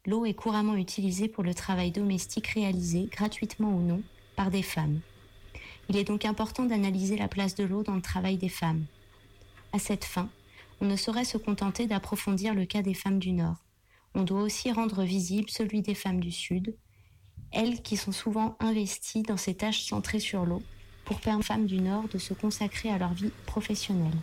L'eau 0.06 0.26
est 0.26 0.34
couramment 0.34 0.76
utilisée 0.76 1.30
pour 1.30 1.46
le 1.46 1.54
travail 1.54 1.92
domestique 1.92 2.48
réalisé, 2.48 3.08
gratuitement 3.10 3.74
ou 3.74 3.82
non, 3.82 4.04
par 4.36 4.52
des 4.52 4.62
femmes. 4.62 5.00
Il 5.88 5.96
est 5.96 6.04
donc 6.04 6.26
important 6.26 6.66
d'analyser 6.66 7.16
la 7.16 7.30
place 7.30 7.56
de 7.56 7.64
l'eau 7.64 7.84
dans 7.84 7.96
le 7.96 8.02
travail 8.02 8.36
des 8.36 8.50
femmes. 8.50 8.86
À 9.72 9.80
cette 9.80 10.04
fin, 10.04 10.30
on 10.82 10.88
ne 10.88 10.98
saurait 10.98 11.24
se 11.24 11.38
contenter 11.38 11.88
d'approfondir 11.88 12.54
le 12.54 12.66
cas 12.66 12.82
des 12.82 12.94
femmes 12.94 13.20
du 13.20 13.32
Nord. 13.32 13.64
On 14.14 14.24
doit 14.24 14.42
aussi 14.42 14.74
rendre 14.74 15.04
visible 15.04 15.50
celui 15.50 15.82
des 15.82 15.96
femmes 15.96 16.20
du 16.20 16.32
Sud, 16.32 16.76
elles 17.56 17.82
qui 17.82 17.96
sont 17.96 18.12
souvent 18.12 18.58
investies 18.60 19.24
dans 19.24 19.38
ces 19.38 19.56
tâches 19.56 19.84
centrées 19.84 20.20
sur 20.20 20.46
l'eau 20.46 20.62
pour 21.06 21.20
permettre 21.22 21.40
aux 21.40 21.54
femmes 21.54 21.66
du 21.66 21.80
Nord 21.80 22.08
de 22.10 22.18
se 22.18 22.34
consacrer 22.34 22.90
à 22.90 22.98
leur 22.98 23.14
vie 23.14 23.32
professionnelle. 23.46 24.18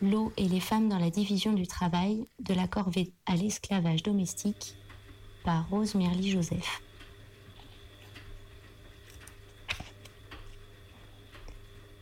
L'eau 0.00 0.32
et 0.36 0.46
les 0.46 0.60
femmes 0.60 0.88
dans 0.88 0.98
la 0.98 1.10
division 1.10 1.52
du 1.52 1.66
travail 1.66 2.28
de 2.38 2.54
la 2.54 2.68
corvée 2.68 3.12
à 3.24 3.34
l'esclavage 3.34 4.02
domestique 4.02 4.76
par 5.44 5.68
Rose 5.68 5.94
Merly 5.94 6.30
Joseph. 6.30 6.82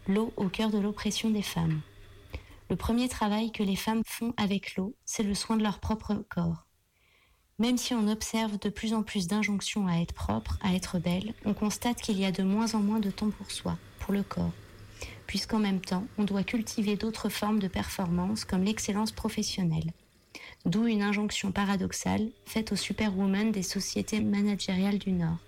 L'eau 0.07 0.35
au 0.37 0.49
cœur 0.49 0.71
de 0.71 0.79
l'oppression 0.79 1.31
des 1.31 1.43
femmes. 1.43 1.81
Le 2.69 2.77
premier 2.77 3.09
travail 3.09 3.53
que 3.53 3.62
les 3.62 3.77
femmes 3.77 4.03
font 4.05 4.35
avec 4.37 4.77
l'eau, 4.77 4.95
c'est 5.07 5.23
le 5.23 5.35
soin 5.35 5.57
de 5.57 5.62
leur 5.62 5.79
propre 5.79 6.15
corps. 6.29 6.64
Même 7.61 7.78
si 7.78 7.94
on 7.94 8.09
observe 8.09 8.59
de 8.59 8.68
plus 8.68 8.94
en 8.94 9.05
plus 9.05 9.28
d'injonctions 9.28 9.86
à 9.86 9.98
être 9.98 10.12
propre, 10.12 10.59
à 10.61 10.74
être 10.74 10.98
belle, 10.98 11.34
on 11.44 11.55
constate 11.55 12.00
qu'il 12.00 12.18
y 12.18 12.24
a 12.24 12.32
de 12.32 12.42
moins 12.42 12.74
en 12.74 12.80
moins 12.80 12.98
de 12.98 13.12
temps 13.12 13.30
pour 13.30 13.50
soi, 13.52 13.78
pour 14.00 14.12
le 14.12 14.24
corps, 14.24 14.52
puisqu'en 15.28 15.61
même 15.61 15.80
temps, 15.80 16.05
on 16.18 16.24
doit 16.24 16.42
cultiver 16.42 16.96
d'autres 16.96 17.28
formes 17.28 17.61
de 17.61 17.68
performance 17.68 18.44
comme 18.44 18.64
l'excellence 18.64 19.12
professionnelle. 19.12 19.92
D'où 20.66 20.86
une 20.88 21.02
injonction 21.02 21.52
paradoxale 21.52 22.28
faite 22.44 22.72
aux 22.72 22.76
superwomen 22.76 23.52
des 23.52 23.62
sociétés 23.62 24.20
managériales 24.20 24.98
du 24.98 25.12
Nord. 25.12 25.38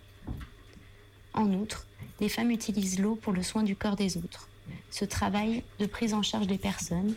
En 1.34 1.52
outre, 1.54 1.88
les 2.20 2.28
femmes 2.28 2.52
utilisent 2.52 3.00
l'eau 3.00 3.16
pour 3.16 3.32
le 3.32 3.42
soin 3.42 3.64
du 3.64 3.74
corps 3.74 3.96
des 3.96 4.16
autres. 4.16 4.48
Ce 4.90 5.04
travail 5.04 5.64
de 5.80 5.86
prise 5.86 6.14
en 6.14 6.22
charge 6.22 6.46
des 6.46 6.58
personnes, 6.58 7.16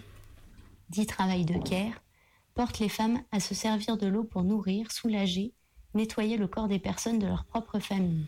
dit 0.90 1.06
travail 1.06 1.46
de 1.46 1.60
care, 1.60 2.02
porte 2.60 2.80
les 2.80 2.90
femmes 2.90 3.22
à 3.32 3.40
se 3.40 3.56
servir 3.56 3.96
de 3.96 4.06
l'eau 4.06 4.26
pour 4.26 4.44
nourrir, 4.44 4.92
soulager, 4.92 5.54
nettoyer 5.94 6.36
le 6.36 6.46
corps 6.46 6.68
des 6.68 6.78
personnes 6.78 7.18
de 7.18 7.26
leur 7.26 7.46
propre 7.46 7.80
famille. 7.80 8.26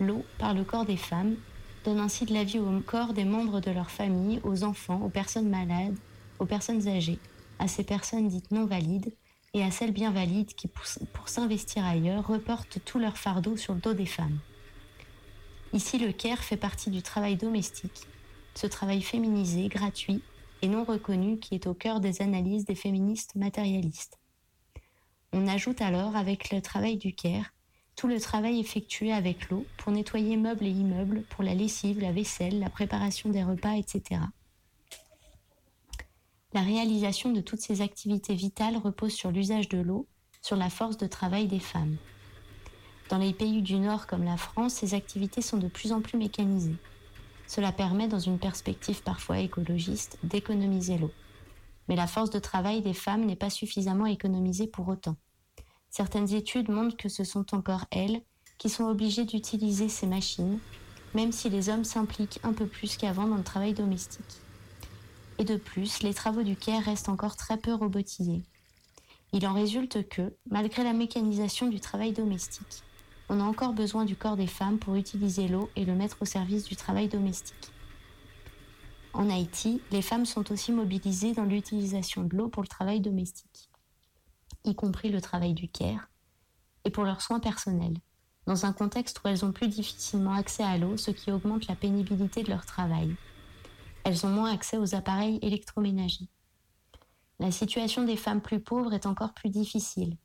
L'eau, 0.00 0.22
par 0.36 0.52
le 0.52 0.64
corps 0.64 0.84
des 0.84 0.98
femmes, 0.98 1.36
donne 1.82 1.98
ainsi 1.98 2.26
de 2.26 2.34
la 2.34 2.44
vie 2.44 2.58
au 2.58 2.80
corps 2.80 3.14
des 3.14 3.24
membres 3.24 3.60
de 3.60 3.70
leur 3.70 3.90
famille, 3.90 4.38
aux 4.44 4.64
enfants, 4.64 5.00
aux 5.00 5.08
personnes 5.08 5.48
malades, 5.48 5.96
aux 6.40 6.44
personnes 6.44 6.86
âgées, 6.86 7.18
à 7.58 7.68
ces 7.68 7.84
personnes 7.84 8.28
dites 8.28 8.50
non 8.50 8.66
valides 8.66 9.14
et 9.54 9.64
à 9.64 9.70
celles 9.70 9.92
bien 9.92 10.10
valides 10.10 10.52
qui, 10.52 10.68
pour 10.68 11.30
s'investir 11.30 11.86
ailleurs, 11.86 12.26
reportent 12.26 12.84
tout 12.84 12.98
leur 12.98 13.16
fardeau 13.16 13.56
sur 13.56 13.72
le 13.72 13.80
dos 13.80 13.94
des 13.94 14.04
femmes. 14.04 14.40
Ici, 15.72 15.98
le 15.98 16.12
care 16.12 16.44
fait 16.44 16.58
partie 16.58 16.90
du 16.90 17.00
travail 17.00 17.36
domestique, 17.36 18.06
ce 18.54 18.66
travail 18.66 19.00
féminisé, 19.00 19.68
gratuit 19.68 20.22
et 20.62 20.68
non 20.68 20.84
reconnu 20.84 21.38
qui 21.38 21.54
est 21.54 21.66
au 21.66 21.74
cœur 21.74 22.00
des 22.00 22.22
analyses 22.22 22.64
des 22.64 22.74
féministes 22.74 23.34
matérialistes. 23.34 24.18
On 25.32 25.46
ajoute 25.46 25.80
alors, 25.80 26.16
avec 26.16 26.50
le 26.50 26.62
travail 26.62 26.96
du 26.96 27.14
care, 27.14 27.52
tout 27.96 28.06
le 28.06 28.20
travail 28.20 28.58
effectué 28.58 29.12
avec 29.12 29.50
l'eau 29.50 29.66
pour 29.76 29.92
nettoyer 29.92 30.36
meubles 30.36 30.66
et 30.66 30.70
immeubles, 30.70 31.24
pour 31.30 31.42
la 31.42 31.54
lessive, 31.54 32.00
la 32.00 32.12
vaisselle, 32.12 32.58
la 32.58 32.70
préparation 32.70 33.30
des 33.30 33.42
repas, 33.42 33.76
etc. 33.76 34.20
La 36.54 36.60
réalisation 36.60 37.32
de 37.32 37.40
toutes 37.40 37.60
ces 37.60 37.80
activités 37.80 38.34
vitales 38.34 38.76
repose 38.76 39.12
sur 39.12 39.30
l'usage 39.30 39.68
de 39.68 39.78
l'eau, 39.78 40.06
sur 40.42 40.56
la 40.56 40.68
force 40.70 40.96
de 40.98 41.06
travail 41.06 41.46
des 41.46 41.60
femmes. 41.60 41.96
Dans 43.08 43.18
les 43.18 43.32
pays 43.32 43.62
du 43.62 43.76
Nord 43.76 44.06
comme 44.06 44.24
la 44.24 44.36
France, 44.36 44.74
ces 44.74 44.94
activités 44.94 45.42
sont 45.42 45.58
de 45.58 45.68
plus 45.68 45.92
en 45.92 46.00
plus 46.00 46.18
mécanisées. 46.18 46.76
Cela 47.54 47.70
permet, 47.70 48.08
dans 48.08 48.18
une 48.18 48.38
perspective 48.38 49.02
parfois 49.02 49.38
écologiste, 49.38 50.18
d'économiser 50.22 50.96
l'eau. 50.96 51.10
Mais 51.86 51.96
la 51.96 52.06
force 52.06 52.30
de 52.30 52.38
travail 52.38 52.80
des 52.80 52.94
femmes 52.94 53.26
n'est 53.26 53.36
pas 53.36 53.50
suffisamment 53.50 54.06
économisée 54.06 54.66
pour 54.66 54.88
autant. 54.88 55.16
Certaines 55.90 56.32
études 56.32 56.70
montrent 56.70 56.96
que 56.96 57.10
ce 57.10 57.24
sont 57.24 57.54
encore 57.54 57.84
elles 57.90 58.22
qui 58.56 58.70
sont 58.70 58.84
obligées 58.84 59.26
d'utiliser 59.26 59.90
ces 59.90 60.06
machines, 60.06 60.60
même 61.12 61.30
si 61.30 61.50
les 61.50 61.68
hommes 61.68 61.84
s'impliquent 61.84 62.40
un 62.42 62.54
peu 62.54 62.66
plus 62.66 62.96
qu'avant 62.96 63.26
dans 63.26 63.36
le 63.36 63.44
travail 63.44 63.74
domestique. 63.74 64.40
Et 65.36 65.44
de 65.44 65.56
plus, 65.56 66.02
les 66.02 66.14
travaux 66.14 66.44
du 66.44 66.56
CARE 66.56 66.84
restent 66.84 67.10
encore 67.10 67.36
très 67.36 67.58
peu 67.58 67.74
robotisés. 67.74 68.44
Il 69.34 69.46
en 69.46 69.52
résulte 69.52 70.08
que, 70.08 70.34
malgré 70.50 70.84
la 70.84 70.94
mécanisation 70.94 71.68
du 71.68 71.80
travail 71.80 72.12
domestique, 72.12 72.82
on 73.32 73.40
a 73.40 73.44
encore 73.44 73.72
besoin 73.72 74.04
du 74.04 74.14
corps 74.14 74.36
des 74.36 74.46
femmes 74.46 74.78
pour 74.78 74.94
utiliser 74.94 75.48
l'eau 75.48 75.70
et 75.74 75.86
le 75.86 75.94
mettre 75.94 76.18
au 76.20 76.26
service 76.26 76.64
du 76.64 76.76
travail 76.76 77.08
domestique. 77.08 77.72
En 79.14 79.30
Haïti, 79.30 79.80
les 79.90 80.02
femmes 80.02 80.26
sont 80.26 80.52
aussi 80.52 80.70
mobilisées 80.70 81.32
dans 81.32 81.46
l'utilisation 81.46 82.24
de 82.24 82.36
l'eau 82.36 82.48
pour 82.48 82.62
le 82.62 82.68
travail 82.68 83.00
domestique, 83.00 83.70
y 84.64 84.74
compris 84.74 85.08
le 85.08 85.22
travail 85.22 85.54
du 85.54 85.66
care, 85.66 86.10
et 86.84 86.90
pour 86.90 87.04
leurs 87.04 87.22
soins 87.22 87.40
personnels, 87.40 87.96
dans 88.46 88.66
un 88.66 88.74
contexte 88.74 89.22
où 89.24 89.28
elles 89.28 89.46
ont 89.46 89.52
plus 89.52 89.68
difficilement 89.68 90.34
accès 90.34 90.64
à 90.64 90.76
l'eau, 90.76 90.98
ce 90.98 91.10
qui 91.10 91.32
augmente 91.32 91.68
la 91.68 91.74
pénibilité 91.74 92.42
de 92.42 92.50
leur 92.50 92.66
travail. 92.66 93.16
Elles 94.04 94.26
ont 94.26 94.30
moins 94.30 94.52
accès 94.52 94.76
aux 94.76 94.94
appareils 94.94 95.38
électroménagers. 95.40 96.28
La 97.38 97.50
situation 97.50 98.04
des 98.04 98.18
femmes 98.18 98.42
plus 98.42 98.60
pauvres 98.60 98.92
est 98.92 99.06
encore 99.06 99.32
plus 99.32 99.48
difficile, 99.48 100.18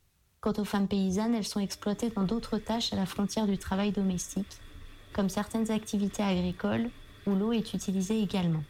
Quant 0.47 0.61
aux 0.61 0.63
femmes 0.63 0.87
paysannes, 0.87 1.35
elles 1.35 1.43
sont 1.43 1.59
exploitées 1.59 2.09
dans 2.09 2.23
d'autres 2.23 2.57
tâches 2.57 2.93
à 2.93 2.95
la 2.95 3.05
frontière 3.05 3.47
du 3.47 3.57
travail 3.57 3.91
domestique, 3.91 4.61
comme 5.11 5.27
certaines 5.27 5.71
activités 5.71 6.23
agricoles 6.23 6.89
où 7.25 7.31
l'eau 7.31 7.51
est 7.51 7.73
utilisée 7.73 8.21
également. 8.21 8.63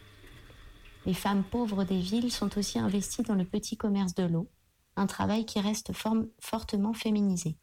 Les 1.06 1.14
femmes 1.14 1.44
pauvres 1.44 1.84
des 1.84 2.00
villes 2.00 2.32
sont 2.32 2.58
aussi 2.58 2.80
investies 2.80 3.22
dans 3.22 3.36
le 3.36 3.46
petit 3.46 3.78
commerce 3.78 4.16
de 4.16 4.24
l'eau, 4.24 4.48
un 4.96 5.06
travail 5.06 5.46
qui 5.46 5.60
reste 5.60 5.92
fortement 6.40 6.94
féminisé. 6.94 7.56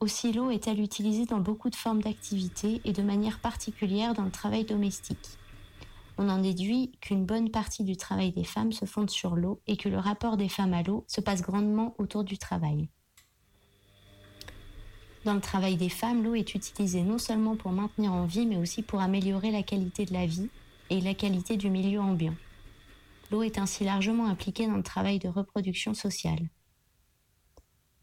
Aussi 0.00 0.32
l'eau 0.32 0.50
est-elle 0.50 0.80
utilisée 0.80 1.26
dans 1.26 1.38
beaucoup 1.38 1.70
de 1.70 1.76
formes 1.76 2.02
d'activités 2.02 2.80
et 2.84 2.92
de 2.92 3.02
manière 3.02 3.38
particulière 3.38 4.12
dans 4.12 4.24
le 4.24 4.32
travail 4.32 4.64
domestique 4.64 5.38
on 6.18 6.28
en 6.28 6.38
déduit 6.38 6.92
qu'une 7.00 7.26
bonne 7.26 7.50
partie 7.50 7.84
du 7.84 7.96
travail 7.96 8.32
des 8.32 8.44
femmes 8.44 8.72
se 8.72 8.84
fonde 8.84 9.10
sur 9.10 9.36
l'eau 9.36 9.60
et 9.66 9.76
que 9.76 9.88
le 9.88 9.98
rapport 9.98 10.36
des 10.36 10.48
femmes 10.48 10.74
à 10.74 10.82
l'eau 10.82 11.04
se 11.08 11.20
passe 11.20 11.42
grandement 11.42 11.94
autour 11.98 12.24
du 12.24 12.38
travail. 12.38 12.88
Dans 15.24 15.34
le 15.34 15.40
travail 15.40 15.76
des 15.76 15.88
femmes, 15.88 16.22
l'eau 16.22 16.34
est 16.34 16.54
utilisée 16.54 17.02
non 17.02 17.18
seulement 17.18 17.56
pour 17.56 17.72
maintenir 17.72 18.12
en 18.12 18.26
vie, 18.26 18.46
mais 18.46 18.56
aussi 18.56 18.82
pour 18.82 19.00
améliorer 19.00 19.50
la 19.50 19.62
qualité 19.62 20.04
de 20.04 20.12
la 20.12 20.24
vie 20.24 20.48
et 20.88 21.00
la 21.00 21.14
qualité 21.14 21.56
du 21.56 21.68
milieu 21.68 22.00
ambiant. 22.00 22.36
L'eau 23.30 23.42
est 23.42 23.58
ainsi 23.58 23.84
largement 23.84 24.26
impliquée 24.26 24.68
dans 24.68 24.76
le 24.76 24.84
travail 24.84 25.18
de 25.18 25.28
reproduction 25.28 25.94
sociale. 25.94 26.48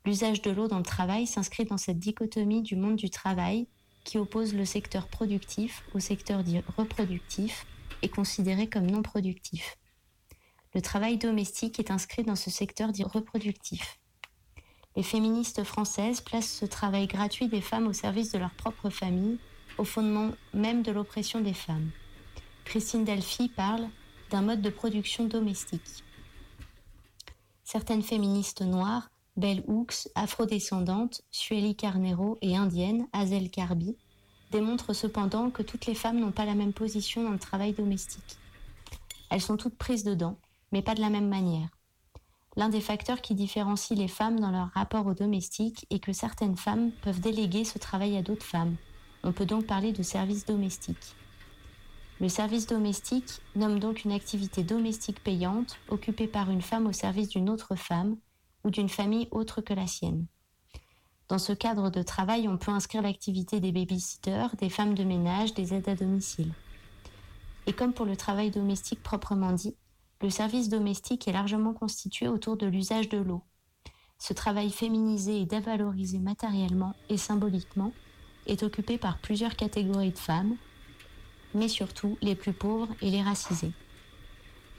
L'usage 0.05 0.41
de 0.41 0.51
l'eau 0.51 0.67
dans 0.67 0.79
le 0.79 0.83
travail 0.83 1.25
s'inscrit 1.25 1.63
dans 1.63 1.77
cette 1.77 1.97
dichotomie 1.97 2.61
du 2.61 2.75
monde 2.75 2.97
du 2.97 3.09
travail 3.09 3.67
qui 4.03 4.17
oppose 4.17 4.53
le 4.53 4.65
secteur 4.65 5.07
productif 5.07 5.83
au 5.93 5.99
secteur 5.99 6.43
reproductif 6.77 7.65
considéré 8.09 8.67
comme 8.67 8.89
non 8.89 9.01
productif. 9.01 9.77
Le 10.73 10.81
travail 10.81 11.17
domestique 11.17 11.79
est 11.79 11.91
inscrit 11.91 12.23
dans 12.23 12.35
ce 12.35 12.49
secteur 12.49 12.91
dit 12.91 13.03
reproductif. 13.03 13.99
Les 14.95 15.03
féministes 15.03 15.63
françaises 15.63 16.21
placent 16.21 16.59
ce 16.59 16.65
travail 16.65 17.07
gratuit 17.07 17.47
des 17.47 17.61
femmes 17.61 17.87
au 17.87 17.93
service 17.93 18.31
de 18.31 18.37
leur 18.37 18.51
propre 18.51 18.89
famille, 18.89 19.39
au 19.77 19.83
fondement 19.83 20.31
même 20.53 20.83
de 20.83 20.91
l'oppression 20.91 21.41
des 21.41 21.53
femmes. 21.53 21.91
Christine 22.65 23.03
Delphi 23.03 23.49
parle 23.49 23.87
d'un 24.29 24.41
mode 24.41 24.61
de 24.61 24.69
production 24.69 25.25
domestique. 25.25 26.03
Certaines 27.63 28.03
féministes 28.03 28.61
noires, 28.61 29.09
Bell 29.35 29.63
Hooks, 29.67 30.09
afrodescendantes, 30.15 31.21
Sueli 31.31 31.75
Carnero 31.75 32.37
et 32.41 32.55
indiennes, 32.55 33.07
Hazel 33.13 33.49
Carby, 33.49 33.97
démontre 34.53 34.93
cependant 34.93 35.49
que 35.49 35.63
toutes 35.63 35.87
les 35.87 35.95
femmes 35.95 36.19
n'ont 36.19 36.31
pas 36.31 36.45
la 36.45 36.53
même 36.53 36.73
position 36.73 37.23
dans 37.23 37.31
le 37.31 37.39
travail 37.39 37.73
domestique. 37.73 38.37
Elles 39.29 39.41
sont 39.41 39.57
toutes 39.57 39.77
prises 39.77 40.03
dedans, 40.03 40.37
mais 40.71 40.83
pas 40.83 40.93
de 40.93 41.01
la 41.01 41.09
même 41.09 41.27
manière. 41.27 41.69
L'un 42.55 42.69
des 42.69 42.81
facteurs 42.81 43.21
qui 43.21 43.33
différencie 43.33 43.97
les 43.97 44.07
femmes 44.07 44.39
dans 44.39 44.51
leur 44.51 44.69
rapport 44.69 45.07
au 45.07 45.15
domestique 45.15 45.87
est 45.89 45.97
que 45.97 46.13
certaines 46.13 46.55
femmes 46.55 46.91
peuvent 47.01 47.19
déléguer 47.19 47.65
ce 47.65 47.79
travail 47.79 48.15
à 48.15 48.21
d'autres 48.21 48.45
femmes. 48.45 48.75
On 49.23 49.31
peut 49.31 49.47
donc 49.47 49.65
parler 49.65 49.91
de 49.91 50.03
service 50.03 50.45
domestique. 50.45 51.15
Le 52.21 52.29
service 52.29 52.67
domestique 52.67 53.41
nomme 53.55 53.79
donc 53.79 54.03
une 54.03 54.11
activité 54.11 54.61
domestique 54.61 55.23
payante 55.23 55.79
occupée 55.89 56.27
par 56.27 56.51
une 56.51 56.61
femme 56.61 56.85
au 56.85 56.93
service 56.93 57.29
d'une 57.29 57.49
autre 57.49 57.75
femme 57.75 58.17
ou 58.63 58.69
d'une 58.69 58.89
famille 58.89 59.27
autre 59.31 59.61
que 59.61 59.73
la 59.73 59.87
sienne. 59.87 60.27
Dans 61.29 61.37
ce 61.37 61.53
cadre 61.53 61.89
de 61.89 62.03
travail, 62.03 62.47
on 62.47 62.57
peut 62.57 62.71
inscrire 62.71 63.01
l'activité 63.01 63.59
des 63.59 63.71
babysitters, 63.71 64.55
des 64.57 64.69
femmes 64.69 64.93
de 64.93 65.03
ménage, 65.03 65.53
des 65.53 65.73
aides 65.73 65.89
à 65.89 65.95
domicile. 65.95 66.53
Et 67.65 67.73
comme 67.73 67.93
pour 67.93 68.05
le 68.05 68.17
travail 68.17 68.51
domestique 68.51 69.01
proprement 69.01 69.53
dit, 69.53 69.75
le 70.21 70.29
service 70.29 70.69
domestique 70.69 71.27
est 71.27 71.33
largement 71.33 71.73
constitué 71.73 72.27
autour 72.27 72.57
de 72.57 72.65
l'usage 72.65 73.09
de 73.09 73.17
l'eau. 73.17 73.41
Ce 74.17 74.33
travail 74.33 74.69
féminisé 74.69 75.41
et 75.41 75.45
dévalorisé 75.45 76.19
matériellement 76.19 76.93
et 77.09 77.17
symboliquement 77.17 77.91
est 78.45 78.63
occupé 78.63 78.97
par 78.97 79.17
plusieurs 79.19 79.55
catégories 79.55 80.11
de 80.11 80.19
femmes, 80.19 80.55
mais 81.53 81.67
surtout 81.67 82.17
les 82.21 82.35
plus 82.35 82.53
pauvres 82.53 82.93
et 83.01 83.09
les 83.09 83.21
racisées. 83.21 83.73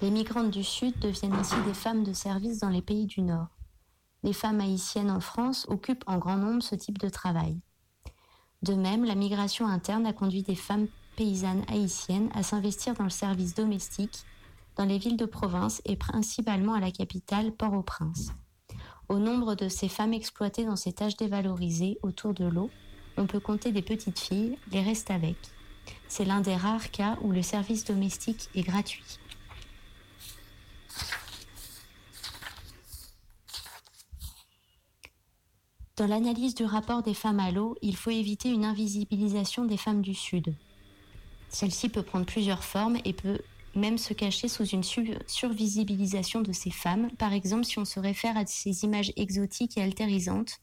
Les 0.03 0.11
migrantes 0.11 0.51
du 0.51 0.65
Sud 0.65 0.99
deviennent 0.99 1.35
ainsi 1.35 1.55
des 1.67 1.75
femmes 1.75 2.05
de 2.05 2.13
service 2.13 2.59
dans 2.59 2.69
les 2.69 2.83
pays 2.83 3.07
du 3.07 3.23
Nord. 3.23 3.49
Les 4.25 4.33
femmes 4.33 4.61
haïtiennes 4.61 5.11
en 5.11 5.21
France 5.21 5.67
occupent 5.69 6.03
en 6.07 6.17
grand 6.17 6.39
nombre 6.39 6.63
ce 6.63 6.75
type 6.75 6.97
de 6.97 7.11
travail. 7.11 7.61
De 8.63 8.73
même, 8.73 9.05
la 9.05 9.15
migration 9.15 9.67
interne 9.67 10.07
a 10.07 10.15
conduit 10.15 10.43
des 10.43 10.55
femmes 10.55 10.89
paysannes 11.15 11.63
haïtiennes 11.69 12.31
à 12.35 12.43
s'investir 12.43 12.95
dans 12.95 13.05
le 13.05 13.11
service 13.11 13.55
domestique 13.55 14.25
dans 14.77 14.87
les 14.87 14.97
villes 14.97 15.19
de 15.19 15.27
province 15.27 15.83
et 15.85 15.97
principalement 15.97 16.73
à 16.73 16.81
la 16.81 16.91
capitale 16.91 17.53
Port-au-Prince. 17.53 18.33
Au 19.11 19.19
nombre 19.19 19.55
de 19.55 19.69
ces 19.69 19.91
femmes 19.91 20.15
exploitées 20.15 20.65
dans 20.65 20.77
ces 20.77 20.95
tâches 20.95 21.17
dévalorisées 21.17 21.99
autour 22.03 22.33
de 22.33 22.47
l'eau, 22.47 22.71
on 23.19 23.27
peut 23.27 23.41
compter 23.41 23.73
des 23.73 23.83
petites 23.83 24.19
filles, 24.19 24.59
les 24.73 24.83
restes 24.83 25.11
avec. 25.11 25.37
C'est 26.09 26.25
l'un 26.25 26.41
des 26.41 26.57
rares 26.57 26.91
cas 26.91 27.19
où 27.21 27.31
le 27.31 27.43
service 27.43 27.85
domestique 27.85 28.49
est 28.55 28.63
gratuit. 28.63 29.19
Dans 35.97 36.09
l'analyse 36.09 36.57
du 36.57 36.65
rapport 36.65 37.05
des 37.05 37.15
femmes 37.15 37.39
à 37.39 37.53
l'eau, 37.53 37.77
il 37.81 37.95
faut 37.95 38.11
éviter 38.11 38.49
une 38.49 38.65
invisibilisation 38.65 39.65
des 39.65 39.77
femmes 39.77 40.03
du 40.03 40.13
Sud. 40.13 40.53
Celle-ci 41.51 41.89
peut 41.89 42.03
prendre 42.03 42.27
plusieurs 42.27 42.65
formes 42.65 42.99
et 43.05 43.13
peut 43.13 43.39
même 43.77 43.97
se 43.97 44.13
cacher 44.13 44.49
sous 44.49 44.65
une 44.65 44.83
survisibilisation 44.83 46.41
de 46.41 46.51
ces 46.51 46.73
femmes, 46.73 47.13
par 47.13 47.33
exemple 47.33 47.65
si 47.65 47.79
on 47.79 47.85
se 47.85 48.01
réfère 48.01 48.37
à 48.37 48.45
ces 48.45 48.83
images 48.83 49.13
exotiques 49.15 49.79
et 49.79 49.83
altérisantes 49.83 50.61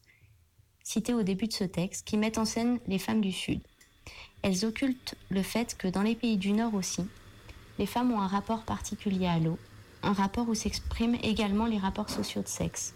citées 0.84 1.14
au 1.14 1.24
début 1.24 1.48
de 1.48 1.54
ce 1.54 1.64
texte, 1.64 2.06
qui 2.06 2.18
mettent 2.18 2.38
en 2.38 2.46
scène 2.46 2.80
les 2.88 3.00
femmes 3.00 3.22
du 3.22 3.32
Sud. 3.32 3.62
Elles 4.42 4.66
occultent 4.66 5.16
le 5.30 5.44
fait 5.44 5.78
que 5.78 5.88
dans 5.88 6.02
les 6.02 6.16
pays 6.16 6.36
du 6.36 6.52
Nord 6.52 6.74
aussi, 6.74 7.04
les 7.80 7.86
femmes 7.86 8.12
ont 8.12 8.20
un 8.20 8.28
rapport 8.28 8.64
particulier 8.64 9.28
à 9.28 9.40
l'eau, 9.40 9.58
un 10.04 10.12
rapport 10.12 10.50
où 10.50 10.56
s'expriment 10.56 11.20
également 11.24 11.68
les 11.68 11.78
rapports 11.78 12.10
sociaux 12.10 12.42
de 12.42 12.50
sexe. 12.50 12.96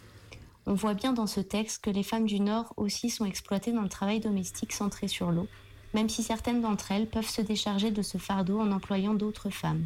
On 0.68 0.74
voit 0.74 0.95
bien 0.95 1.13
dans 1.13 1.28
ce 1.28 1.41
texte 1.41 1.84
que 1.84 1.91
les 1.91 2.01
femmes 2.01 2.26
du 2.26 2.39
Nord 2.39 2.74
aussi 2.76 3.11
sont 3.11 3.26
exploitées 3.26 3.72
dans 3.72 3.84
le 3.84 3.89
travail 3.89 4.20
domestique 4.20 4.74
centré 4.74 5.07
sur 5.07 5.32
l'eau, 5.32 5.47
même 5.93 6.09
si 6.09 6.24
certaines 6.24 6.61
d'entre 6.61 6.91
elles 6.91 7.07
peuvent 7.07 7.30
se 7.30 7.41
décharger 7.41 7.91
de 7.91 8.01
ce 8.01 8.18
fardeau 8.18 8.59
en 8.59 8.72
employant 8.72 9.13
d'autres 9.13 9.51
femmes. 9.51 9.86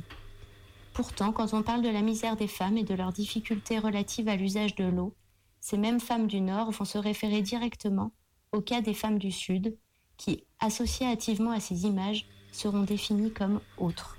Pourtant, 0.94 1.34
quand 1.34 1.54
on 1.54 1.64
parle 1.64 1.82
de 1.82 1.90
la 1.90 2.02
misère 2.02 2.38
des 2.38 2.48
femmes 2.48 2.78
et 2.78 2.84
de 2.84 2.94
leurs 2.94 3.12
difficultés 3.12 3.78
relatives 3.78 4.30
à 4.30 4.38
l'usage 4.38 4.76
de 4.76 4.86
l'eau, 4.86 5.14
ces 5.60 5.78
mêmes 5.78 6.00
femmes 6.00 6.28
du 6.28 6.40
Nord 6.40 6.72
vont 6.72 6.86
se 6.86 6.98
référer 6.98 7.42
directement 7.42 8.12
au 8.54 8.62
cas 8.62 8.82
des 8.82 8.94
femmes 8.94 9.20
du 9.20 9.32
Sud, 9.32 9.78
qui, 10.18 10.46
associativement 10.60 11.52
à 11.52 11.60
ces 11.60 11.86
images, 11.86 12.26
seront 12.52 12.84
définies 12.84 13.32
comme 13.32 13.60
autres. 13.78 14.18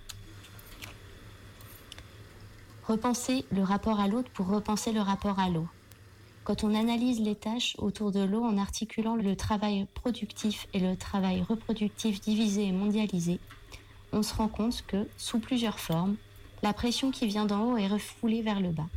Repenser 2.86 3.44
le 3.50 3.62
rapport 3.62 3.98
à 3.98 4.08
l'autre 4.08 4.30
pour 4.32 4.46
repenser 4.46 4.92
le 4.92 5.00
rapport 5.00 5.38
à 5.38 5.48
l'eau. 5.48 5.66
Quand 6.44 6.64
on 6.64 6.74
analyse 6.74 7.20
les 7.20 7.34
tâches 7.34 7.76
autour 7.78 8.12
de 8.12 8.20
l'eau 8.20 8.42
en 8.42 8.56
articulant 8.56 9.14
le 9.14 9.36
travail 9.36 9.86
productif 9.94 10.66
et 10.72 10.80
le 10.80 10.96
travail 10.96 11.42
reproductif 11.42 12.20
divisé 12.20 12.64
et 12.64 12.72
mondialisé, 12.72 13.38
on 14.12 14.22
se 14.22 14.34
rend 14.34 14.48
compte 14.48 14.82
que, 14.86 15.06
sous 15.16 15.38
plusieurs 15.38 15.78
formes, 15.78 16.16
la 16.62 16.72
pression 16.72 17.10
qui 17.10 17.26
vient 17.26 17.46
d'en 17.46 17.64
haut 17.64 17.76
est 17.76 17.88
refoulée 17.88 18.42
vers 18.42 18.60
le 18.60 18.70
bas. 18.70 18.88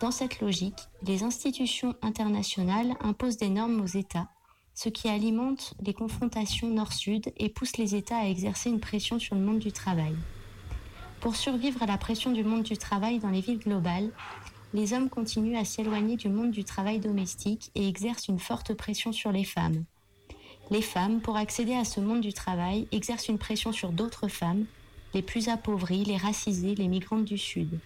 Dans 0.00 0.10
cette 0.10 0.40
logique, 0.40 0.88
les 1.06 1.22
institutions 1.22 1.94
internationales 2.02 2.94
imposent 3.00 3.38
des 3.38 3.48
normes 3.48 3.80
aux 3.80 3.86
États, 3.86 4.28
ce 4.74 4.88
qui 4.88 5.08
alimente 5.08 5.74
les 5.80 5.94
confrontations 5.94 6.68
nord-sud 6.68 7.32
et 7.38 7.48
pousse 7.48 7.78
les 7.78 7.94
États 7.94 8.18
à 8.18 8.28
exercer 8.28 8.68
une 8.68 8.80
pression 8.80 9.18
sur 9.18 9.34
le 9.34 9.40
monde 9.40 9.58
du 9.58 9.72
travail. 9.72 10.14
Pour 11.20 11.34
survivre 11.34 11.82
à 11.82 11.86
la 11.86 11.96
pression 11.96 12.30
du 12.30 12.44
monde 12.44 12.62
du 12.62 12.76
travail 12.76 13.18
dans 13.18 13.30
les 13.30 13.40
villes 13.40 13.58
globales, 13.58 14.10
les 14.74 14.92
hommes 14.92 15.08
continuent 15.08 15.56
à 15.56 15.64
s'éloigner 15.64 16.16
du 16.16 16.28
monde 16.28 16.50
du 16.50 16.64
travail 16.64 16.98
domestique 16.98 17.70
et 17.74 17.88
exercent 17.88 18.28
une 18.28 18.38
forte 18.38 18.74
pression 18.74 19.12
sur 19.12 19.32
les 19.32 19.44
femmes. 19.44 19.84
Les 20.70 20.82
femmes, 20.82 21.20
pour 21.20 21.36
accéder 21.36 21.74
à 21.74 21.84
ce 21.84 22.00
monde 22.00 22.20
du 22.20 22.32
travail, 22.32 22.88
exercent 22.90 23.28
une 23.28 23.38
pression 23.38 23.72
sur 23.72 23.92
d'autres 23.92 24.28
femmes, 24.28 24.66
les 25.14 25.22
plus 25.22 25.48
appauvries, 25.48 26.04
les 26.04 26.16
racisées, 26.16 26.74
les 26.74 26.88
migrantes 26.88 27.24
du 27.24 27.38
Sud. 27.38 27.78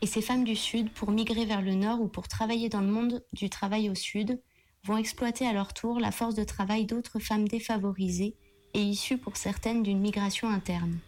Et 0.00 0.06
ces 0.06 0.22
femmes 0.22 0.44
du 0.44 0.56
Sud, 0.56 0.90
pour 0.90 1.10
migrer 1.10 1.44
vers 1.44 1.60
le 1.60 1.74
Nord 1.74 2.00
ou 2.00 2.08
pour 2.08 2.28
travailler 2.28 2.68
dans 2.68 2.80
le 2.80 2.86
monde 2.86 3.22
du 3.32 3.50
travail 3.50 3.90
au 3.90 3.94
Sud, 3.94 4.40
vont 4.84 4.96
exploiter 4.96 5.46
à 5.46 5.52
leur 5.52 5.74
tour 5.74 6.00
la 6.00 6.12
force 6.12 6.34
de 6.34 6.44
travail 6.44 6.86
d'autres 6.86 7.18
femmes 7.18 7.48
défavorisées 7.48 8.34
et 8.74 8.82
issues 8.82 9.18
pour 9.18 9.36
certaines 9.36 9.82
d'une 9.82 10.00
migration 10.00 10.48
interne. 10.48 10.98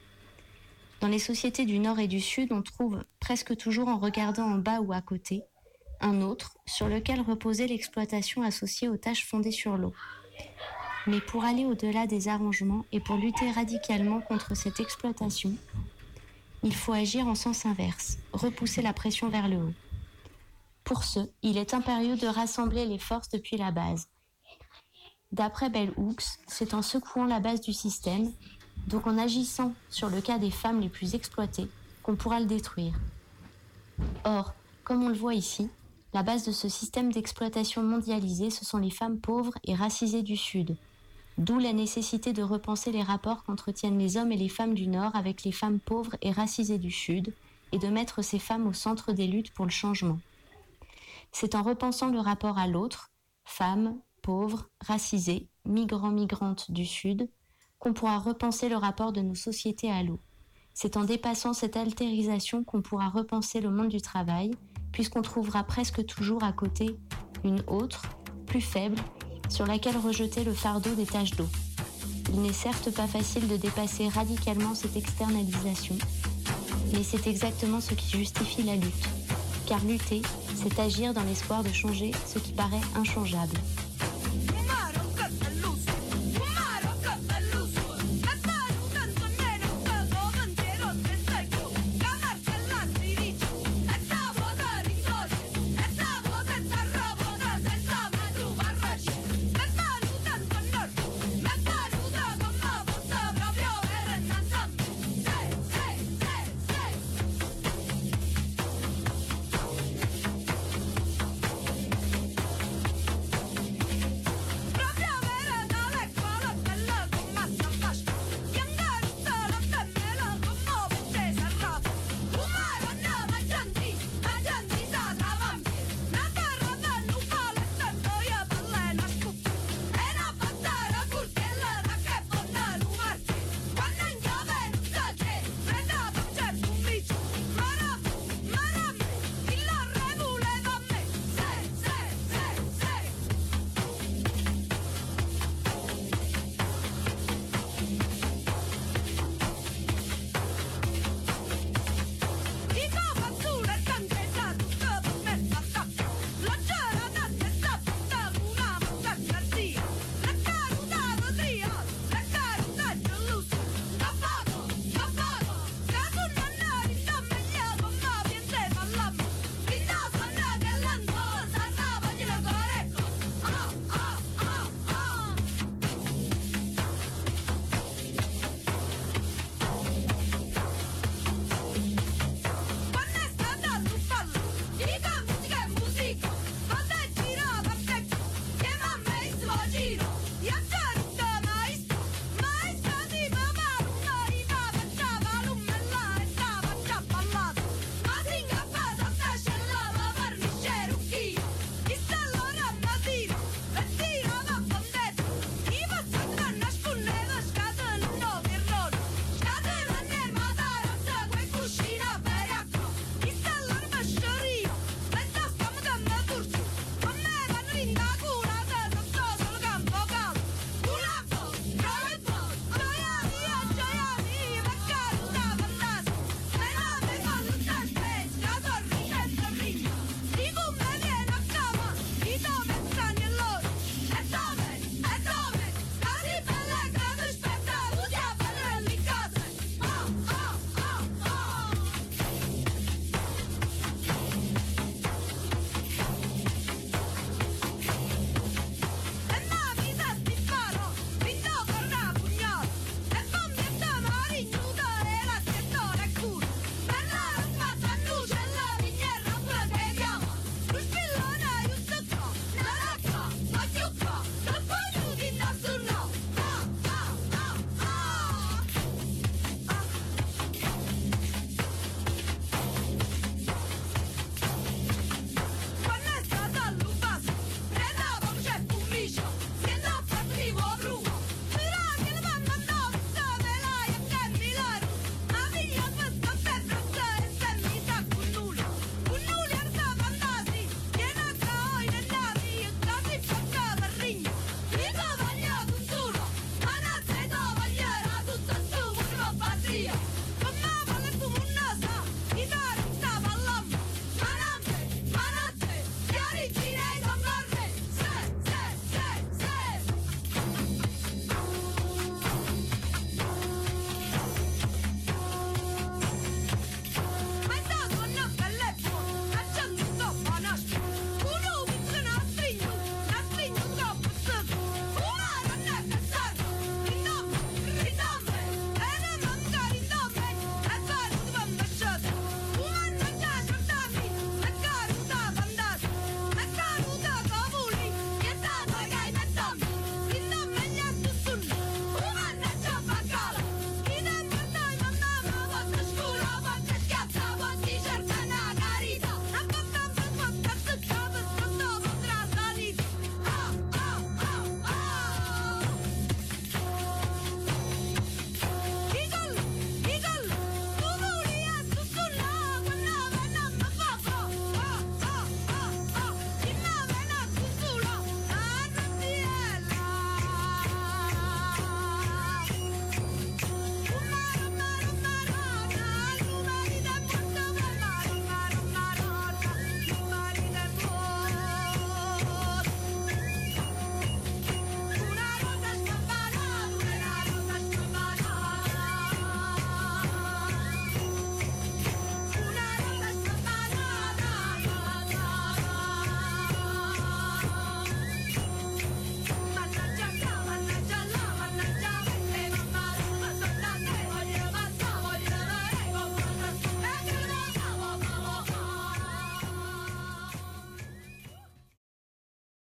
Dans 1.01 1.09
les 1.09 1.19
sociétés 1.19 1.65
du 1.65 1.79
Nord 1.79 1.99
et 1.99 2.09
du 2.09 2.21
Sud, 2.21 2.53
on 2.53 2.61
trouve 2.61 3.05
presque 3.21 3.57
toujours 3.57 3.89
en 3.89 3.99
regardant 3.99 4.45
en 4.45 4.59
bas 4.59 4.81
ou 4.81 4.93
à 4.93 5.01
côté 5.01 5.43
un 6.03 6.21
autre 6.21 6.57
sur 6.67 6.89
lequel 6.89 7.21
reposait 7.21 7.67
l'exploitation 7.67 8.43
associée 8.43 8.89
aux 8.89 8.97
tâches 8.97 9.27
fondées 9.27 9.51
sur 9.51 9.77
l'eau. 9.77 9.95
Mais 11.07 11.21
pour 11.21 11.45
aller 11.45 11.65
au-delà 11.65 12.07
des 12.07 12.29
arrangements 12.29 12.85
et 12.93 13.01
pour 13.01 13.17
lutter 13.17 13.51
radicalement 13.51 14.21
contre 14.21 14.55
cette 14.55 14.81
exploitation, 14.81 15.55
il 16.63 16.75
faut 16.75 16.93
agir 16.93 17.27
en 17.27 17.35
sens 17.35 17.65
inverse, 17.65 18.19
repousser 18.33 18.83
la 18.83 18.93
pression 18.93 19.29
vers 19.29 19.49
le 19.49 19.57
haut. 19.57 19.75
Pour 20.85 21.05
ce, 21.05 21.21
il 21.43 21.57
est 21.57 21.73
impérieux 21.73 22.17
de 22.17 22.27
rassembler 22.27 22.85
les 22.85 22.99
forces 22.99 23.31
depuis 23.31 23.57
la 23.57 23.71
base. 23.71 24.09
D'après 25.33 25.71
Bell 25.71 25.93
Hooks, 25.97 26.25
c'est 26.49 26.75
en 26.75 26.83
secouant 26.83 27.25
la 27.25 27.41
base 27.41 27.61
du 27.61 27.73
système, 27.73 28.33
donc 28.87 29.07
en 29.07 29.19
agissant 29.19 29.75
sur 29.89 30.09
le 30.09 30.21
cas 30.21 30.39
des 30.39 30.51
femmes 30.51 30.81
les 30.81 30.89
plus 30.89 31.15
exploitées, 31.15 31.69
qu'on 32.03 32.17
pourra 32.17 32.41
le 32.41 32.47
détruire. 32.47 32.95
Or, 34.25 34.55
comme 34.85 35.03
on 35.03 35.09
le 35.09 35.15
voit 35.15 35.35
ici, 35.35 35.69
la 36.13 36.23
base 36.23 36.45
de 36.45 36.53
ce 36.53 36.69
système 36.69 37.13
d'exploitation 37.13 37.83
mondialisé, 37.83 38.51
ce 38.51 38.65
sont 38.65 38.79
les 38.79 38.91
femmes 38.91 39.19
pauvres 39.19 39.55
et 39.65 39.75
racisées 39.75 40.23
du 40.23 40.37
Sud. 40.37 40.77
D'où 41.39 41.59
la 41.59 41.73
nécessité 41.73 42.33
de 42.33 42.43
repenser 42.43 42.91
les 42.93 43.03
rapports 43.03 43.45
qu'entretiennent 43.45 43.99
les 43.99 44.17
hommes 44.17 44.33
et 44.33 44.37
les 44.37 44.49
femmes 44.49 44.75
du 44.75 44.89
Nord 44.89 45.15
avec 45.15 45.45
les 45.45 45.53
femmes 45.53 45.79
pauvres 45.79 46.17
et 46.21 46.33
racisées 46.33 46.79
du 46.79 46.91
Sud, 46.91 47.33
et 47.73 47.79
de 47.79 47.89
mettre 47.89 48.23
ces 48.23 48.39
femmes 48.39 48.67
au 48.67 48.73
centre 48.73 49.13
des 49.13 49.27
luttes 49.27 49.55
pour 49.55 49.65
le 49.65 49.71
changement. 49.71 50.19
C'est 51.33 51.55
en 51.55 51.63
repensant 51.63 52.11
le 52.11 52.19
rapport 52.19 52.59
à 52.59 52.67
l'autre, 52.67 53.11
femmes, 53.45 53.97
pauvres, 54.23 54.69
racisées, 54.81 55.49
migrants, 55.65 56.11
migrantes 56.11 56.71
du 56.71 56.85
Sud, 56.85 57.29
qu'on 57.81 57.95
pourra 57.95 58.19
repenser 58.19 58.69
le 58.69 58.77
rapport 58.77 59.13
de 59.13 59.23
nos 59.23 59.35
sociétés 59.35 59.91
à 59.91 60.03
l'eau. 60.03 60.21
C'est 60.75 60.97
en 60.97 61.05
dépassant 61.05 61.53
cette 61.53 61.77
altérisation 61.77 62.63
qu'on 62.63 62.83
pourra 62.83 63.09
repenser 63.09 63.61
le 63.61 63.71
monde 63.71 63.89
du 63.89 64.01
travail, 64.01 64.53
puisqu'on 64.93 65.23
trouvera 65.23 65.65
presque 65.65 66.05
toujours 66.07 66.45
à 66.45 66.53
côté 66.53 66.97
une 67.43 67.63
autre, 67.67 68.03
plus 68.47 68.61
faible, 68.61 68.97
sur 69.49 69.67
laquelle 69.67 69.97
rejeter 69.97 70.45
le 70.45 70.53
fardeau 70.53 70.95
des 70.95 71.07
tâches 71.07 71.33
d'eau. 71.33 71.49
Il 72.33 72.43
n'est 72.43 72.53
certes 72.53 72.95
pas 72.95 73.09
facile 73.09 73.49
de 73.49 73.57
dépasser 73.57 74.09
radicalement 74.09 74.75
cette 74.75 74.97
externalisation, 74.97 75.97
mais 76.93 77.03
c'est 77.03 77.27
exactement 77.27 77.81
ce 77.81 77.95
qui 77.95 78.19
justifie 78.19 78.63
la 78.63 78.77
lutte. 78.77 79.09
Car 79.67 79.83
lutter, 79.85 80.23
c'est 80.55 80.79
agir 80.79 81.15
dans 81.15 81.25
l'espoir 81.25 81.65
de 81.65 81.73
changer 81.73 82.13
ce 82.27 82.39
qui 82.39 82.53
paraît 82.53 82.81
inchangeable. 82.95 83.57